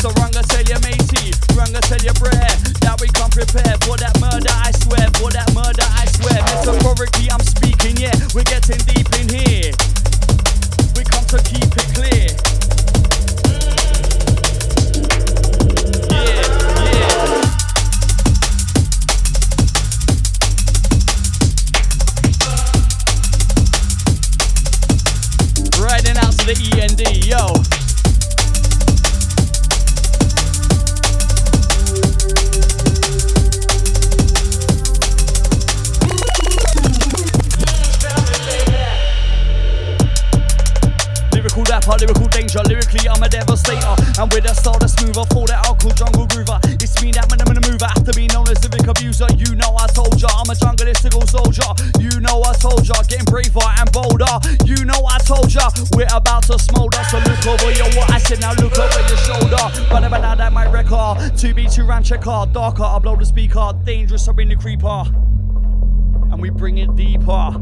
So 0.00 0.08
Runga 0.12 0.40
tell 0.48 0.62
your 0.64 0.80
matey, 0.80 1.30
Runga 1.52 1.80
tell 1.84 2.00
your 2.00 2.14
brer 2.14 2.32
that 2.32 2.96
we 3.02 3.08
come 3.08 3.28
prepared 3.28 3.84
for 3.84 3.98
that 3.98 4.16
murder. 4.16 4.48
I 4.48 4.72
swear, 4.72 5.04
for 5.20 5.28
that 5.28 5.52
murder. 5.52 5.84
I 5.84 6.06
swear. 6.08 6.40
Metaphorically, 6.40 7.30
I'm 7.30 7.40
speaking. 7.44 7.98
Yeah, 7.98 8.16
we're 8.32 8.48
getting 8.48 8.80
deep 8.88 9.12
in 9.20 9.28
here. 9.28 9.76
We 10.96 11.04
come 11.04 11.28
to 11.28 11.36
keep 11.44 11.68
it 11.76 11.84
clear. 11.92 12.32
Riding 25.76 26.16
out 26.16 26.32
to 26.32 26.44
the 26.48 26.56
END, 26.80 27.26
yo. 27.26 27.79
Lyrical 41.90 42.22
lyrical 42.22 42.28
danger, 42.30 42.62
lyrically 42.70 43.08
I'm 43.08 43.22
a 43.22 43.28
devastator. 43.28 43.94
And 44.20 44.30
with 44.32 44.46
a 44.46 44.54
style 44.54 44.78
that's 44.78 44.94
smoother, 44.94 45.26
for 45.34 45.46
that 45.50 45.66
alcohol 45.66 45.90
jungle 45.98 46.26
groover. 46.30 46.58
It's 46.80 47.02
me 47.02 47.10
that 47.12 47.26
man, 47.28 47.42
I'm 47.42 47.50
a 47.50 47.60
mover, 47.60 47.84
after 47.84 48.12
being 48.14 48.30
known 48.30 48.48
as 48.48 48.62
lyric 48.62 48.86
abuser. 48.86 49.26
You 49.36 49.58
know 49.58 49.74
I 49.74 49.86
told 49.90 50.14
ya, 50.22 50.30
I'm 50.30 50.48
a 50.48 50.54
jungleistical 50.54 51.26
soldier. 51.26 51.66
You 51.98 52.20
know 52.20 52.40
I 52.46 52.54
told 52.62 52.86
ya, 52.86 52.94
getting 53.10 53.26
braver 53.26 53.66
and 53.66 53.90
bolder. 53.90 54.38
You 54.64 54.86
know 54.86 55.02
I 55.02 55.18
told 55.26 55.50
ya, 55.52 55.66
we're 55.92 56.08
about 56.14 56.46
to 56.46 56.58
smolder. 56.62 57.02
So 57.10 57.18
look 57.18 57.42
over 57.42 57.70
your 57.74 57.90
what 57.98 58.08
I 58.10 58.18
said, 58.22 58.40
now 58.40 58.54
look 58.54 58.78
over 58.78 59.02
your 59.10 59.20
shoulder. 59.26 59.64
But 59.90 60.06
about 60.06 60.22
now 60.22 60.34
that 60.36 60.52
my 60.52 60.70
record, 60.70 61.36
to 61.42 61.54
be 61.54 61.66
to 61.74 61.84
ram 61.84 62.06
checker, 62.06 62.46
darker, 62.54 62.86
I 62.86 62.98
blow 63.00 63.16
the 63.16 63.26
speaker, 63.26 63.74
dangerous, 63.84 64.28
I 64.28 64.32
bring 64.32 64.48
the 64.48 64.56
creeper. 64.56 65.10
And 66.30 66.40
we 66.40 66.50
bring 66.50 66.78
it 66.78 66.94
deeper. 66.94 67.58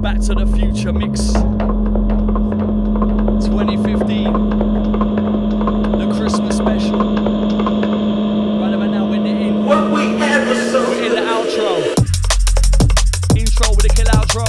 Back 0.00 0.18
to 0.26 0.34
the 0.34 0.48
future 0.56 0.92
mix. 0.92 1.36
2015. 3.44 4.32
The 5.98 6.06
Christmas 6.16 6.56
special. 6.56 6.98
Right 8.60 8.74
about 8.74 8.90
now, 8.90 9.04
we're 9.06 9.16
in 9.16 9.24
the 9.24 9.30
in. 9.30 9.64
What 9.64 9.90
we 9.90 10.16
have 10.18 10.46
is 10.48 10.70
so 10.70 10.80
We're 10.88 11.04
in 11.06 11.12
the 11.12 11.22
outro. 11.22 11.82
Intro 13.36 13.70
with 13.74 13.86
a 13.86 13.88
kill 13.94 14.06
outro. 14.14 14.46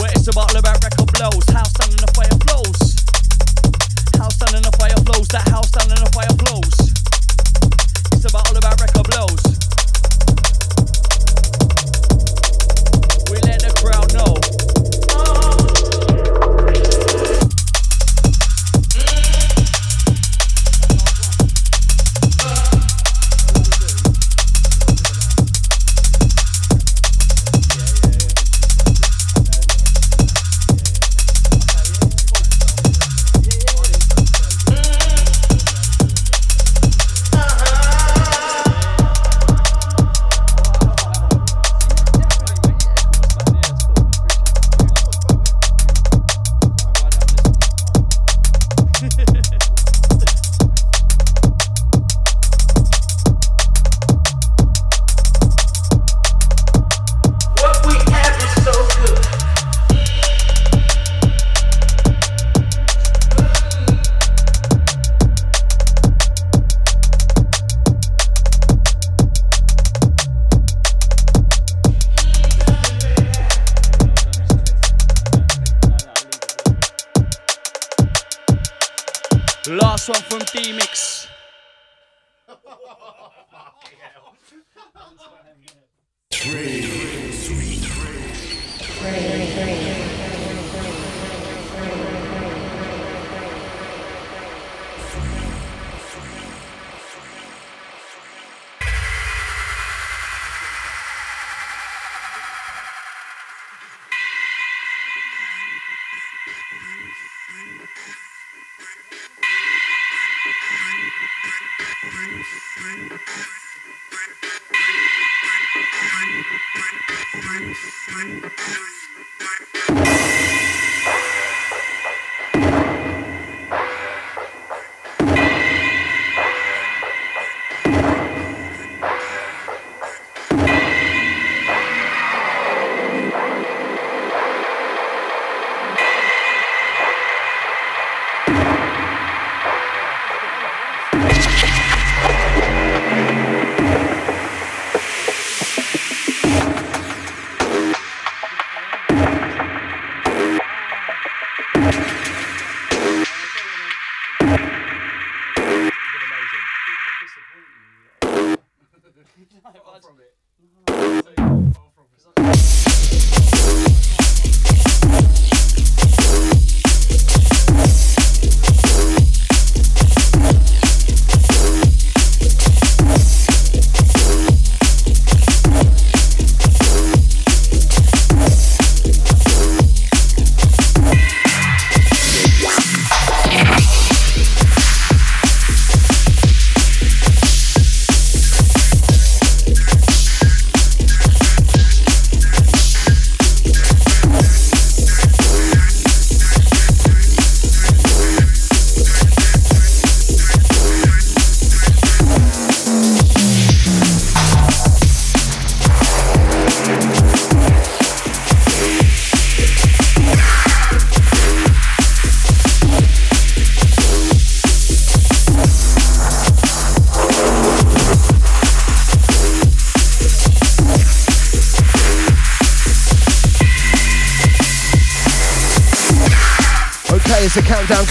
Where 0.00 0.10
it's 0.10 0.28
about 0.28 0.50
all 0.50 0.58
about 0.58 0.82
record 0.82 1.12
blows. 1.12 1.44
House 1.50 1.72
down 1.74 1.90
and 1.90 2.00
the 2.00 2.10
fire 2.14 2.36
flows. 2.46 2.96
House 4.18 4.36
down 4.38 4.54
and 4.56 4.64
the 4.64 4.72
fire 4.76 4.98
flows. 5.06 5.28
That 5.28 5.48
house 5.48 5.70
down 5.70 5.90
and 5.90 6.00
the 6.00 6.10
fire 6.10 6.34
flows. 6.42 6.74
It's 8.12 8.24
about 8.24 8.50
all 8.50 8.56
about 8.56 8.80
record 8.80 9.06
blows. 9.06 9.61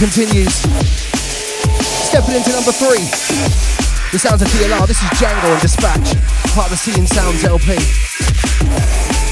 Continues. 0.01 0.65
Stepping 2.09 2.33
into 2.33 2.49
number 2.49 2.73
three. 2.73 3.05
The 4.09 4.17
sounds 4.17 4.41
of 4.41 4.49
DLR. 4.49 4.89
This 4.89 4.97
is 4.97 5.09
Django 5.13 5.53
and 5.53 5.61
Dispatch, 5.61 6.17
part 6.57 6.73
of 6.73 6.73
the 6.73 6.81
Seeing 6.81 7.05
Sounds 7.05 7.45
LP. 7.45 7.77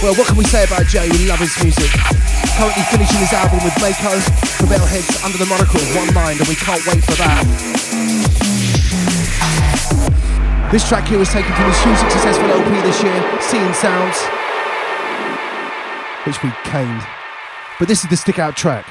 Well, 0.06 0.14
what 0.14 0.30
can 0.30 0.38
we 0.38 0.46
say 0.46 0.70
about 0.70 0.86
Jay? 0.86 1.10
We 1.10 1.26
love 1.26 1.42
his 1.42 1.58
music. 1.66 1.90
Currently 2.54 2.86
finishing 2.94 3.18
his 3.18 3.34
album 3.34 3.66
with 3.66 3.74
Mako 3.82 4.14
for 4.62 4.70
Metalheadz 4.70 5.10
under 5.26 5.42
the 5.42 5.50
moniker 5.50 5.82
of 5.82 5.90
One 5.98 6.14
Mind, 6.14 6.38
and 6.38 6.48
we 6.48 6.54
can't 6.54 6.86
wait 6.86 7.02
for 7.02 7.18
that. 7.18 7.42
This 10.72 10.88
track 10.88 11.08
here 11.10 11.18
was 11.18 11.34
taken 11.34 11.50
from 11.58 11.66
his 11.66 11.82
hugely 11.82 12.12
successful 12.14 12.46
LP 12.46 12.78
this 12.86 13.02
year, 13.02 13.18
Seeing 13.42 13.74
Sounds, 13.74 14.22
which 16.30 16.38
we 16.46 16.54
caned. 16.62 17.02
But 17.80 17.88
this 17.88 18.04
is 18.04 18.10
the 18.12 18.18
stick 18.18 18.38
out 18.38 18.56
track. 18.56 18.86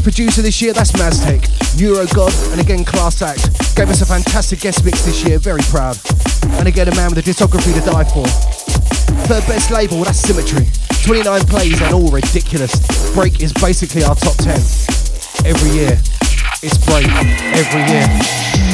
Best 0.00 0.16
producer 0.16 0.40
this 0.40 0.62
year, 0.62 0.72
that's 0.72 0.92
Maztec. 0.92 1.44
Neuro 1.78 2.06
God, 2.14 2.32
and 2.52 2.60
again 2.60 2.86
Class 2.86 3.20
Act. 3.20 3.76
Gave 3.76 3.90
us 3.90 4.00
a 4.00 4.06
fantastic 4.06 4.60
guest 4.60 4.82
mix 4.82 5.04
this 5.04 5.22
year, 5.24 5.38
very 5.38 5.60
proud. 5.64 5.98
And 6.56 6.66
again, 6.66 6.88
a 6.88 6.94
man 6.94 7.10
with 7.10 7.18
a 7.18 7.22
discography 7.22 7.74
to 7.74 7.84
die 7.84 8.04
for. 8.04 8.26
Third 9.28 9.46
best 9.46 9.70
label, 9.70 10.02
that's 10.02 10.18
Symmetry. 10.18 10.66
29 11.04 11.40
plays 11.42 11.82
and 11.82 11.92
all 11.92 12.08
ridiculous. 12.10 12.80
Break 13.12 13.42
is 13.42 13.52
basically 13.52 14.02
our 14.02 14.14
top 14.14 14.36
10. 14.36 14.56
Every 15.44 15.70
year. 15.70 16.00
It's 16.62 16.78
Break. 16.86 17.06
Every 17.52 17.82
year. 17.92 18.69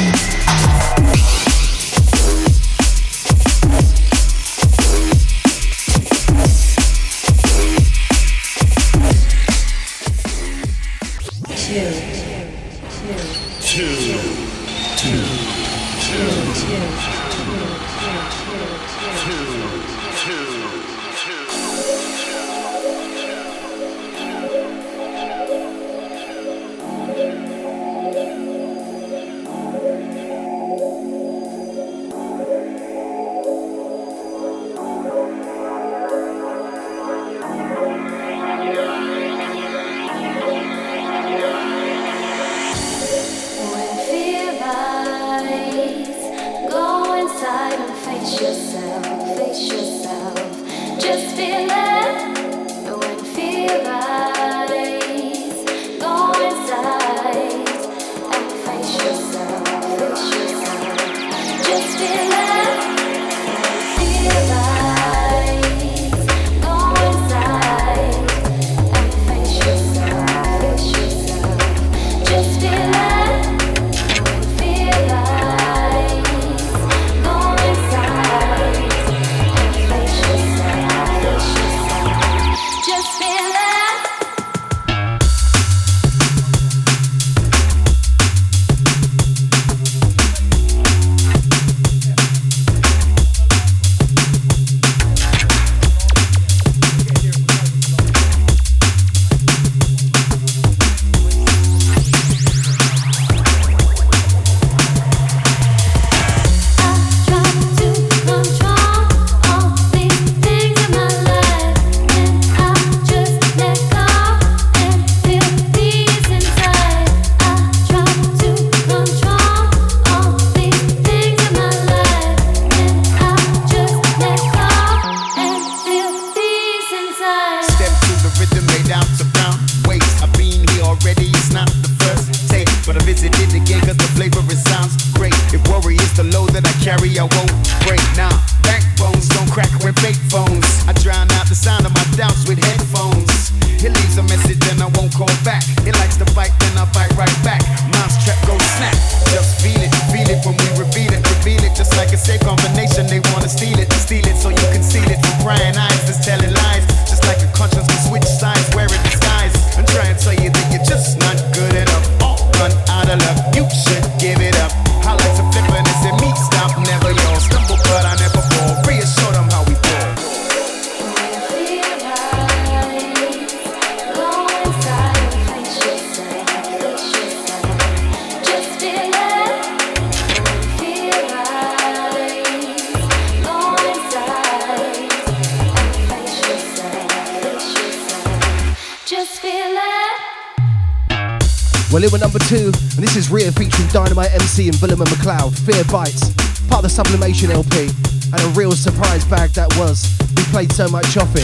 Fear 195.67 195.83
Bites, 195.91 196.31
part 196.71 196.79
of 196.79 196.83
the 196.83 196.89
Sublimation 196.89 197.51
LP, 197.51 197.91
and 198.31 198.39
a 198.39 198.47
real 198.55 198.71
surprise 198.71 199.25
bag 199.25 199.49
that 199.59 199.67
was. 199.75 200.07
We 200.37 200.43
played 200.47 200.71
so 200.71 200.87
much 200.87 201.17
off 201.17 201.27
it. 201.35 201.43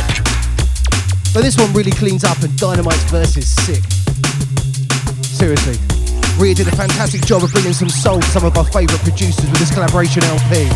But 1.36 1.44
this 1.44 1.60
one 1.60 1.74
really 1.74 1.92
cleans 1.92 2.24
up, 2.24 2.40
and 2.40 2.56
Dynamite's 2.56 3.04
verse 3.12 3.36
is 3.36 3.52
sick. 3.52 3.84
Seriously, 5.28 5.76
Riya 6.40 6.56
did 6.56 6.72
a 6.72 6.76
fantastic 6.80 7.26
job 7.28 7.44
of 7.44 7.52
bringing 7.52 7.74
some 7.74 7.90
soul 7.90 8.22
to 8.22 8.28
some 8.32 8.46
of 8.46 8.56
our 8.56 8.64
favourite 8.64 9.04
producers 9.04 9.44
with 9.44 9.60
this 9.60 9.74
collaboration 9.76 10.24
LP. 10.24 10.72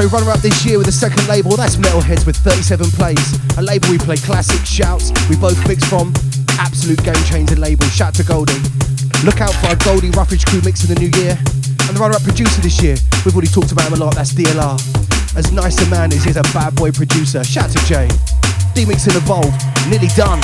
So 0.00 0.08
runner 0.08 0.30
up 0.30 0.40
this 0.40 0.64
year 0.64 0.78
with 0.78 0.88
a 0.88 0.92
second 0.92 1.28
label, 1.28 1.56
that's 1.56 1.76
Metalheadz 1.76 2.24
with 2.24 2.34
37 2.38 2.86
plays. 2.92 3.36
A 3.58 3.60
label 3.60 3.90
we 3.90 3.98
play 3.98 4.16
classic 4.16 4.64
shouts, 4.64 5.12
we 5.28 5.36
both 5.36 5.60
mix 5.68 5.84
from. 5.84 6.14
Absolute 6.56 7.04
game 7.04 7.22
changer 7.28 7.56
label, 7.56 7.84
shout 7.84 8.14
to 8.14 8.24
Goldie. 8.24 8.56
Look 9.28 9.42
out 9.42 9.52
for 9.60 9.66
our 9.66 9.76
Goldie 9.84 10.08
Roughage 10.16 10.46
crew 10.46 10.62
mix 10.64 10.88
in 10.88 10.94
the 10.94 10.98
new 10.98 11.12
year. 11.20 11.36
And 11.84 11.92
the 11.92 12.00
runner 12.00 12.14
up 12.14 12.22
producer 12.22 12.62
this 12.62 12.82
year, 12.82 12.96
we've 13.26 13.34
already 13.34 13.52
talked 13.52 13.72
about 13.72 13.88
him 13.88 14.00
a 14.00 14.02
lot, 14.02 14.14
that's 14.14 14.32
DLR. 14.32 14.80
As 15.36 15.52
nice 15.52 15.76
a 15.86 15.90
man 15.90 16.14
as 16.14 16.24
he's 16.24 16.38
a 16.38 16.44
bad 16.56 16.74
boy 16.76 16.92
producer, 16.92 17.44
shout 17.44 17.68
to 17.68 17.78
Jay. 17.84 18.08
D-Mix 18.72 19.06
and 19.06 19.16
Evolve, 19.16 19.52
nearly 19.90 20.08
done. 20.16 20.40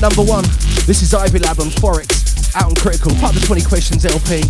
Number 0.00 0.22
one, 0.22 0.44
this 0.86 1.02
is 1.02 1.12
Ivy 1.12 1.40
Lab 1.40 1.58
and 1.58 1.70
Forex, 1.72 2.54
out 2.54 2.70
on 2.70 2.74
critical, 2.76 3.10
part 3.18 3.34
of 3.34 3.40
the 3.40 3.46
20 3.46 3.62
Questions 3.62 4.06
LP. 4.06 4.42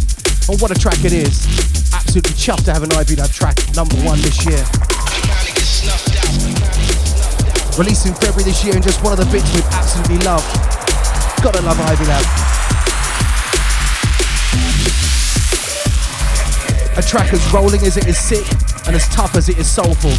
And 0.48 0.60
what 0.60 0.70
a 0.70 0.78
track 0.78 1.04
it 1.04 1.12
is. 1.12 1.46
Absolutely 1.92 2.32
chuffed 2.36 2.64
to 2.64 2.72
have 2.72 2.82
an 2.82 2.92
Ivy 2.92 3.16
Lab 3.16 3.30
track 3.30 3.56
number 3.74 3.96
one 4.04 4.20
this 4.20 4.44
year. 4.44 4.60
Released 7.80 8.06
in 8.06 8.14
February 8.14 8.44
this 8.44 8.64
year 8.64 8.74
and 8.74 8.82
just 8.82 9.02
one 9.02 9.12
of 9.12 9.18
the 9.18 9.28
bits 9.32 9.48
we've 9.54 9.64
absolutely 9.72 10.18
loved. 10.24 10.48
Gotta 11.40 11.62
love 11.62 11.80
Ivy 11.80 12.04
Lab. 12.04 12.24
A 16.98 17.02
track 17.02 17.32
as 17.32 17.40
rolling 17.52 17.80
as 17.86 17.96
it 17.96 18.06
is 18.06 18.18
sick 18.18 18.44
and 18.86 18.96
as 18.96 19.08
tough 19.08 19.36
as 19.36 19.48
it 19.48 19.56
is 19.58 19.70
soulful. 19.70 20.10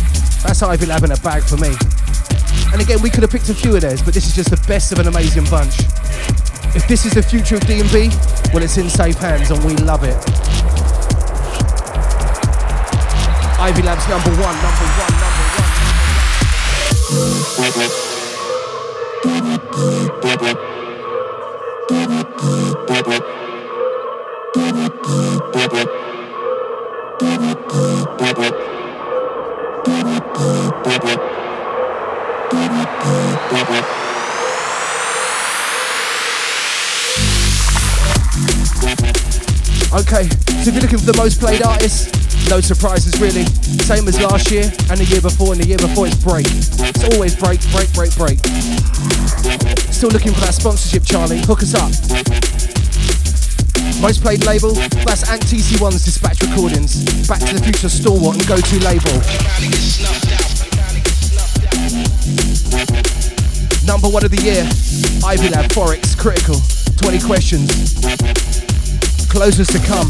That's 0.42 0.64
Ivy 0.64 0.86
Lab 0.86 1.04
in 1.04 1.12
a 1.12 1.18
bag 1.18 1.44
for 1.44 1.58
me. 1.58 1.76
And 2.72 2.82
again, 2.82 3.02
we 3.02 3.10
could 3.10 3.24
have 3.24 3.32
picked 3.32 3.50
a 3.50 3.54
few 3.54 3.76
of 3.76 3.82
theirs, 3.82 4.02
but 4.02 4.14
this 4.14 4.26
is 4.28 4.36
just 4.36 4.50
the 4.52 4.58
best 4.68 4.91
of 4.91 5.00
an 5.00 5.08
amazing 5.08 5.46
bunch. 5.46 5.80
If 6.76 6.88
this 6.88 7.06
is 7.06 7.14
the 7.14 7.24
future 7.24 7.56
of 7.56 7.66
D&B, 7.66 8.12
well, 8.54 8.64
it's 8.64 8.78
in 8.78 8.90
safe 8.90 9.18
hands 9.18 9.50
and 9.50 9.64
we 9.66 9.76
love 9.78 10.04
it. 10.04 10.16
Ivy 13.60 13.82
Lab's 13.82 14.08
number 14.08 14.30
one, 14.32 14.56
number 14.62 14.86
one, 15.02 15.14
number 15.20 15.46
one. 15.58 15.70
Okay, 17.60 17.90
most 41.20 41.41
played 41.41 41.62
artists, 41.64 42.08
no 42.50 42.62
surprises 42.62 43.20
really. 43.20 43.44
Same 43.84 44.08
as 44.08 44.16
last 44.22 44.50
year 44.52 44.64
and 44.88 44.96
the 44.96 45.04
year 45.12 45.20
before, 45.20 45.52
and 45.52 45.60
the 45.60 45.68
year 45.68 45.78
before 45.78 46.08
it's 46.08 46.16
break. 46.16 46.48
It's 46.48 47.04
always 47.12 47.36
break, 47.36 47.60
break, 47.76 47.91
break, 47.91 48.16
break. 48.16 48.40
Still 49.91 50.16
looking 50.16 50.32
for 50.32 50.48
that 50.48 50.56
sponsorship, 50.56 51.04
Charlie. 51.04 51.44
Hook 51.44 51.60
us 51.60 51.76
up. 51.76 51.91
Most 54.00 54.24
played 54.24 54.48
label, 54.48 54.72
that's 55.04 55.28
Ant 55.28 55.44
TC1's 55.44 56.08
Dispatch 56.08 56.40
Recordings. 56.40 57.04
Back 57.28 57.44
to 57.44 57.52
the 57.52 57.64
Future 57.68 57.91
Stalwart 57.91 58.40
and 58.40 58.48
go 58.48 58.56
to 58.56 58.76
label. 58.80 59.12
Number 63.84 64.08
one 64.08 64.24
of 64.24 64.32
the 64.32 64.40
year, 64.40 64.64
Ivy 65.28 65.52
Lab 65.52 65.68
Forex 65.76 66.16
Critical. 66.16 66.56
20 66.96 67.20
questions. 67.28 67.68
Closest 69.28 69.76
to 69.76 69.80
come. 69.84 70.08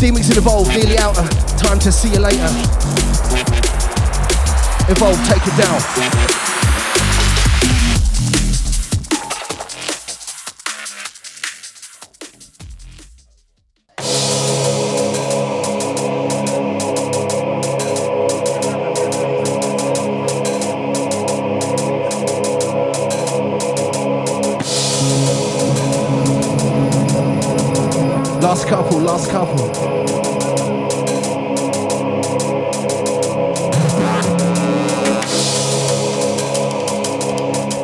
D-Mix 0.00 0.28
and 0.28 0.38
Evolve, 0.38 0.66
nearly 0.68 0.96
outer. 0.96 1.20
Uh, 1.20 1.28
time 1.58 1.78
to 1.78 1.92
see 1.92 2.08
you 2.08 2.20
later. 2.20 2.48
Evolve, 4.88 5.18
take 5.28 5.46
it 5.46 5.56
down. 5.60 6.49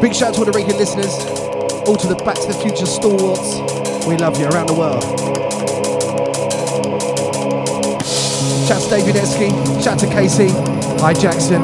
Big 0.07 0.15
shout 0.15 0.29
out 0.29 0.35
to 0.35 0.39
all 0.39 0.47
the 0.47 0.53
regular 0.53 0.79
listeners, 0.79 1.19
all 1.89 1.97
to 1.97 2.07
the 2.07 2.15
Back 2.15 2.37
to 2.37 2.47
the 2.47 2.55
Future 2.55 2.87
stalwarts. 2.87 3.59
We 4.07 4.17
love 4.17 4.39
you 4.39 4.47
around 4.47 4.69
the 4.69 4.75
world. 4.75 5.03
Shout 8.69 8.83
to 8.83 8.89
David 8.89 9.17
Esky, 9.17 9.51
shout 9.83 9.99
to 9.99 10.07
Casey, 10.07 10.51
hi 11.01 11.13
Jackson. 11.13 11.61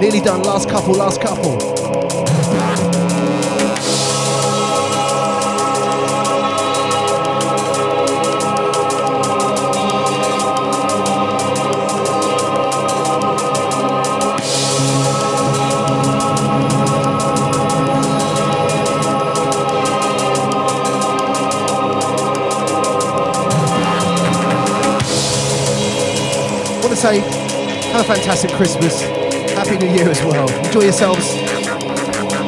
Nearly 0.00 0.20
done, 0.20 0.42
last 0.42 0.70
couple, 0.70 0.94
last 0.94 1.20
couple. 1.20 1.79
Fantastic 28.10 28.50
Christmas. 28.50 29.02
Happy 29.52 29.78
New 29.78 29.86
Year 29.86 30.08
as 30.08 30.20
well. 30.24 30.50
Enjoy 30.64 30.80
yourselves. 30.80 31.32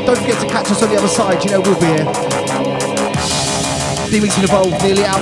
Don't 0.04 0.18
forget 0.18 0.40
to 0.40 0.48
catch 0.48 0.68
us 0.72 0.82
on 0.82 0.90
the 0.90 0.96
other 0.96 1.06
side. 1.06 1.44
You 1.44 1.52
know 1.52 1.60
we'll 1.60 1.78
be 1.78 1.86
here. 1.86 2.04
D-Mix 4.10 4.38
in 4.38 4.44
Evolve, 4.44 4.72
nearly 4.82 5.04
out. 5.04 5.20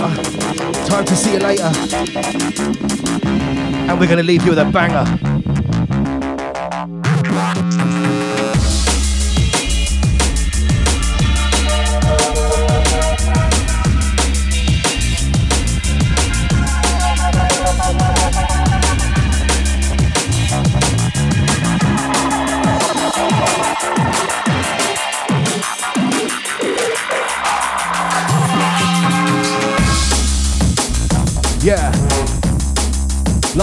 Time 0.86 1.04
to 1.04 1.14
see 1.14 1.34
you 1.34 1.40
later. 1.40 1.70
And 3.86 4.00
we're 4.00 4.06
going 4.06 4.16
to 4.16 4.22
leave 4.22 4.42
you 4.44 4.52
with 4.52 4.60
a 4.60 4.64
banger. 4.64 5.29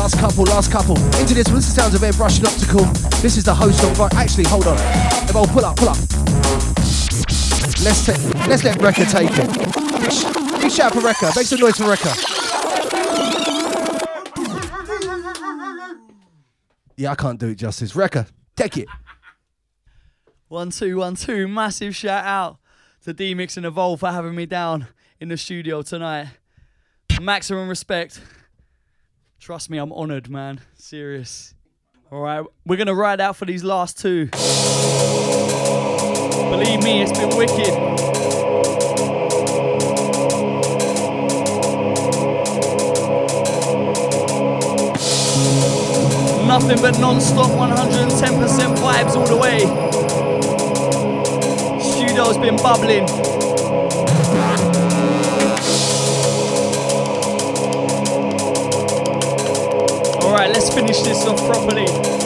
Last 0.07 0.19
couple, 0.19 0.45
last 0.45 0.71
couple. 0.71 0.95
Into 1.19 1.33
this 1.33 1.47
one, 1.47 1.55
this 1.55 1.75
sounds 1.75 1.93
of 1.93 1.99
Airbrush 1.99 2.37
and 2.37 2.47
Optical. 2.47 2.85
This 3.19 3.35
is 3.35 3.43
the 3.43 3.53
host 3.53 3.83
of. 3.83 3.99
Right, 3.99 4.13
actually, 4.13 4.45
hold 4.45 4.65
on. 4.65 4.77
Evolve, 5.27 5.49
pull 5.49 5.65
up, 5.65 5.75
pull 5.75 5.89
up. 5.89 5.97
Let's 7.83 8.05
ta- 8.05 8.15
let's 8.47 8.63
let 8.63 8.77
Rekka 8.79 9.11
take 9.11 9.29
it. 9.33 10.61
Big 10.61 10.71
shout 10.71 10.95
out 10.95 11.01
for 11.01 11.01
Rekka. 11.01 11.35
Make 11.35 11.45
some 11.45 11.59
noise 11.59 11.75
for 11.75 11.83
Rekka. 11.83 12.13
Yeah, 16.95 17.11
I 17.11 17.15
can't 17.15 17.37
do 17.37 17.49
it 17.49 17.55
justice. 17.55 17.91
Rekka, 17.91 18.29
take 18.55 18.77
it. 18.77 18.87
One, 20.47 20.69
two, 20.69 20.95
one, 20.99 21.15
two. 21.15 21.49
Massive 21.49 21.93
shout 21.93 22.23
out 22.23 22.59
to 23.03 23.11
D 23.11 23.33
Mix 23.33 23.57
and 23.57 23.65
Evolve 23.65 23.99
for 23.99 24.09
having 24.09 24.35
me 24.35 24.45
down 24.45 24.87
in 25.19 25.27
the 25.27 25.35
studio 25.35 25.81
tonight. 25.81 26.29
Maximum 27.19 27.67
respect. 27.67 28.21
Trust 29.47 29.69
me, 29.69 29.77
I'm 29.77 29.93
honoured, 29.93 30.29
man. 30.29 30.59
Serious. 30.75 31.53
All 32.11 32.19
right, 32.19 32.45
we're 32.65 32.75
gonna 32.75 32.93
ride 32.93 33.21
out 33.21 33.37
for 33.37 33.45
these 33.45 33.63
last 33.63 33.97
two. 33.97 34.25
Believe 36.49 36.83
me, 36.83 37.01
it's 37.01 37.17
been 37.17 37.29
wicked. 37.29 37.73
Nothing 46.45 46.81
but 46.81 46.99
non-stop 46.99 47.49
110% 47.51 48.75
vibes 48.75 49.15
all 49.15 49.27
the 49.27 49.37
way. 49.37 49.59
Studio's 51.79 52.37
been 52.37 52.57
bubbling. 52.57 53.07
Alright, 60.37 60.53
let's 60.53 60.71
finish 60.71 60.99
this 61.01 61.25
off 61.25 61.39
properly. 61.47 62.16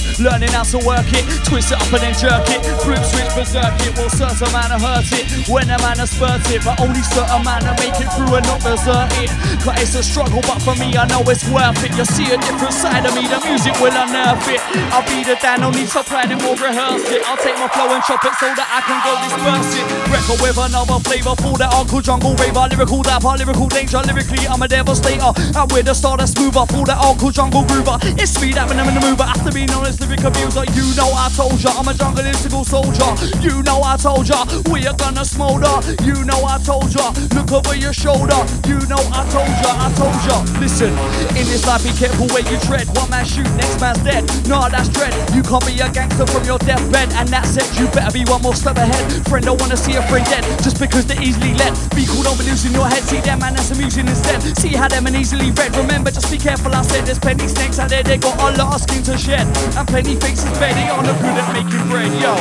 Circuit, 0.00 0.20
learning 0.20 0.50
how 0.50 0.62
to 0.64 0.78
work 0.86 1.06
it, 1.12 1.24
twist 1.44 1.72
it 1.72 1.78
up 1.80 1.92
and 1.92 2.02
then 2.02 2.14
jerk 2.14 2.44
it, 2.48 2.60
flip 2.82 3.02
switch 3.04 3.30
berserk 3.34 3.74
it. 3.86 3.92
Well, 3.96 4.10
certain 4.10 4.52
man 4.52 4.72
hurt 4.80 5.10
it 5.12 5.48
when 5.48 5.68
a 5.70 5.78
man 5.78 6.00
spurt 6.06 6.44
it, 6.50 6.64
but 6.64 6.80
only 6.80 7.02
certain 7.02 7.42
man 7.44 7.64
make 7.78 7.96
it 8.00 8.08
through 8.14 8.34
and 8.34 8.46
not 8.46 8.60
desert 8.60 9.12
it. 9.20 9.30
Cause 9.60 9.76
it's 9.82 9.94
a 9.94 10.02
struggle, 10.02 10.40
but 10.42 10.60
for 10.62 10.74
me, 10.76 10.96
I 10.96 11.06
know 11.06 11.22
it's 11.28 11.46
worth 11.48 11.82
it. 11.84 11.92
You 11.96 12.04
see 12.04 12.32
a 12.32 12.38
different 12.38 12.74
side 12.74 13.04
of 13.06 13.14
me, 13.14 13.26
the 13.28 13.40
music 13.44 13.76
will 13.80 13.94
unearth 13.94 14.48
it. 14.48 14.60
I'll 14.92 15.04
be 15.06 15.24
the 15.24 15.36
Dan, 15.40 15.60
no 15.60 15.70
need 15.70 15.88
to 15.88 16.02
plan 16.02 16.30
it, 16.32 16.40
more 16.42 16.56
rehearse 16.56 17.06
it. 17.10 17.22
I'll 17.26 17.40
take 17.40 17.56
my 17.56 17.68
flow 17.68 17.92
and 17.92 18.02
chop 18.04 18.24
it 18.24 18.34
so 18.40 18.48
that 18.54 18.68
I 18.68 18.80
can 18.84 18.98
go 19.04 19.12
disperse 19.24 19.72
it. 19.76 19.86
Record 20.10 20.38
with 20.40 20.58
another 20.58 20.98
flavor, 21.04 21.34
full 21.40 21.56
that 21.60 21.72
uncle 21.72 22.00
jungle 22.00 22.34
raver, 22.36 22.66
lyrical 22.70 23.02
dapper, 23.02 23.36
lyrical 23.36 23.68
danger, 23.68 24.00
lyrically 24.04 24.46
I'm 24.48 24.62
a 24.62 24.68
devastator. 24.68 25.32
I'm 25.54 25.68
with 25.68 25.86
the 25.86 25.94
star 25.94 26.16
that's 26.16 26.32
smoother, 26.32 26.64
full 26.66 26.84
that 26.84 26.98
uncle 26.98 27.30
jungle 27.30 27.64
groover. 27.64 27.98
It's 28.18 28.40
me 28.40 28.52
that 28.52 28.68
when 28.68 28.78
I'm 28.78 28.88
in 28.88 28.94
the 28.94 29.00
mover, 29.00 29.24
after 29.24 29.52
being 29.52 29.68
known 29.68 29.89
abuser. 29.98 30.64
You 30.76 30.86
know 30.94 31.10
I 31.14 31.28
told 31.34 31.58
ya, 31.62 31.70
I'm 31.74 31.88
a 31.88 31.92
jungleistical 31.92 32.64
soldier. 32.64 33.10
You 33.40 33.62
know 33.62 33.82
I 33.82 33.96
told 33.96 34.28
ya, 34.28 34.44
we 34.70 34.86
are 34.86 34.94
gonna 34.94 35.24
smolder. 35.24 35.80
You 36.04 36.24
know 36.24 36.44
I 36.44 36.58
told 36.62 36.94
ya, 36.94 37.12
look 37.34 37.50
over 37.52 37.74
your 37.74 37.92
shoulder. 37.92 38.38
You 38.68 38.78
know 38.86 39.02
I 39.10 39.26
told 39.34 39.50
ya, 39.62 39.70
I 39.74 39.88
told 39.98 40.18
ya. 40.26 40.36
Listen, 40.60 40.92
in 41.34 41.46
this 41.50 41.66
life 41.66 41.82
be 41.82 41.90
careful 41.98 42.26
where 42.28 42.46
you 42.46 42.58
tread. 42.66 42.86
One 42.94 43.10
man 43.10 43.24
shoot, 43.24 43.48
next 43.56 43.80
man's 43.80 44.02
dead. 44.04 44.22
Nah, 44.46 44.68
that's 44.68 44.88
dread. 44.88 45.14
You 45.34 45.42
can't 45.42 45.64
be 45.66 45.74
a 45.80 45.88
gangster 45.90 46.26
from 46.26 46.44
your 46.44 46.58
deathbed, 46.58 47.12
and 47.14 47.28
that's 47.28 47.56
it. 47.56 47.66
You 47.78 47.86
better 47.90 48.12
be 48.12 48.24
one 48.30 48.42
more 48.42 48.54
step 48.54 48.76
ahead. 48.76 49.26
Friend, 49.26 49.44
don't 49.44 49.60
wanna 49.60 49.76
see 49.76 49.94
a 49.94 50.02
friend 50.08 50.26
dead 50.26 50.44
just 50.62 50.78
because 50.78 51.06
they're 51.06 51.22
easily 51.22 51.54
led. 51.54 51.74
Be 51.96 52.06
cool, 52.06 52.22
don't 52.22 52.38
be 52.38 52.44
losing 52.44 52.72
your 52.72 52.86
head. 52.86 53.02
See 53.04 53.20
them 53.20 53.40
man, 53.40 53.54
that's 53.54 53.70
amusing 53.70 54.06
instead. 54.06 54.40
See 54.58 54.76
how 54.76 54.88
them 54.88 55.06
and 55.06 55.16
easily 55.16 55.50
read. 55.50 55.74
Remember, 55.76 56.10
just 56.10 56.30
be 56.30 56.38
careful. 56.38 56.74
I 56.74 56.82
said 56.82 57.06
there's 57.06 57.18
plenty 57.18 57.48
snakes 57.48 57.78
out 57.78 57.88
there. 57.88 58.02
They 58.02 58.18
got 58.18 58.38
a 58.38 58.56
lot 58.56 58.74
of 58.74 58.80
skin 58.82 59.02
to 59.04 59.16
shed, 59.16 59.46
and 59.80 59.88
plenty 59.88 60.14
faces 60.16 60.50
bed. 60.58 60.76
They 60.76 60.88
are 60.88 61.02
no 61.02 61.14
good 61.14 61.36
at 61.40 61.52
making 61.56 61.88
bread, 61.88 62.12
yo. 62.20 62.34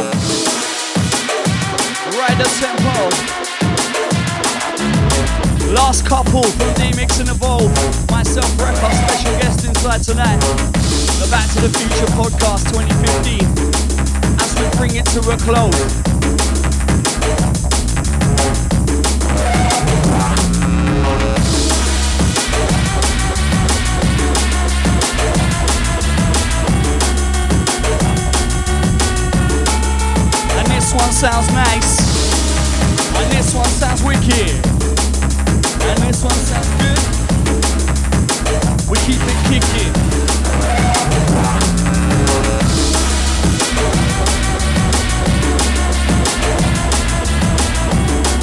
Right 2.19 2.37
the 2.37 2.47
tempo. 2.59 2.95
Last 5.73 6.05
couple 6.05 6.43
from 6.43 6.73
D-Mix 6.73 7.19
and 7.19 7.29
Evolve. 7.29 7.71
Myself, 8.11 8.49
Record, 8.59 8.93
special 8.93 9.31
guest 9.39 9.65
inside 9.65 10.03
tonight. 10.03 10.39
The 11.19 11.27
Back 11.31 11.47
to 11.53 11.61
the 11.61 11.71
Future 11.77 12.11
podcast 12.17 12.67
2015. 12.73 13.39
As 14.39 14.51
we 14.59 14.77
bring 14.77 14.95
it 14.95 15.05
to 15.05 15.19
a 15.31 15.37
close. 15.37 16.08
One 30.99 31.13
sounds 31.13 31.47
nice. 31.53 31.91
And 33.15 33.31
this 33.31 33.53
one 33.55 33.71
sounds 33.79 34.03
wicked. 34.03 34.51
And 35.87 35.97
this 36.03 36.23
one 36.23 36.39
sounds 36.49 36.69
good. 36.79 36.99
We 38.89 38.97
keep 39.07 39.21
it 39.23 39.39
kicking. 39.47 39.93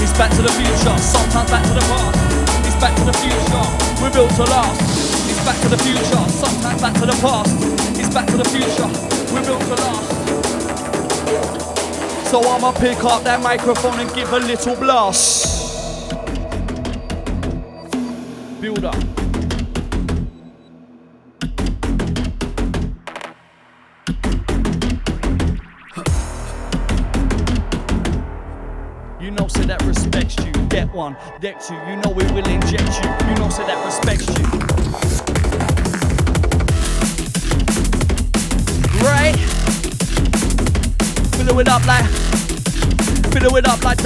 It's 0.00 0.16
back 0.16 0.30
to 0.36 0.42
the 0.42 0.52
future, 0.56 0.96
sometimes 0.98 1.50
back 1.50 1.62
to 1.64 1.74
the 1.74 1.84
past. 1.92 2.18
It's 2.66 2.76
back 2.80 2.96
to 2.96 3.04
the 3.04 3.12
future, 3.20 3.66
we're 4.00 4.12
built 4.12 4.30
to 4.36 4.44
last. 4.44 4.80
It's 5.28 5.44
back 5.44 5.60
to 5.60 5.68
the 5.68 5.78
future, 5.78 6.24
sometimes 6.30 6.80
back 6.80 6.94
to 6.94 7.06
the 7.06 7.18
past. 7.20 7.52
It's 7.98 8.12
back 8.14 8.26
to 8.28 8.36
the 8.38 8.48
future, 8.48 8.88
we're 9.34 9.44
built 9.44 9.60
to 9.60 9.74
last. 9.82 10.15
So 12.26 12.42
I'ma 12.42 12.72
pick 12.72 13.04
up 13.04 13.22
that 13.22 13.40
microphone 13.40 14.00
and 14.00 14.12
give 14.12 14.32
a 14.32 14.40
little 14.40 14.74
blast. 14.74 16.10
Build 18.60 18.84
up. 18.84 18.96
You 29.20 29.30
know, 29.30 29.46
say 29.46 29.64
that 29.66 29.82
respects 29.86 30.36
you. 30.44 30.52
Get 30.68 30.92
one, 30.92 31.16
deck 31.40 31.62
two. 31.62 31.74
You 31.74 31.96
know 31.96 32.10
we 32.10 32.24
will 32.32 32.48
inject 32.48 33.04
you. 33.04 33.28
You 33.28 33.34
know, 33.36 33.48
say 33.50 33.64
that 33.66 33.82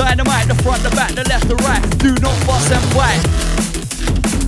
dynamite. 0.01 0.49
The 0.49 0.57
front, 0.65 0.83
the 0.83 0.91
back, 0.97 1.13
the 1.13 1.25
left, 1.29 1.47
the 1.49 1.57
right. 1.69 1.83
Do 2.01 2.17
not 2.25 2.33
fuss 2.49 2.73
and 2.73 2.85
fight. 2.97 3.21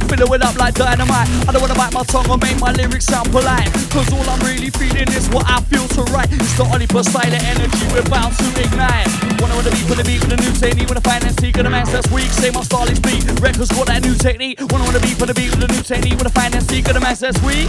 Fill 0.09 0.33
it 0.33 0.43
up 0.43 0.57
like 0.57 0.75
dynamite. 0.75 1.29
I 1.49 1.53
don't 1.53 1.61
wanna 1.61 1.75
bite 1.75 1.93
my 1.93 2.05
tongue 2.05 2.29
or 2.31 2.39
make 2.39 2.59
my 2.59 2.73
lyrics 2.73 3.07
sound 3.07 3.31
polite. 3.31 3.69
Cause 3.93 4.09
all 4.13 4.25
I'm 4.29 4.41
really 4.49 4.71
feeling 4.81 5.09
is 5.13 5.29
what 5.29 5.45
I 5.49 5.61
feel 5.69 5.85
to 5.97 6.03
write. 6.13 6.33
It's 6.33 6.57
the 6.57 6.65
only 6.65 6.87
silent 6.89 7.45
energy 7.45 7.85
we're 7.93 8.09
bound 8.09 8.33
to 8.37 8.49
ignite. 8.65 9.09
Wanna 9.41 9.57
wanna 9.57 9.73
beat 9.73 9.87
for 9.89 9.97
the 9.97 10.05
beat 10.05 10.21
with 10.25 10.33
a 10.33 10.41
new 10.41 10.53
technique 10.57 10.89
with 10.89 10.99
a 10.99 11.05
finance 11.05 11.37
seek 11.37 11.57
and 11.59 11.67
a 11.67 11.71
man 11.71 11.85
that's 11.93 12.11
weak. 12.11 12.29
Say 12.33 12.51
my 12.51 12.63
style 12.63 12.89
is 12.89 13.01
beat. 13.01 13.25
Records 13.41 13.73
got 13.73 13.87
that 13.89 14.03
new 14.03 14.15
technique. 14.15 14.61
Wanna 14.73 14.85
wanna 14.85 15.01
beat 15.01 15.17
for 15.17 15.27
the 15.27 15.35
beat 15.35 15.51
with 15.53 15.65
a 15.65 15.69
new 15.69 15.83
technique 15.83 16.17
with 16.17 16.29
a 16.29 16.35
finance 16.37 16.67
seek 16.67 16.89
and 16.89 16.97
a 16.97 17.01
man 17.01 17.17
that's 17.21 17.41
weak. 17.43 17.69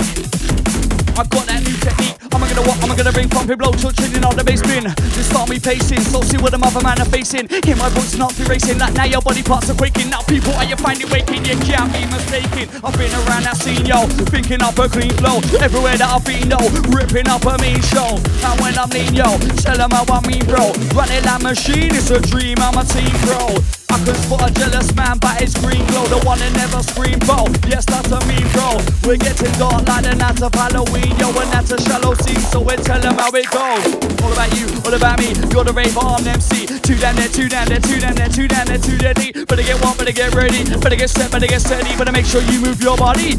I 1.14 1.24
got 1.30 1.46
that 1.46 1.62
new 1.62 1.78
technique. 1.78 2.18
I'm 2.34 2.42
gonna 2.42 2.66
what? 2.66 2.78
I'm 2.82 2.90
gonna 2.98 3.12
bring 3.14 3.30
pumping 3.30 3.58
blow 3.58 3.72
to 3.72 3.94
chilling 3.94 4.26
on 4.26 4.36
the 4.36 4.44
bass 4.44 4.62
bin. 4.66 4.90
Just 5.14 5.30
start 5.30 5.50
me 5.50 5.60
pacing, 5.60 6.02
so 6.02 6.22
see 6.26 6.42
what 6.42 6.52
the 6.52 6.58
mother 6.58 6.82
man 6.82 6.98
are 6.98 7.10
facing. 7.14 7.46
Hear 7.62 7.78
my 7.78 7.90
voice 7.94 8.18
not 8.18 8.34
be 8.34 8.44
racing. 8.50 8.80
Like 8.80 8.94
now 8.98 9.06
your 9.06 9.22
body 9.22 9.44
parts 9.44 9.70
are 9.70 9.78
quaking. 9.78 10.10
Now 10.10 10.26
people, 10.26 10.54
are 10.58 10.66
you 10.66 10.76
finding 10.76 11.10
waking? 11.14 11.46
You 11.46 11.54
can't 11.62 11.94
be 11.94 12.02
mistaken. 12.10 12.66
I've 12.82 12.98
been 12.98 13.14
around 13.14 13.46
that 13.46 13.58
scene, 13.62 13.86
yo, 13.86 14.10
thinking 14.34 14.62
up 14.66 14.78
a 14.82 14.90
clean 14.90 15.14
flow. 15.22 15.38
Everywhere 15.62 15.98
that 16.02 16.10
I've 16.10 16.26
been, 16.26 16.50
yo, 16.50 16.58
ripping 16.90 17.30
up 17.30 17.46
a 17.46 17.62
mean 17.62 17.82
show. 17.94 18.18
And 18.42 18.58
when 18.58 18.74
I'm 18.74 18.90
lean, 18.90 19.14
yo, 19.14 19.38
tell 19.62 19.78
them 19.78 19.94
how 19.94 20.10
I 20.10 20.26
mean, 20.26 20.46
bro. 20.50 20.74
Running 20.98 21.22
that 21.30 21.42
machine, 21.46 21.94
it's 21.94 22.10
a 22.10 22.20
dream. 22.20 22.58
I'm 22.58 22.74
a 22.74 22.84
team, 22.90 23.14
bro. 23.30 23.83
I 23.94 24.02
can 24.02 24.16
spot 24.16 24.50
a 24.50 24.54
jealous 24.58 24.90
man 24.96 25.20
by 25.20 25.38
his 25.38 25.54
green 25.54 25.86
glow, 25.94 26.10
the 26.10 26.18
one 26.26 26.40
that 26.40 26.50
never 26.58 26.82
scream 26.82 27.20
bro. 27.30 27.46
Yes, 27.70 27.86
that's 27.86 28.10
a 28.10 28.18
mean 28.26 28.42
bro. 28.50 28.82
We're 29.06 29.22
getting 29.22 29.54
dark 29.62 29.86
like 29.86 30.10
the 30.10 30.18
night 30.18 30.42
of 30.42 30.50
Halloween, 30.50 31.14
yo, 31.22 31.30
and 31.30 31.50
that's 31.54 31.70
a 31.70 31.78
shallow 31.78 32.18
scene, 32.18 32.42
so 32.50 32.58
we 32.58 32.74
tell 32.82 32.98
them 32.98 33.14
how 33.14 33.30
it 33.38 33.46
goes. 33.54 33.86
All 34.26 34.34
about 34.34 34.50
you, 34.58 34.66
all 34.82 34.94
about 34.98 35.22
me, 35.22 35.38
you're 35.54 35.62
the 35.62 35.74
rave 35.78 35.94
arm 35.94 36.26
MC. 36.26 36.66
Two 36.82 36.98
down 36.98 37.14
there, 37.22 37.30
two 37.30 37.46
down 37.46 37.70
there, 37.70 37.78
two 37.78 38.02
down 38.02 38.18
there, 38.18 38.30
two 38.34 38.48
down 38.50 38.66
there, 38.66 38.82
two 38.82 38.98
down 38.98 39.14
there. 39.14 39.46
Better 39.46 39.62
get 39.62 39.78
one, 39.86 39.94
better 39.94 40.12
get 40.12 40.34
ready, 40.34 40.66
better 40.82 40.98
get 40.98 41.14
set, 41.14 41.30
better 41.30 41.46
get 41.46 41.62
steady, 41.62 41.94
better 41.94 42.12
make 42.12 42.26
sure 42.26 42.42
you 42.50 42.66
move 42.66 42.82
your 42.82 42.98
body. 42.98 43.38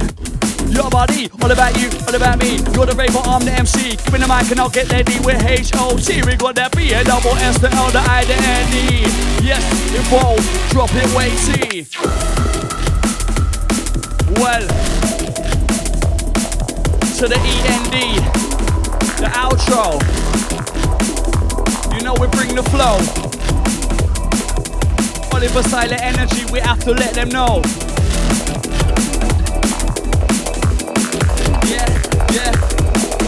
Your 0.70 0.90
body, 0.90 1.30
all 1.42 1.50
about 1.50 1.76
you, 1.78 1.90
all 2.06 2.14
about 2.14 2.38
me. 2.38 2.56
You're 2.74 2.86
the 2.86 2.94
raver, 2.96 3.18
I'm 3.24 3.44
the 3.44 3.52
MC. 3.52 3.96
Give 3.96 4.12
the 4.12 4.26
mic 4.26 4.50
and 4.50 4.60
I'll 4.60 4.70
get 4.70 4.90
ready 4.90 5.18
with 5.20 5.42
H-O-T. 5.44 6.22
We 6.22 6.36
got 6.36 6.54
that 6.56 6.74
B, 6.76 6.92
a 6.92 7.04
double 7.04 7.36
S, 7.36 7.58
the 7.58 7.70
L, 7.70 7.90
the 7.90 8.00
I, 8.00 8.24
the 8.24 8.34
N-E. 8.34 9.04
Yes, 9.44 9.62
evolve, 9.94 10.42
drop 10.70 10.90
it 10.92 11.08
weighty. 11.14 11.86
Well, 14.40 14.66
to 17.18 17.28
the 17.28 17.38
E-N-D, 17.38 18.18
the 19.20 19.30
outro. 19.32 20.00
You 21.94 22.02
know 22.02 22.14
we 22.14 22.26
bring 22.28 22.54
the 22.54 22.62
flow. 22.64 22.98
Oliver 25.32 25.62
Silent 25.68 26.02
Energy, 26.02 26.44
we 26.52 26.60
have 26.60 26.80
to 26.80 26.92
let 26.92 27.14
them 27.14 27.28
know. 27.28 27.62
Yeah, 31.66 31.88
yeah. 32.32 32.52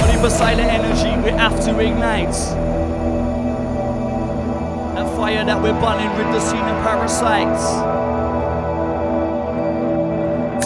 Oliver 0.03 0.31
Silent 0.31 0.69
Energy, 0.71 1.17
we 1.25 1.31
have 1.31 1.59
to 1.65 1.81
ignite. 1.81 2.33
That 4.95 5.17
fire 5.17 5.45
that 5.45 5.63
we're 5.63 5.81
burning 5.81 6.11
with 6.19 6.29
the 6.35 6.41
scene 6.41 6.61
of 6.61 6.83
parasites. 6.85 7.65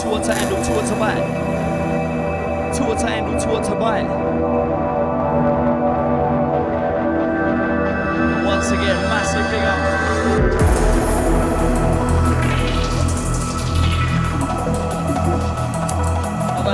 Two 0.01 0.09
to 0.09 0.33
handle, 0.33 0.63
two 0.65 0.81
to 0.89 0.95
bite. 0.99 1.27
Two 2.75 2.93
to 2.95 3.07
handle, 3.07 3.39
two 3.39 3.69
to 3.69 3.75
bite. 3.79 4.09
Once 8.45 8.67
again, 8.71 9.01
massive 9.09 9.49
big 9.49 9.63
up. 9.63 10.70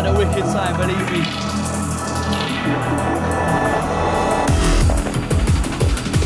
A 0.07 0.17
wicked 0.17 0.43
time, 0.43 0.77
believe 0.77 1.11
me. 1.11 1.19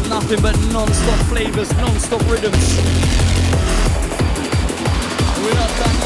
Nothing 0.07 0.41
but 0.41 0.55
non-stop 0.71 1.19
flavors, 1.27 1.71
non-stop 1.77 2.21
rhythms. 2.29 2.77
We're 5.43 5.55
not 5.55 5.71
done 5.79 6.00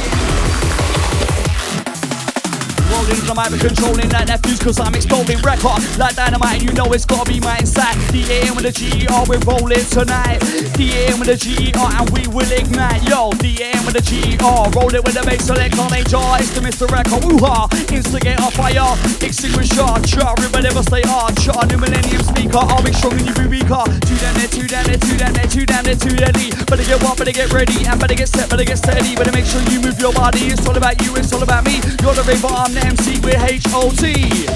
rolling 3.06 3.36
mic, 3.36 3.52
we're 3.52 3.68
controlling 3.70 4.10
like 4.10 4.28
that 4.28 4.42
fuse, 4.46 4.60
cause 4.60 4.80
I'm 4.80 4.94
exploding 4.96 5.40
record 5.42 5.82
like 5.98 6.16
dynamite, 6.16 6.62
and 6.62 6.64
you 6.64 6.74
know 6.74 6.92
it's 6.94 7.06
gotta 7.06 7.30
be 7.30 7.40
my 7.40 7.60
inside. 7.60 7.96
The 8.10 8.26
AM 8.26 8.56
with 8.56 8.66
the 8.66 8.74
GER, 8.74 9.22
we're 9.30 9.42
rolling 9.46 9.86
tonight. 9.94 10.42
The 10.78 10.88
AM 11.06 11.20
with 11.20 11.30
the 11.30 11.38
GER, 11.38 11.78
and 11.78 12.10
we 12.10 12.26
will 12.28 12.50
ignite. 12.50 13.04
Yo, 13.06 13.32
the 13.42 13.52
AM 13.62 13.86
with 13.86 13.96
the 13.96 14.06
GER, 14.06 14.64
roll 14.74 14.94
it 14.94 15.04
with 15.04 15.16
the 15.16 15.24
bass 15.24 15.46
select 15.46 15.78
on 15.78 15.94
jar. 16.10 16.40
It's 16.40 16.52
the 16.54 16.62
Mr. 16.62 16.90
Record, 16.90 17.24
woo 17.26 17.38
ha, 17.42 17.70
instigate 17.94 18.40
a 18.40 18.50
fire, 18.52 18.98
extinguish 19.22 19.78
our 19.78 20.00
char, 20.02 20.34
river 20.42 20.62
never 20.62 20.82
stay 20.82 21.02
hard, 21.06 21.38
char, 21.38 21.66
new 21.68 21.78
millennium 21.78 22.24
speaker, 22.24 22.62
I'll 22.62 22.82
be 22.82 22.94
strong 22.94 23.14
and 23.20 23.28
you 23.28 23.36
be 23.36 23.48
weaker. 23.60 23.86
Two 24.06 24.18
down 24.18 24.34
there, 24.40 24.50
two 24.50 24.68
down 24.68 24.86
there, 24.86 24.98
two 24.98 25.18
down 25.18 25.34
there, 25.34 25.48
two 25.48 25.66
down 25.66 25.84
there, 25.86 26.00
two 26.00 26.16
deadly. 26.16 26.50
Better 26.66 26.86
get 26.86 27.00
one, 27.04 27.16
better 27.18 27.36
get 27.36 27.54
ready, 27.54 27.86
and 27.86 28.00
better 28.00 28.16
get 28.16 28.30
set, 28.30 28.50
better 28.50 28.66
get 28.66 28.78
steady. 28.78 29.16
Better 29.16 29.32
make 29.32 29.46
sure 29.46 29.62
you 29.70 29.82
move 29.82 30.00
your 30.00 30.14
body. 30.14 30.50
It's 30.50 30.66
all 30.66 30.78
about 30.78 30.98
you, 31.04 31.16
it's 31.16 31.32
all 31.34 31.44
about 31.44 31.66
me. 31.66 31.78
You're 32.02 32.16
the 32.18 32.26
raver, 32.26 32.50
I'm 32.50 32.74
the 32.74 32.95
MC, 32.98 33.20
we're 33.22 33.46
H-O-T. 33.46 34.48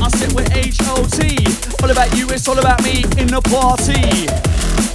I 0.00 0.08
sit 0.08 0.32
with 0.34 0.50
H-O-T. 0.54 1.46
All 1.82 1.90
about 1.90 2.16
you, 2.16 2.26
it's 2.30 2.48
all 2.48 2.58
about 2.58 2.82
me 2.82 3.04
in 3.18 3.26
the 3.26 3.42
party. 3.42 4.93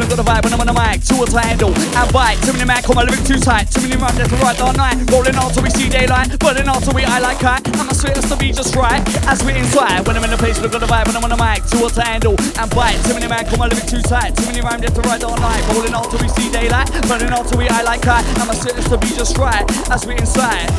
I 0.00 0.08
got 0.08 0.16
the 0.16 0.24
vibe, 0.24 0.42
when 0.44 0.52
I'm 0.54 0.60
on 0.60 0.70
the 0.70 0.76
mic, 0.76 1.04
two 1.04 1.20
to 1.20 1.40
handle 1.40 1.72
and 1.76 2.08
bite. 2.12 2.40
Too 2.40 2.52
many 2.52 2.64
man 2.64 2.82
call 2.82 2.96
my 2.96 3.04
lyric 3.04 3.20
too 3.24 3.36
tight. 3.36 3.68
Too 3.68 3.84
many 3.84 4.00
rhymes 4.00 4.16
left 4.16 4.30
to 4.32 4.38
right 4.40 4.58
all 4.60 4.72
night. 4.72 4.96
Rolling 5.12 5.36
on 5.36 5.52
till 5.52 5.62
we 5.62 5.70
see 5.70 5.88
daylight, 5.88 6.38
burning 6.40 6.68
on 6.68 6.80
till 6.80 6.94
we 6.94 7.04
eye 7.04 7.20
like 7.20 7.40
kite. 7.40 7.66
And 7.68 7.84
my 7.84 7.92
sweet 7.92 8.16
to 8.16 8.36
be 8.36 8.52
just 8.52 8.74
right 8.76 9.02
as 9.28 9.44
we 9.44 9.52
inside. 9.52 10.06
When 10.06 10.16
I'm 10.16 10.24
in 10.24 10.30
the 10.30 10.40
place, 10.40 10.56
when 10.56 10.68
I 10.68 10.72
got 10.72 10.80
the 10.80 10.88
vibe, 10.88 11.06
when 11.06 11.16
I'm 11.16 11.24
on 11.24 11.32
the 11.34 11.40
mic, 11.40 11.66
two 11.68 11.84
to 11.84 12.02
handle 12.02 12.36
and 12.56 12.68
bite. 12.72 12.96
Too 13.04 13.14
many 13.14 13.28
man 13.28 13.44
call 13.44 13.58
my 13.58 13.68
lyric 13.68 13.86
too 13.86 14.00
tight. 14.00 14.32
Too 14.36 14.46
many 14.46 14.60
rhymes 14.64 14.80
left 14.80 14.96
to 14.96 15.02
right 15.04 15.22
all 15.22 15.36
night. 15.36 15.60
Rolling 15.74 15.94
on 15.94 16.08
till 16.08 16.20
we 16.20 16.28
see 16.32 16.48
daylight, 16.48 16.88
burning 17.04 17.32
on 17.32 17.44
till 17.44 17.58
we 17.58 17.68
eye 17.68 17.82
like 17.82 18.02
kite. 18.02 18.24
And 18.40 18.48
my 18.48 18.54
sweet 18.56 18.78
to 18.80 18.96
be 18.96 19.10
just 19.12 19.36
right 19.36 19.64
as 19.90 20.06
we 20.06 20.16
inside. 20.16 20.70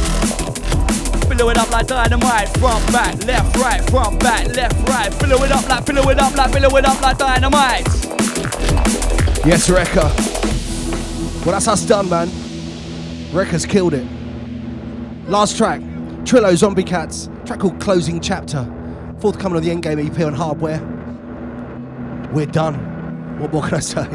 Fill 1.32 1.50
it 1.50 1.58
up 1.58 1.72
like 1.72 1.88
dynamite, 1.88 2.50
front, 2.60 2.86
back, 2.92 3.16
left, 3.26 3.56
right, 3.58 3.82
front, 3.90 4.20
back, 4.20 4.46
left, 4.54 4.76
right. 4.90 5.14
Fill 5.16 5.32
it 5.32 5.52
up 5.52 5.68
like, 5.68 5.86
fill 5.86 5.98
it 5.98 6.20
up 6.20 6.36
like, 6.36 6.52
fill 6.52 6.76
it 6.76 6.86
up 6.86 7.02
like 7.02 7.18
dynamite. 7.18 8.11
Yes, 9.44 9.68
Rekka. 9.70 10.04
Well, 11.44 11.54
that's 11.54 11.68
us 11.68 11.84
done, 11.84 12.08
man. 12.10 12.28
Rekka's 13.32 13.66
killed 13.66 13.96
it. 13.96 14.06
Last 15.28 15.58
track, 15.58 15.82
Trillo 16.26 16.56
Zombie 16.56 16.84
Cats, 16.84 17.28
track 17.46 17.62
called 17.62 17.80
Closing 17.82 18.20
Chapter. 18.20 18.64
Forthcoming 19.20 19.58
on 19.58 19.64
the 19.64 19.70
Endgame 19.70 20.08
EP 20.08 20.26
on 20.28 20.36
Hardware. 20.36 20.80
We're 22.32 22.46
done. 22.46 22.76
What 23.40 23.52
more 23.52 23.64
can 23.64 23.74
I 23.74 23.80
say? 23.80 24.08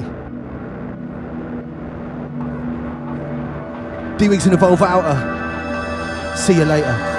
D 4.19 4.29
Mix 4.29 4.47
in 4.47 4.53
Evolve 4.53 4.81
Outer. 4.81 5.09
Uh, 5.09 6.37
see 6.37 6.55
you 6.55 6.65
later. 6.65 7.16